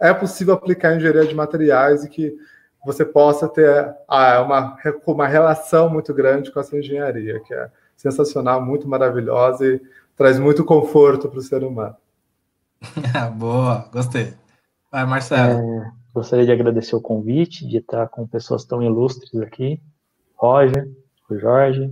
é 0.00 0.12
possível 0.12 0.54
aplicar 0.54 0.94
engenharia 0.94 1.26
de 1.26 1.34
materiais 1.34 2.04
e 2.04 2.08
que 2.08 2.36
você 2.84 3.04
possa 3.04 3.48
ter 3.48 3.94
ah, 4.08 4.42
uma, 4.42 4.76
uma 5.06 5.26
relação 5.26 5.88
muito 5.88 6.12
grande 6.12 6.50
com 6.50 6.60
essa 6.60 6.76
engenharia, 6.76 7.40
que 7.40 7.54
é 7.54 7.70
sensacional, 7.96 8.60
muito 8.60 8.88
maravilhosa 8.88 9.64
e 9.64 9.80
traz 10.16 10.38
muito 10.38 10.64
conforto 10.64 11.28
para 11.28 11.38
o 11.38 11.42
ser 11.42 11.62
humano. 11.62 11.96
Boa, 13.38 13.88
gostei. 13.92 14.41
Vai, 14.92 15.06
Marcelo. 15.06 15.58
É, 15.58 15.92
gostaria 16.12 16.44
de 16.44 16.52
agradecer 16.52 16.94
o 16.94 17.00
convite, 17.00 17.66
de 17.66 17.78
estar 17.78 18.06
com 18.08 18.26
pessoas 18.26 18.62
tão 18.66 18.82
ilustres 18.82 19.34
aqui. 19.40 19.80
Roger, 20.36 20.86
o 21.30 21.38
Jorge, 21.38 21.90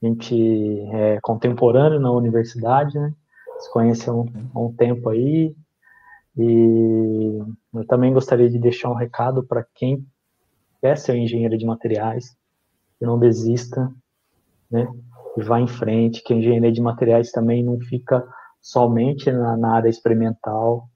a 0.00 0.06
gente 0.06 0.80
é 0.92 1.18
contemporâneo 1.20 1.98
na 1.98 2.12
universidade, 2.12 2.96
né? 2.96 3.12
Se 3.58 3.72
conhece 3.72 4.08
há 4.08 4.14
um, 4.14 4.26
há 4.54 4.60
um 4.60 4.72
tempo 4.72 5.08
aí. 5.08 5.56
E 6.38 7.42
eu 7.74 7.84
também 7.88 8.12
gostaria 8.12 8.48
de 8.48 8.60
deixar 8.60 8.90
um 8.90 8.94
recado 8.94 9.42
para 9.42 9.66
quem 9.74 10.06
quer 10.80 10.96
ser 10.96 11.16
engenheiro 11.16 11.58
de 11.58 11.66
materiais, 11.66 12.36
que 13.00 13.04
não 13.04 13.18
desista, 13.18 13.92
né? 14.70 14.86
E 15.36 15.42
vá 15.42 15.60
em 15.60 15.66
frente, 15.66 16.22
que 16.22 16.32
a 16.32 16.36
engenharia 16.36 16.70
de 16.70 16.80
materiais 16.80 17.32
também 17.32 17.64
não 17.64 17.76
fica 17.80 18.24
somente 18.62 19.32
na, 19.32 19.56
na 19.56 19.74
área 19.74 19.88
experimental, 19.88 20.88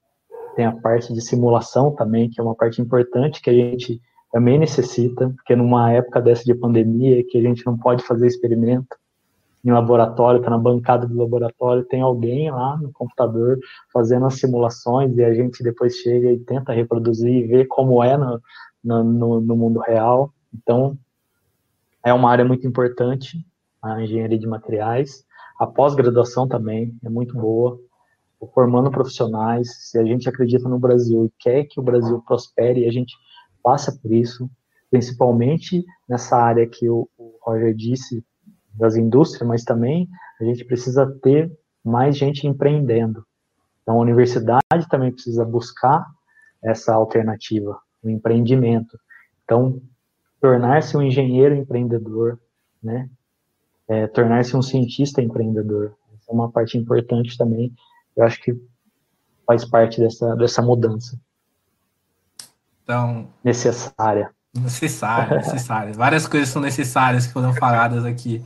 tem 0.55 0.65
a 0.65 0.71
parte 0.71 1.13
de 1.13 1.21
simulação 1.21 1.91
também, 1.91 2.29
que 2.29 2.39
é 2.39 2.43
uma 2.43 2.55
parte 2.55 2.81
importante 2.81 3.41
que 3.41 3.49
a 3.49 3.53
gente 3.53 4.01
também 4.31 4.59
necessita, 4.59 5.29
porque 5.29 5.55
numa 5.55 5.91
época 5.91 6.21
dessa 6.21 6.43
de 6.43 6.53
pandemia, 6.53 7.23
que 7.25 7.37
a 7.37 7.41
gente 7.41 7.65
não 7.65 7.77
pode 7.77 8.03
fazer 8.03 8.27
experimento 8.27 8.97
em 9.63 9.71
laboratório, 9.71 10.39
está 10.39 10.51
na 10.51 10.57
bancada 10.57 11.07
do 11.07 11.17
laboratório, 11.17 11.83
tem 11.83 12.01
alguém 12.01 12.51
lá 12.51 12.77
no 12.77 12.91
computador 12.91 13.57
fazendo 13.91 14.25
as 14.25 14.35
simulações 14.35 15.17
e 15.17 15.23
a 15.23 15.33
gente 15.33 15.63
depois 15.63 15.95
chega 15.95 16.31
e 16.31 16.39
tenta 16.39 16.71
reproduzir 16.71 17.31
e 17.31 17.47
ver 17.47 17.65
como 17.65 18.03
é 18.03 18.15
no, 18.15 18.41
no, 18.83 19.41
no 19.41 19.55
mundo 19.55 19.79
real. 19.79 20.31
Então, 20.53 20.95
é 22.03 22.13
uma 22.13 22.29
área 22.29 22.45
muito 22.45 22.67
importante, 22.67 23.43
a 23.81 24.03
engenharia 24.03 24.37
de 24.37 24.47
materiais. 24.47 25.25
A 25.59 25.65
pós-graduação 25.65 26.47
também 26.47 26.95
é 27.03 27.09
muito 27.09 27.35
boa, 27.35 27.79
formando 28.53 28.91
profissionais. 28.91 29.89
Se 29.89 29.97
a 29.97 30.05
gente 30.05 30.27
acredita 30.27 30.67
no 30.67 30.79
Brasil 30.79 31.25
e 31.25 31.33
quer 31.39 31.65
que 31.65 31.79
o 31.79 31.83
Brasil 31.83 32.21
prospere, 32.21 32.87
a 32.87 32.91
gente 32.91 33.15
passa 33.63 33.97
por 34.01 34.11
isso, 34.11 34.49
principalmente 34.91 35.83
nessa 36.07 36.37
área 36.37 36.67
que 36.67 36.87
o, 36.89 37.09
Roger 37.41 37.73
disse, 37.73 38.23
das 38.73 38.95
indústrias, 38.95 39.47
mas 39.47 39.63
também 39.63 40.07
a 40.39 40.43
gente 40.43 40.65
precisa 40.65 41.05
ter 41.21 41.51
mais 41.83 42.17
gente 42.17 42.47
empreendendo. 42.47 43.25
Então, 43.81 43.95
a 43.95 44.01
universidade 44.01 44.89
também 44.89 45.11
precisa 45.11 45.45
buscar 45.45 46.05
essa 46.63 46.93
alternativa, 46.93 47.79
o 48.03 48.09
empreendimento. 48.09 48.97
Então, 49.43 49.79
tornar-se 50.41 50.97
um 50.97 51.01
engenheiro 51.01 51.55
empreendedor, 51.55 52.39
né? 52.81 53.09
É, 53.87 54.07
tornar-se 54.07 54.57
um 54.57 54.61
cientista 54.63 55.21
empreendedor. 55.21 55.95
Essa 56.15 56.31
é 56.31 56.33
uma 56.33 56.51
parte 56.51 56.77
importante 56.77 57.37
também. 57.37 57.71
Eu 58.15 58.23
acho 58.23 58.41
que 58.41 58.55
faz 59.45 59.65
parte 59.65 59.99
dessa, 59.99 60.35
dessa 60.35 60.61
mudança. 60.61 61.19
Então, 62.83 63.27
necessária. 63.43 64.31
Necessária, 64.53 65.37
necessária. 65.37 65.93
Várias 65.93 66.27
coisas 66.27 66.49
são 66.49 66.61
necessárias 66.61 67.27
que 67.27 67.33
foram 67.33 67.53
faladas 67.53 68.05
aqui. 68.05 68.43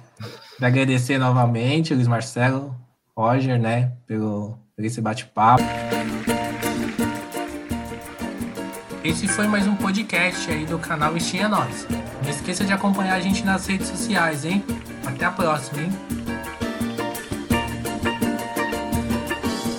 Quero 0.57 0.65
agradecer 0.65 1.19
novamente, 1.19 1.93
Luiz 1.93 2.07
Marcelo, 2.07 2.75
Roger, 3.15 3.59
né, 3.59 3.93
pelo, 4.07 4.57
por 4.75 4.83
esse 4.83 4.99
bate-papo. 4.99 5.63
Esse 9.03 9.27
foi 9.27 9.47
mais 9.47 9.67
um 9.67 9.75
podcast 9.75 10.49
aí 10.49 10.65
do 10.65 10.79
canal 10.79 11.15
Estinha 11.15 11.47
Nós. 11.47 11.87
Não 12.23 12.29
esqueça 12.29 12.65
de 12.65 12.73
acompanhar 12.73 13.15
a 13.15 13.19
gente 13.19 13.45
nas 13.45 13.67
redes 13.67 13.87
sociais, 13.87 14.45
hein? 14.45 14.63
Até 15.05 15.25
a 15.25 15.31
próxima, 15.31 15.83
hein? 15.83 16.28